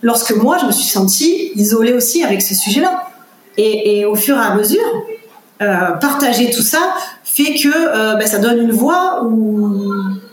[0.03, 3.07] lorsque moi, je me suis sentie isolée aussi avec ce sujet-là.
[3.57, 4.81] Et, au fur et à mesure,
[5.61, 6.78] euh, partager tout ça
[7.24, 9.22] fait que ben, ça donne une voix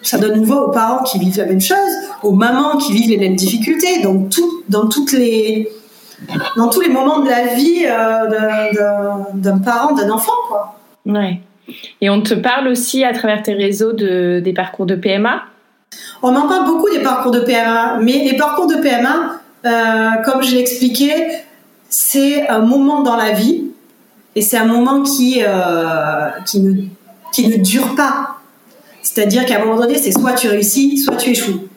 [0.01, 1.77] ça donne une voix aux parents qui vivent la même chose,
[2.23, 5.69] aux mamans qui vivent les mêmes difficultés, dans toutes les
[6.55, 10.79] dans tous les moments de la vie euh, d'un parent, d'un enfant, quoi.
[11.05, 11.41] Ouais.
[12.01, 15.43] Et on te parle aussi à travers tes réseaux de, des parcours de PMA.
[16.21, 20.43] On en parle beaucoup des parcours de PMA, mais les parcours de PMA, euh, comme
[20.43, 21.11] je l'ai expliqué,
[21.89, 23.65] c'est un moment dans la vie
[24.35, 26.73] et c'est un moment qui, euh, qui, ne,
[27.31, 28.37] qui ne dure pas.
[29.01, 31.67] C'est-à-dire qu'à un moment donné, c'est soit tu réussis, soit tu échoues.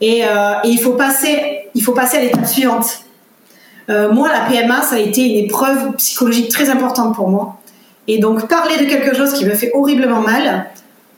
[0.00, 3.03] Et, euh, et il, faut passer, il faut passer à l'étape suivante.
[3.88, 7.60] Moi, la PMA, ça a été une épreuve psychologique très importante pour moi.
[8.08, 10.66] Et donc, parler de quelque chose qui me fait horriblement mal,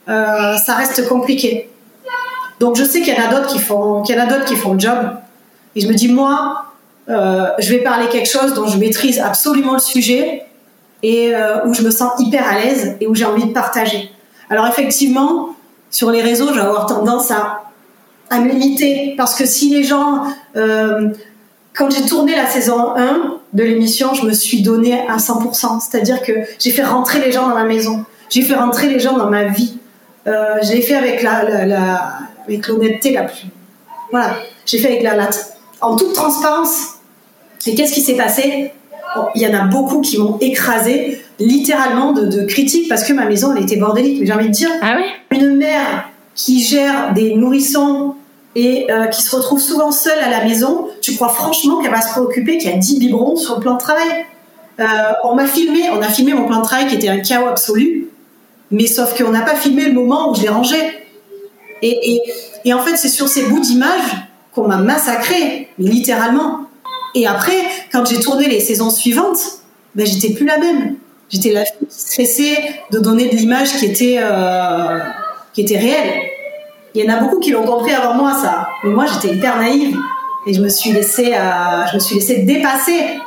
[0.07, 1.71] ça reste compliqué.
[2.59, 4.47] Donc, je sais qu'il y en a d'autres qui font, qu'il y en a d'autres
[4.47, 5.11] qui font le job.
[5.75, 6.67] Et je me dis, moi,
[7.09, 10.45] euh, je vais parler quelque chose dont je maîtrise absolument le sujet
[11.03, 14.11] et euh, où je me sens hyper à l'aise et où j'ai envie de partager.
[14.51, 15.55] Alors effectivement,
[15.91, 17.63] sur les réseaux, je vais avoir tendance à,
[18.31, 20.25] à me limiter parce que si les gens...
[20.57, 21.11] Euh,
[21.77, 25.81] quand j'ai tourné la saison 1 de l'émission, je me suis donnée à 100%.
[25.81, 28.05] C'est-à-dire que j'ai fait rentrer les gens dans ma maison.
[28.31, 29.79] J'ai fait rentrer les gens dans ma vie.
[30.27, 33.47] Euh, j'ai fait avec la, la, la avec l'honnêteté la plus.
[34.11, 34.37] Voilà.
[34.65, 35.31] J'ai fait avec la, la,
[35.81, 36.95] en toute transparence.
[37.67, 38.73] Et qu'est-ce qui s'est passé?
[39.35, 43.55] Il y en a beaucoup qui m'ont écrasé, littéralement de, critiques, parce que ma maison,
[43.55, 44.21] elle était bordélique.
[44.21, 44.97] Mais j'ai envie de dire, ah
[45.31, 48.15] une mère qui gère des nourrissons
[48.57, 52.01] et euh, qui se retrouve souvent seule à la maison, tu crois franchement qu'elle va
[52.01, 54.09] se préoccuper qu'il y a 10 biberons sur le plan de travail?
[54.81, 54.85] Euh,
[55.25, 58.09] On m'a filmé, on a filmé mon plan de travail qui était un chaos absolu,
[58.71, 60.79] mais sauf qu'on n'a pas filmé le moment où je l'ai rangé.
[61.83, 62.23] Et,
[62.65, 64.11] et, en fait, c'est sur ces bouts d'image
[64.55, 66.63] qu'on m'a massacré, littéralement.
[67.15, 67.59] Et après,
[67.93, 69.39] quand j'ai tourné les saisons suivantes,
[69.95, 70.97] ben, j'étais plus la même.
[71.29, 72.57] J'étais la fille stressée
[72.91, 74.99] de donner de l'image qui était euh,
[75.53, 76.23] qui était réelle.
[76.97, 79.59] Il y en a beaucoup qui l'ont compris avant moi ça, mais moi j'étais hyper
[79.59, 79.99] naïve.
[80.47, 83.19] Et je me suis laissée euh, je me suis laissée dépasser.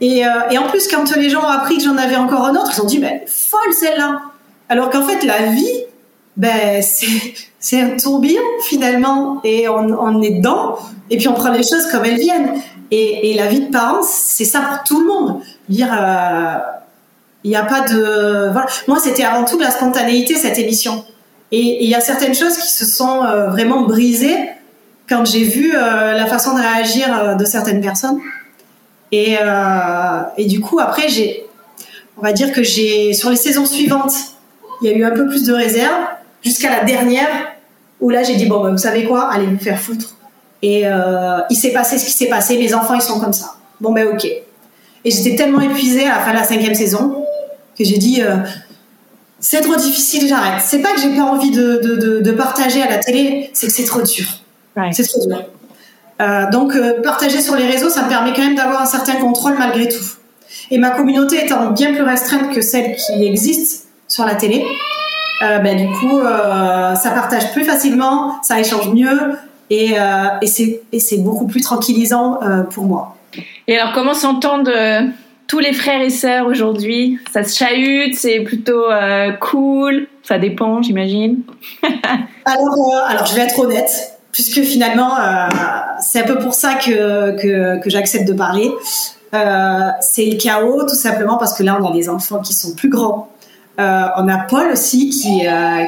[0.00, 2.54] Et, euh, et, en plus, quand les gens ont appris que j'en avais encore un
[2.54, 4.22] autre, ils ont dit ben folle celle-là.
[4.70, 5.84] Alors qu'en fait la vie,
[6.38, 9.42] ben c'est un tourbillon finalement.
[9.44, 10.78] Et on, est dedans.
[11.10, 12.54] Et puis on prend les choses comme elles viennent.
[12.90, 15.40] Et, la vie de parents c'est ça pour tout le monde.
[15.68, 16.56] Dire euh,
[17.44, 18.50] il n'y a pas de
[18.88, 21.04] moi c'était avant tout de la spontanéité cette émission
[21.50, 24.36] et il y a certaines choses qui se sont euh, vraiment brisées
[25.08, 28.20] quand j'ai vu euh, la façon de réagir de certaines personnes.
[29.10, 29.38] Et,
[30.38, 31.46] du coup après j'ai
[32.18, 34.12] on va dire que j'ai sur les saisons suivantes
[34.82, 36.04] il y a eu un peu plus de réserve
[36.42, 37.28] jusqu'à la dernière
[38.00, 40.16] où là j'ai dit bon bah, vous savez quoi allez vous faire foutre.
[40.62, 43.54] Et euh, il s'est passé ce qui s'est passé mes enfants ils sont comme ça.
[43.80, 44.24] Bon ben ok.
[44.24, 47.24] Et j'étais tellement épuisée à la fin de la cinquième saison
[47.76, 48.36] que j'ai dit euh,
[49.40, 50.62] c'est trop difficile j'arrête.
[50.64, 53.72] C'est pas que j'ai pas envie de, de, de, partager à la télé c'est que
[53.72, 54.26] c'est trop dur.
[54.92, 55.44] C'est trop dur.
[56.20, 59.56] Euh, donc partager sur les réseaux ça me permet quand même d'avoir un certain contrôle
[59.58, 60.04] malgré tout.
[60.70, 64.64] Et ma communauté étant bien plus restreinte que celle qui existe sur la télé
[65.42, 69.36] euh, ben, du coup, euh, ça partage plus facilement, ça échange mieux
[69.70, 72.40] et, euh, et c'est beaucoup plus tranquillisant
[72.70, 73.16] pour moi.
[73.66, 74.72] Et alors, comment s'entendent
[75.48, 78.84] tous les frères et sœurs aujourd'hui Ça se chahute, c'est plutôt
[79.40, 81.40] cool, ça dépend, j'imagine.
[82.44, 83.90] alors, alors, je vais être honnête,
[84.30, 85.14] puisque finalement,
[86.00, 88.70] c'est un peu pour ça que, que, j'accepte de parler.
[89.32, 92.90] c'est le chaos, tout simplement parce que là, on a des enfants qui sont plus
[92.90, 93.28] grands,
[93.78, 95.84] euh, on a Paul aussi qui, euh,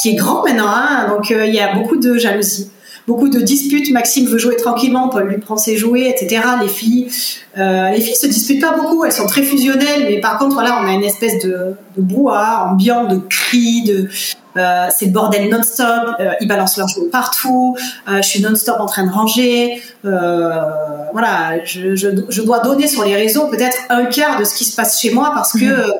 [0.00, 2.70] qui, est grand maintenant, hein, donc euh, il y a beaucoup de jalousie.
[3.08, 3.90] Beaucoup de disputes.
[3.90, 6.42] Maxime veut jouer tranquillement, Paul lui prend ses jouets, etc.
[6.60, 7.08] Les filles,
[7.56, 10.78] euh, les filles se disputent pas beaucoup, elles sont très fusionnelles, mais par contre, voilà,
[10.80, 14.08] on a une espèce de, de brouhaha ambiant, de cris, de
[14.56, 15.86] euh, c'est le bordel non-stop.
[16.20, 17.76] Euh, ils balancent leurs jouets partout.
[18.06, 19.82] Je suis non-stop en train de ranger.
[20.02, 24.64] voilà, je, je, je, dois donner sur les réseaux peut-être un quart de ce qui
[24.64, 25.92] se passe chez moi parce que mhm.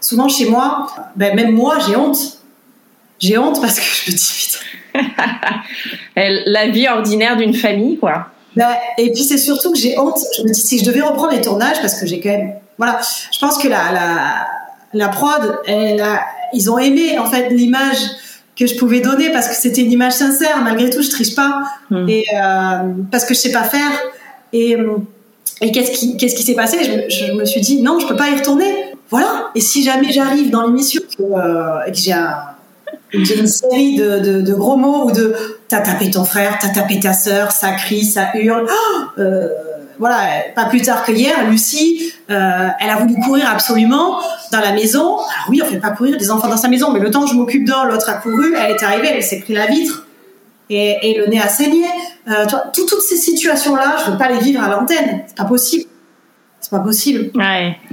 [0.00, 0.86] souvent chez moi,
[1.16, 2.41] ben, même moi, j'ai honte.
[3.22, 4.58] J'ai honte parce que je me dis
[6.46, 8.26] La vie ordinaire d'une famille, quoi.
[8.98, 10.18] Et puis c'est surtout que j'ai honte.
[10.36, 13.00] Je me dis si je devais reprendre les tournages parce que j'ai quand même, voilà,
[13.32, 14.46] je pense que la la,
[14.92, 16.20] la prod, elle a,
[16.52, 17.98] ils ont aimé en fait l'image
[18.58, 20.60] que je pouvais donner parce que c'était une image sincère.
[20.62, 22.08] Malgré tout, je triche pas hmm.
[22.08, 22.78] et euh,
[23.10, 23.90] parce que je sais pas faire.
[24.52, 24.76] Et,
[25.62, 27.08] et qu'est-ce qui qu'est-ce qui s'est passé?
[27.08, 28.70] Je, me suis dit non, je peux pas y retourner.
[29.08, 29.50] Voilà.
[29.54, 32.14] Et si jamais j'arrive dans l'émission euh, et que j'ai
[33.12, 35.34] une série de, de, gros mots ou de
[35.68, 38.66] t'as tapé ton frère, t'as tapé ta sœur, ça crie, ça hurle.
[39.18, 39.48] euh,
[39.98, 40.16] voilà,
[40.56, 44.18] pas plus tard que hier, Lucie, euh, elle a voulu courir absolument
[44.50, 45.18] dans la maison.
[45.18, 47.30] Alors oui, on fait pas courir des enfants dans sa maison, mais le temps que
[47.30, 50.06] je m'occupe d'un, l'autre a couru, elle est arrivée, elle s'est pris la vitre
[50.70, 51.84] et, le nez a saigné.
[52.28, 55.22] Euh, toutes ces situations-là, je veux pas les vivre à l'antenne.
[55.26, 55.84] C'est pas possible.
[56.62, 57.32] C'est pas possible.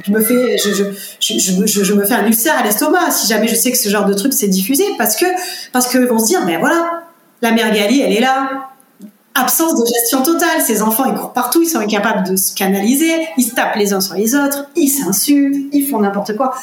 [0.05, 0.83] Je me fais, je, je,
[1.19, 3.09] je, je, me fais un ulcère à l'estomac.
[3.09, 5.25] Si jamais je sais que ce genre de truc s'est diffusé parce que
[5.73, 7.01] parce que vont se dire, mais voilà,
[7.41, 8.69] la mère Gali, elle est là.
[9.33, 10.61] Absence de gestion totale.
[10.61, 13.91] Ces enfants, ils courent partout, ils sont incapables de se canaliser, ils se tapent les
[13.91, 16.53] uns sur les autres, ils s'insultent, ils font n'importe quoi.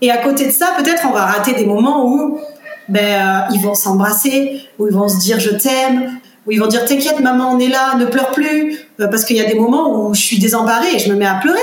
[0.00, 2.40] Et à côté de ça, peut-être on va rater des moments où
[2.88, 6.66] ben, euh, ils vont s'embrasser, où ils vont se dire je t'aime, où ils vont
[6.66, 9.58] dire t'inquiète maman on est là, ne pleure plus, euh, parce qu'il y a des
[9.58, 11.58] moments où je suis désemparée et je me mets à pleurer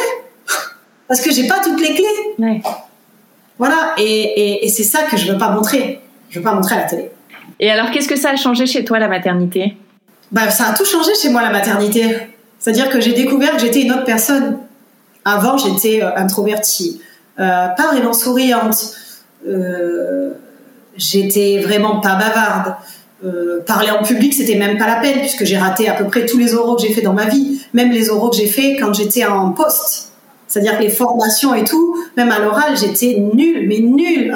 [1.07, 2.61] parce que j'ai pas toutes les clés.
[3.57, 6.01] Voilà, et, et c'est ça que je veux pas montrer.
[6.29, 7.11] Je veux pas montrer à la télé.
[7.59, 9.77] Et alors, qu'est-ce que ça a changé chez toi la maternité?
[10.31, 12.17] Bah, ça a tout changé chez moi la maternité.
[12.57, 14.57] C'est-à-dire que j'ai découvert que j'étais une autre personne.
[15.25, 17.01] Avant, j'étais euh, introvertie,
[17.39, 18.95] euh, pas vraiment souriante.
[19.47, 20.33] Euh,
[20.97, 22.75] j'étais vraiment pas bavarde.
[23.25, 26.25] Euh, parler en public, c'était même pas la peine puisque j'ai raté à peu près
[26.25, 28.75] tous les oraux que j'ai fait dans ma vie, même les oraux que j'ai fait
[28.75, 30.09] quand j'étais en poste.
[30.47, 34.35] C'est-à-dire que les formations et tout, même à l'oral, j'étais nulle, mais nulle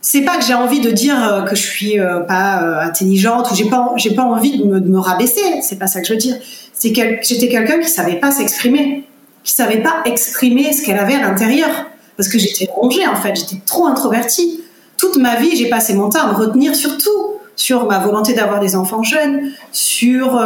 [0.00, 3.54] c'est pas que j'ai envie de dire euh, que je suis euh, pas intelligente ou
[3.56, 5.60] j'ai pas j'ai pas envie de me, de me rabaisser.
[5.60, 6.36] C'est pas ça que je veux dire.
[6.72, 9.04] C'est que j'étais quelqu'un qui savait pas s'exprimer
[9.42, 11.68] qui savait pas exprimer ce qu'elle avait à l'intérieur.
[12.16, 13.34] Parce que j'étais rongée en fait.
[13.34, 14.60] J'étais trop introvertie.
[14.96, 18.32] Toute ma vie j'ai passé mon temps à me retenir sur tout sur ma volonté
[18.32, 20.40] d'avoir des enfants jeunes sur,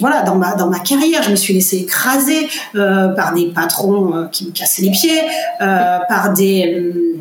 [0.00, 4.46] voilà dans ma dans ma carrière je me suis laissée écraser par des patrons qui
[4.46, 5.20] me cassaient les pieds
[5.58, 7.14] par des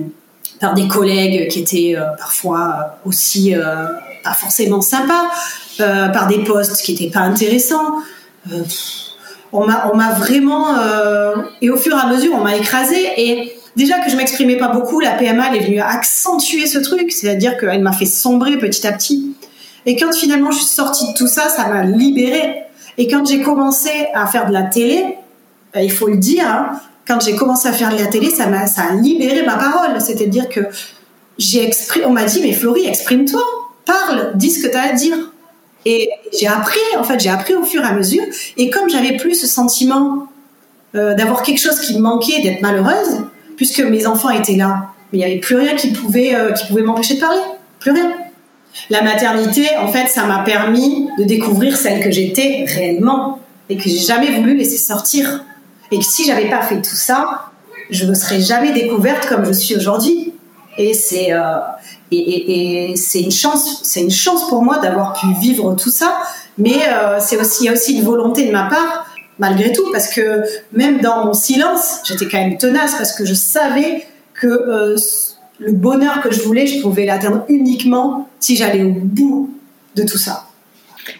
[0.64, 3.88] par des collègues qui étaient euh, parfois aussi euh,
[4.24, 5.30] pas forcément sympas,
[5.82, 8.00] euh, par des postes qui n'étaient pas intéressants.
[9.52, 10.76] on m'a vraiment
[11.62, 14.70] et au fur et à mesure on m'a écrasé et déjà que je m'exprimais pas
[14.70, 18.86] beaucoup, la PMA elle est venue accentuer ce truc, c'est-à-dire qu'elle m'a fait sombrer petit
[18.88, 19.36] à petit.
[19.86, 22.64] Et quand finalement je suis sortie de tout ça, ça m'a libérée.
[22.98, 25.04] Et quand j'ai commencé à faire de la télé,
[25.76, 28.84] il faut le dire, hein, quand j'ai commencé à faire la télé, ça m'a ça
[28.92, 30.00] a libéré ma parole.
[30.00, 30.62] C'est-à-dire que
[31.38, 33.42] j'ai exprimé, on m'a dit mais Florie, exprime-toi,
[33.86, 35.18] parle, dis ce que tu as à dire.
[35.86, 38.24] Et j'ai appris, en fait, j'ai appris au fur et à mesure.
[38.56, 40.28] Et comme j'avais plus ce sentiment
[40.96, 43.24] euh, d'avoir quelque chose qui me manquait, d'être malheureuse,
[43.56, 46.82] puisque mes enfants étaient là, mais il n'y avait plus rien qui pouvait, euh, pouvait
[46.82, 47.42] m'empêcher de parler,
[47.80, 48.12] plus rien.
[48.90, 53.40] La maternité, en fait, ça m'a permis de découvrir celle que j'étais réellement
[53.70, 55.44] et que j'ai jamais voulu laisser sortir.
[55.92, 57.52] Et que si j'avais pas fait tout ça,
[57.90, 60.34] je ne serais jamais découverte comme je suis aujourd'hui.
[60.78, 61.60] Et c'est euh,
[62.12, 66.18] et, c'est une chance, c'est une chance pour moi d'avoir pu vivre tout ça.
[66.58, 69.03] Mais euh, c'est aussi il y a aussi une volonté de ma part,
[69.40, 73.34] malgré tout, parce que même dans mon silence, j'étais quand même tenace parce que je
[73.34, 74.96] savais que euh,
[75.60, 79.54] le bonheur que je voulais, je pouvais l'atteindre uniquement si j'allais au bout
[79.96, 80.48] de tout ça.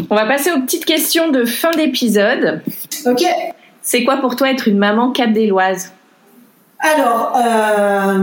[0.10, 2.62] On va passer aux petites questions de fin d'épisode.
[3.06, 3.24] Ok.
[3.82, 5.92] C'est quoi pour toi être une maman cap-déloise?
[6.80, 8.18] Alors, euh,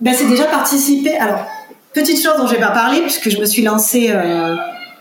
[0.00, 1.16] ben c'est déjà participer.
[1.16, 1.46] Alors,
[1.92, 4.56] petite chose dont je vais pas parler, puisque je me suis lancée euh,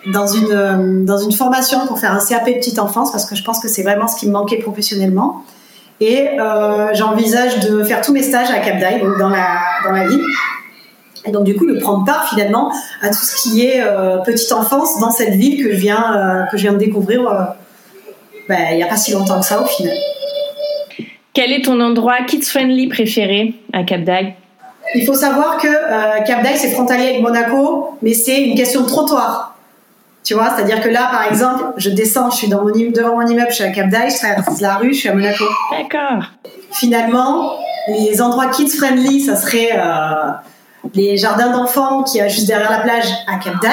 [0.06, 3.44] dans, une, euh, dans une formation pour faire un CAP petite enfance, parce que je
[3.44, 5.44] pense que c'est vraiment ce qui me manquait professionnellement.
[6.00, 6.28] Et
[6.94, 10.22] j'envisage de faire tous mes stages à Cap donc dans la, dans la ville.
[11.26, 12.72] Et donc, du coup, de prendre part finalement
[13.02, 13.84] à tout ce qui est
[14.24, 17.56] petite enfance dans cette ville que je viens, que je viens de découvrir
[18.48, 19.98] ben, il n'y a pas si longtemps que ça au final.
[21.34, 24.34] Quel est ton endroit kids-friendly préféré à Cap d'Agde
[24.96, 28.82] Il faut savoir que euh, Cap d'Aille, c'est frontalier avec Monaco, mais c'est une question
[28.82, 29.47] de trottoir.
[30.28, 33.26] Tu vois, c'est-à-dire que là, par exemple, je descends, je suis dans mon devant mon
[33.26, 35.46] immeuble, je suis à Cap d'Aille, je traverse la rue, je suis à Monaco.
[35.72, 36.22] D'accord.
[36.74, 37.54] Finalement,
[37.88, 40.32] les endroits kids friendly, ça serait euh,
[40.94, 43.72] les jardins d'enfants qui a juste derrière la plage à Cap d'Aille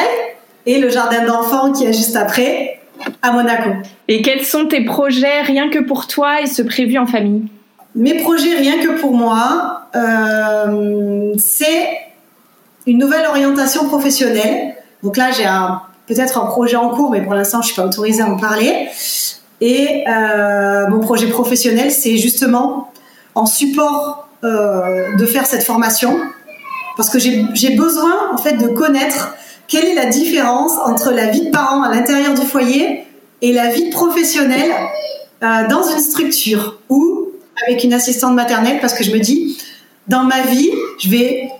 [0.64, 2.80] et le jardin d'enfants qui a juste après
[3.20, 3.70] à Monaco.
[4.06, 7.48] Et quels sont tes projets rien que pour toi et ce prévu en famille?
[7.96, 11.88] Mes projets rien que pour moi, euh, c'est
[12.86, 14.76] une nouvelle orientation professionnelle.
[15.02, 15.46] Donc là, j'ai
[16.06, 18.88] peut-être un projet en cours, mais pour l'instant, je suis pas autorisée à en parler.
[19.60, 22.92] Et euh, mon projet professionnel, c'est justement
[23.34, 26.18] en support euh, de faire cette formation,
[26.96, 29.34] parce que j'ai besoin en fait de connaître
[29.66, 33.04] quelle est la différence entre la vie de parent à l'intérieur du foyer
[33.40, 34.70] et la vie professionnelle
[35.42, 37.28] euh, dans une structure ou
[37.66, 39.58] avec une assistante maternelle, parce que je me dis,
[40.08, 41.50] dans ma vie, je vais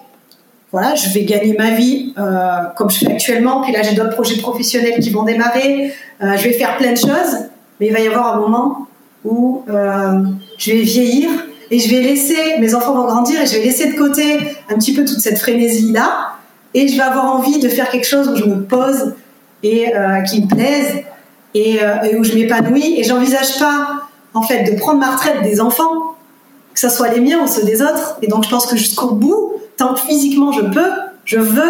[0.75, 3.63] voilà, je vais gagner ma vie euh, comme je fais actuellement.
[3.63, 5.95] Puis là, j'ai d'autres projets professionnels qui vont démarrer.
[6.21, 7.47] Euh, je vais faire plein de choses,
[7.79, 8.89] mais il va y avoir un moment
[9.25, 10.25] où euh,
[10.59, 11.31] je vais vieillir
[11.71, 14.75] et je vais laisser mes enfants vont grandir et je vais laisser de côté un
[14.75, 16.33] petit peu toute cette frénésie là
[16.75, 19.15] et je vais avoir envie de faire quelque chose où je me pose
[19.63, 19.93] et
[20.29, 21.05] qui me plaise
[21.55, 24.03] et, et où je m'épanouis et j'envisage pas
[24.35, 26.17] en fait de prendre ma retraite des enfants
[26.75, 29.13] que ce soit les miens ou ceux des autres et donc je pense que jusqu'au
[29.13, 30.91] bout tant que physiquement je peux
[31.25, 31.63] je veux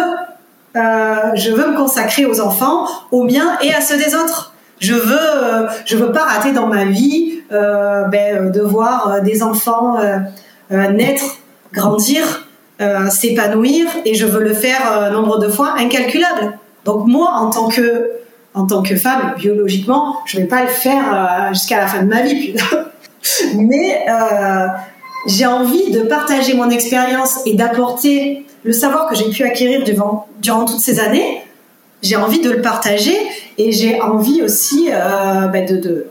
[0.75, 4.93] euh, je veux me consacrer aux enfants aux miens et à ceux des autres je
[4.93, 9.97] veux euh, je veux pas rater dans ma vie euh, ben, de voir des enfants
[10.69, 11.37] naître
[11.73, 12.47] grandir
[13.09, 16.57] s'épanouir et je veux le faire nombre de fois incalculable.
[16.83, 18.11] Donc moi, en tant que
[18.53, 22.21] en tant que femme, biologiquement, je vais pas le faire jusqu'à la fin de ma
[22.23, 22.55] vie.
[23.55, 24.05] Mais
[25.25, 30.65] j'ai envie de partager mon expérience et d'apporter le savoir que j'ai pu acquérir durant,
[30.65, 31.41] toutes ces années.
[32.01, 33.17] J'ai envie de le partager
[33.57, 36.07] et j'ai envie aussi bah, de, de,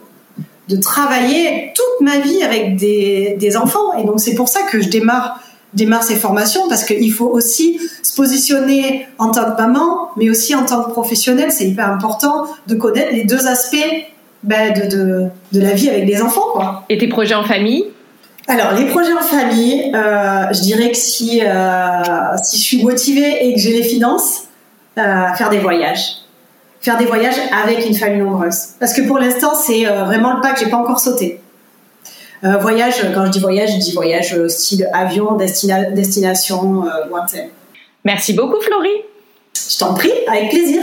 [0.68, 3.94] de, travailler toute ma vie avec des, des enfants.
[3.98, 5.40] Et donc c'est pour ça que je démarre
[5.74, 10.54] démarre ces formations parce qu'il faut aussi se positionner en tant que maman, mais aussi
[10.54, 11.50] en tant que professionnel.
[11.50, 13.76] C'est hyper important de connaître les deux aspects
[14.42, 16.82] ben, de, de, la vie avec les enfants.
[16.88, 17.86] Et tes projets en famille?
[18.46, 23.46] Alors, les projets en famille, euh, je dirais que si, euh, si je suis motivée
[23.46, 24.42] et que j'ai les finances,
[24.98, 26.16] euh, faire des voyages.
[26.80, 28.74] Faire des voyages avec une famille nombreuse.
[28.78, 31.40] Parce que pour l'instant, c'est vraiment le pas que j'ai pas encore sauté.
[32.44, 37.48] Euh, voyage, quand je dis voyage, je dis voyage style avion, destination euh, lointaine.
[38.04, 39.02] Merci beaucoup, Florie.
[39.54, 40.82] Je t'en prie, avec plaisir.